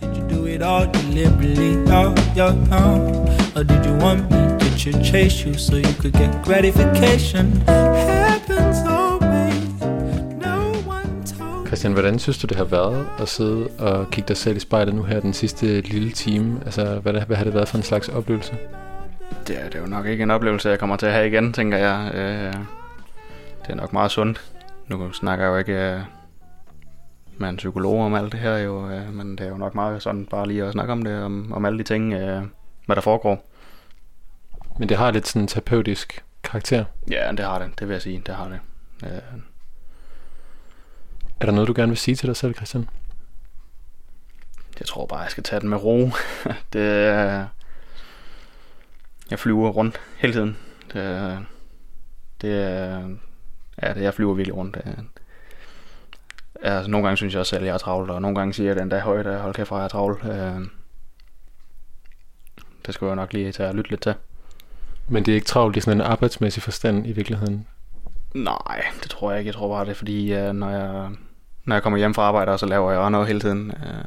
Did 0.00 0.16
you 0.16 0.24
do 0.36 0.46
it 0.46 0.62
all 0.62 0.86
deliberately? 0.94 1.72
Oh, 1.98 2.08
yo, 2.38 2.46
oh. 2.80 3.56
Or 3.56 3.62
did 3.62 3.86
you 3.86 3.94
want 4.04 4.20
me 4.30 4.58
to 4.58 4.66
ch- 4.76 5.04
chase 5.10 5.46
you 5.48 5.54
so 5.54 5.76
you 5.76 5.92
could 6.00 6.12
get 6.12 6.30
gratification? 6.44 7.44
Happens 7.68 8.78
always. 8.98 9.80
No 10.46 10.56
one 10.96 11.10
told 11.38 11.66
Christian, 11.66 11.92
hvordan 11.92 12.18
synes 12.18 12.38
du, 12.38 12.46
det 12.46 12.56
har 12.56 12.64
været 12.64 13.06
at 13.18 13.28
sidde 13.28 13.68
og 13.78 14.10
kigge 14.10 14.28
dig 14.28 14.36
selv 14.36 14.56
i 14.56 14.60
spejlet 14.60 14.94
nu 14.94 15.02
her 15.02 15.20
den 15.20 15.32
sidste 15.32 15.80
lille 15.80 16.10
time? 16.10 16.60
Altså, 16.64 16.84
hvad, 17.02 17.12
hvad 17.12 17.36
har 17.36 17.44
det 17.44 17.54
været 17.54 17.68
for 17.68 17.76
en 17.76 17.82
slags 17.84 18.08
oplevelse? 18.08 18.52
Det 19.46 19.60
er, 19.60 19.64
det 19.64 19.74
er 19.74 19.80
jo 19.80 19.86
nok 19.86 20.06
ikke 20.06 20.22
en 20.22 20.30
oplevelse, 20.30 20.68
jeg 20.68 20.78
kommer 20.78 20.96
til 20.96 21.06
at 21.06 21.12
have 21.12 21.26
igen, 21.26 21.52
tænker 21.52 21.78
jeg. 21.78 22.14
Øh, 22.14 22.52
det 23.62 23.70
er 23.70 23.74
nok 23.74 23.92
meget 23.92 24.10
sundt. 24.10 24.52
Nu 24.86 25.12
snakker 25.12 25.44
jeg 25.44 25.50
jo 25.52 25.56
ikke 25.56 25.92
øh, 25.92 26.00
med 27.38 27.48
en 27.48 27.56
psykolog 27.56 28.04
om 28.04 28.14
alt 28.14 28.32
det 28.32 28.40
her, 28.40 28.56
jo, 28.56 28.90
øh, 28.90 29.12
men 29.14 29.38
det 29.38 29.46
er 29.46 29.50
jo 29.50 29.56
nok 29.56 29.74
meget 29.74 30.02
sådan 30.02 30.26
bare 30.26 30.48
lige 30.48 30.64
at 30.64 30.72
snakke 30.72 30.92
om 30.92 31.02
det, 31.02 31.22
om, 31.22 31.52
om 31.52 31.64
alle 31.64 31.78
de 31.78 31.84
ting, 31.84 32.12
øh, 32.12 32.42
hvad 32.86 32.96
der 32.96 33.02
foregår. 33.02 33.50
Men 34.78 34.88
det 34.88 34.96
har 34.96 35.10
lidt 35.10 35.28
sådan 35.28 35.42
en 35.42 35.48
terapeutisk 35.48 36.24
karakter. 36.42 36.84
Ja, 37.10 37.30
det 37.30 37.44
har 37.44 37.58
det, 37.58 37.80
det 37.80 37.88
vil 37.88 37.94
jeg 37.94 38.02
sige, 38.02 38.22
det 38.26 38.34
har 38.34 38.48
det. 38.48 38.58
Øh, 39.02 39.40
Er 41.40 41.46
der 41.46 41.52
noget, 41.52 41.68
du 41.68 41.72
gerne 41.76 41.88
vil 41.90 41.98
sige 41.98 42.14
til 42.14 42.26
dig 42.26 42.36
selv, 42.36 42.54
Christian? 42.54 42.88
jeg 44.78 44.86
tror 44.86 45.06
bare, 45.06 45.20
jeg 45.20 45.30
skal 45.30 45.42
tage 45.42 45.60
den 45.60 45.68
med 45.68 45.84
ro. 45.84 46.10
det 46.72 47.06
er... 47.06 47.46
Jeg 49.30 49.38
flyver 49.38 49.68
rundt 49.70 50.00
hele 50.18 50.32
tiden. 50.32 50.56
Det, 50.92 51.02
er- 51.02 51.38
det 52.40 52.62
er... 52.62 53.08
Ja, 53.82 53.94
det, 53.94 54.02
jeg 54.02 54.14
flyver 54.14 54.34
virkelig 54.34 54.56
rundt. 54.56 54.74
Det, 54.74 54.82
er- 54.86 55.02
altså, 56.74 56.90
nogle 56.90 57.06
gange 57.06 57.16
synes 57.16 57.32
jeg 57.34 57.40
også 57.40 57.50
selv, 57.50 57.62
at 57.62 57.66
jeg 57.66 57.74
er 57.74 57.78
travlt, 57.78 58.10
og 58.10 58.22
nogle 58.22 58.36
gange 58.38 58.52
siger 58.54 58.66
jeg 58.66 58.76
den 58.76 58.90
der 58.90 59.00
højt, 59.00 59.26
at 59.26 59.40
hold 59.40 59.54
kæft, 59.54 59.70
jeg 59.70 59.84
er 59.84 59.88
travlt. 59.88 60.24
Øh, 60.24 60.60
det 62.86 62.94
skal 62.94 63.06
jeg 63.06 63.16
nok 63.16 63.32
lige 63.32 63.52
tage 63.52 63.68
og 63.68 63.74
lytte 63.74 63.90
lidt 63.90 64.02
til. 64.02 64.14
Men 65.08 65.24
det 65.24 65.32
er 65.32 65.34
ikke 65.34 65.46
travlt 65.46 65.76
i 65.76 65.80
sådan 65.80 66.00
en 66.00 66.06
arbejdsmæssig 66.06 66.62
forstand 66.62 67.06
i 67.06 67.12
virkeligheden. 67.12 67.66
Nej, 68.34 68.84
det 69.02 69.10
tror 69.10 69.30
jeg 69.30 69.38
ikke. 69.40 69.48
Jeg 69.48 69.54
tror 69.54 69.68
bare, 69.68 69.84
det 69.84 69.90
er 69.90 69.94
fordi, 69.94 70.32
øh, 70.32 70.52
når, 70.52 70.70
jeg, 70.70 71.10
når 71.64 71.74
jeg 71.76 71.82
kommer 71.82 71.98
hjem 71.98 72.14
fra 72.14 72.22
arbejde, 72.22 72.58
så 72.58 72.66
laver 72.66 72.92
jeg 72.92 73.10
noget 73.10 73.26
hele 73.26 73.40
tiden. 73.40 73.70
Øh, 73.70 74.04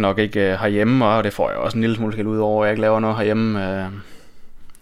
nok 0.00 0.18
ikke 0.18 0.52
øh, 0.52 0.58
herhjemme, 0.58 1.06
og 1.06 1.24
det 1.24 1.32
får 1.32 1.50
jeg 1.50 1.58
også 1.58 1.76
en 1.76 1.80
lille 1.80 1.96
smule 1.96 2.12
skæld 2.12 2.26
ud 2.26 2.38
over, 2.38 2.64
at 2.64 2.66
jeg 2.66 2.72
ikke 2.72 2.80
laver 2.80 3.00
noget 3.00 3.16
herhjemme. 3.16 3.64
Øh, 3.64 3.92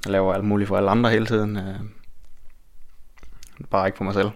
jeg 0.04 0.12
laver 0.12 0.34
alt 0.34 0.44
muligt 0.44 0.68
for 0.68 0.76
alle 0.76 0.90
andre 0.90 1.10
hele 1.10 1.26
tiden. 1.26 1.56
Øh, 1.56 1.74
bare 3.70 3.88
ikke 3.88 3.96
for 3.96 4.04
mig 4.04 4.14
selv. 4.14 4.30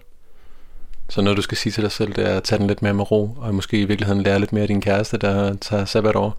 Så 1.09 1.20
noget, 1.22 1.37
du 1.37 1.43
skal 1.43 1.57
sige 1.57 1.72
til 1.72 1.83
dig 1.83 1.93
selv, 1.93 2.12
det 2.12 2.30
er 2.30 2.37
at 2.37 2.43
tage 2.43 2.59
den 2.59 2.66
lidt 2.66 2.83
mere 2.83 2.95
med 2.95 3.11
ro, 3.11 3.37
og 3.41 3.55
måske 3.55 3.80
i 3.80 3.85
virkeligheden 3.85 4.22
lære 4.22 4.39
lidt 4.39 4.53
mere 4.53 4.62
af 4.62 4.68
din 4.68 4.80
kæreste, 4.80 5.18
der 5.18 5.55
tager 5.55 5.85
sabbatår. 5.85 6.39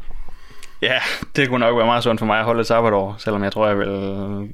Ja, 0.82 1.00
det 1.36 1.50
kunne 1.50 1.60
nok 1.60 1.78
være 1.78 1.86
meget 1.86 2.04
sundt 2.04 2.20
for 2.20 2.26
mig 2.26 2.40
at 2.40 2.46
holde 2.46 2.62
et 2.62 2.68
sabbatår, 2.68 3.16
selvom 3.18 3.44
jeg 3.44 3.52
tror, 3.52 3.68
jeg 3.68 3.80
vil 3.80 4.50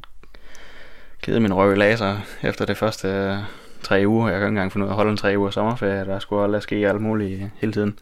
kede 1.21 1.39
min 1.39 1.53
røv 1.53 1.73
i 1.73 1.75
laser 1.75 2.17
efter 2.43 2.65
det 2.65 2.77
første 2.77 3.07
øh, 3.07 3.37
tre 3.83 4.03
uger. 4.07 4.29
Jeg 4.29 4.39
kan 4.39 4.47
ikke 4.47 4.49
engang 4.49 4.71
finde 4.71 4.85
ud 4.85 4.89
af 4.89 4.93
at 4.93 4.95
holde 4.95 5.11
en 5.11 5.17
tre 5.17 5.33
uger 5.37 5.49
sommerferie. 5.49 6.05
Der 6.05 6.19
skulle 6.19 6.41
også 6.41 6.59
ske 6.59 6.75
alt 6.75 7.01
muligt 7.01 7.51
hele 7.55 7.73
tiden. 7.73 7.99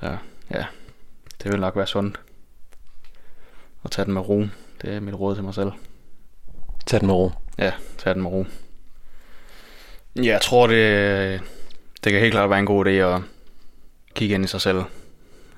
Så 0.00 0.16
ja, 0.50 0.64
det 1.42 1.52
vil 1.52 1.60
nok 1.60 1.76
være 1.76 1.86
sundt 1.86 2.20
at 3.84 3.90
tage 3.90 4.04
den 4.04 4.14
med 4.14 4.28
ro. 4.28 4.46
Det 4.82 4.94
er 4.94 5.00
mit 5.00 5.14
råd 5.14 5.34
til 5.34 5.44
mig 5.44 5.54
selv. 5.54 5.72
Tag 6.86 7.00
den 7.00 7.06
med 7.06 7.14
ro. 7.14 7.32
Ja, 7.58 7.72
tag 7.98 8.14
den 8.14 8.22
med 8.22 8.30
ro. 8.30 8.46
Jeg 10.16 10.40
tror, 10.40 10.66
det, 10.66 11.40
det 12.04 12.12
kan 12.12 12.20
helt 12.20 12.32
klart 12.32 12.50
være 12.50 12.58
en 12.58 12.66
god 12.66 12.86
idé 12.86 12.90
at 12.90 13.22
kigge 14.14 14.34
ind 14.34 14.44
i 14.44 14.48
sig 14.48 14.60
selv, 14.60 14.82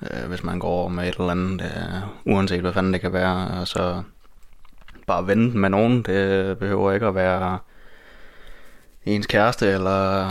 øh, 0.01 0.27
hvis 0.27 0.43
man 0.43 0.59
går 0.59 0.87
med 0.87 1.07
et 1.07 1.15
eller 1.15 1.29
andet, 1.29 1.61
øh, 1.61 2.33
uanset 2.33 2.61
hvad 2.61 2.73
fanden 2.73 2.93
det 2.93 3.01
kan 3.01 3.13
være, 3.13 3.59
og 3.59 3.67
så 3.67 4.03
bare 5.07 5.27
vente 5.27 5.57
med 5.57 5.69
nogen. 5.69 6.03
Det 6.03 6.57
behøver 6.57 6.91
ikke 6.91 7.05
at 7.05 7.15
være 7.15 7.59
ens 9.05 9.27
kæreste, 9.27 9.67
eller 9.71 10.27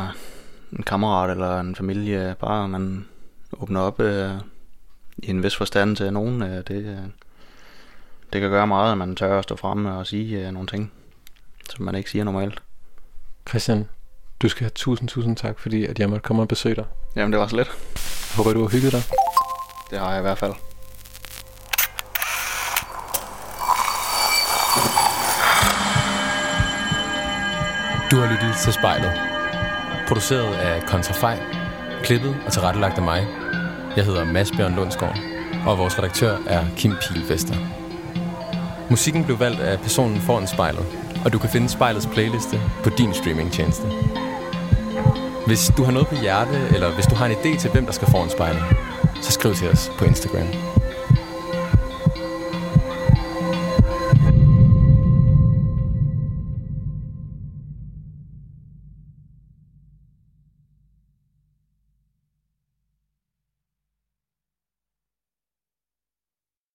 en 0.73 0.83
kammerat, 0.83 1.31
eller 1.31 1.61
en 1.61 1.75
familie. 1.75 2.37
Bare 2.41 2.69
man 2.69 3.09
åbner 3.61 3.81
op 3.81 4.01
øh, 4.01 4.31
i 5.19 5.31
en 5.31 5.43
vis 5.43 5.57
forstand 5.57 5.97
til 5.97 6.13
nogen. 6.13 6.43
Øh, 6.43 6.57
det, 6.69 6.71
øh, 6.71 6.99
det 8.33 8.41
kan 8.41 8.51
gøre 8.51 8.67
meget, 8.67 8.93
at 8.93 8.99
man 8.99 9.17
tør 9.17 9.39
at 9.39 9.45
stå 9.45 9.57
fremme 9.57 9.97
og 9.97 10.07
sige 10.07 10.47
øh, 10.47 10.53
nogle 10.53 10.69
ting, 10.69 10.93
som 11.71 11.85
man 11.85 11.95
ikke 11.95 12.11
siger 12.11 12.25
normalt. 12.25 12.63
Christian, 13.49 13.89
du 14.43 14.49
skal 14.49 14.65
have 14.65 14.71
tusind, 14.75 15.09
tusind 15.09 15.37
tak, 15.37 15.59
fordi 15.59 15.85
at 15.85 15.99
jeg 15.99 16.11
måtte 16.11 16.23
komme 16.23 16.43
og 16.43 16.49
besøge 16.49 16.75
dig. 16.75 16.85
Jamen, 17.17 17.33
det 17.33 17.41
var 17.41 17.47
så 17.47 17.57
lidt. 17.57 17.71
Håber, 18.37 18.53
du 18.53 18.61
har 18.61 18.69
hygget 18.69 18.93
dig. 18.93 19.03
Det 19.91 19.99
har 19.99 20.11
jeg 20.11 20.19
i 20.19 20.23
hvert 20.23 20.39
fald. 20.39 20.53
Du 28.11 28.17
har 28.17 28.33
lyttet 28.33 28.57
til 28.57 28.73
spejlet. 28.73 29.13
Produceret 30.09 30.55
af 30.55 30.83
Kontrafej. 30.83 31.66
Klippet 32.03 32.37
og 32.47 32.53
tilrettelagt 32.53 32.97
af 32.99 33.03
mig. 33.03 33.27
Jeg 33.97 34.05
hedder 34.05 34.25
Mads 34.25 34.51
Bjørn 34.51 34.75
Lundsgaard, 34.75 35.19
og 35.67 35.79
vores 35.79 35.99
redaktør 35.99 36.37
er 36.47 36.65
Kim 36.77 36.95
Pilvester. 37.03 37.55
Musikken 38.91 39.25
blev 39.25 39.41
valgt 39.41 39.61
af 39.61 39.81
personen 39.81 40.21
foran 40.21 40.47
spejlet, 40.47 40.87
og 41.25 41.33
du 41.33 41.39
kan 41.39 41.51
finde 41.51 41.69
spejlets 41.69 42.07
playliste 42.07 42.61
på 42.85 42.91
din 42.91 43.15
streamingtjeneste. 43.15 43.87
Hvis 45.47 45.73
du 45.77 45.85
har 45.85 45.93
noget 45.93 46.09
på 46.09 46.15
hjerte, 46.15 46.59
eller 46.75 46.91
hvis 46.91 47.07
du 47.07 47.15
har 47.15 47.27
en 47.27 47.33
idé 47.33 47.59
til, 47.59 47.71
hvem 47.71 47.85
der 47.87 47.93
skal 47.93 48.09
foran 48.09 48.31
spejlet, 48.31 48.63
så 49.23 49.33
skriv 49.33 49.55
til 49.55 49.69
os 49.69 49.91
på 49.99 50.05
Instagram. 50.05 50.47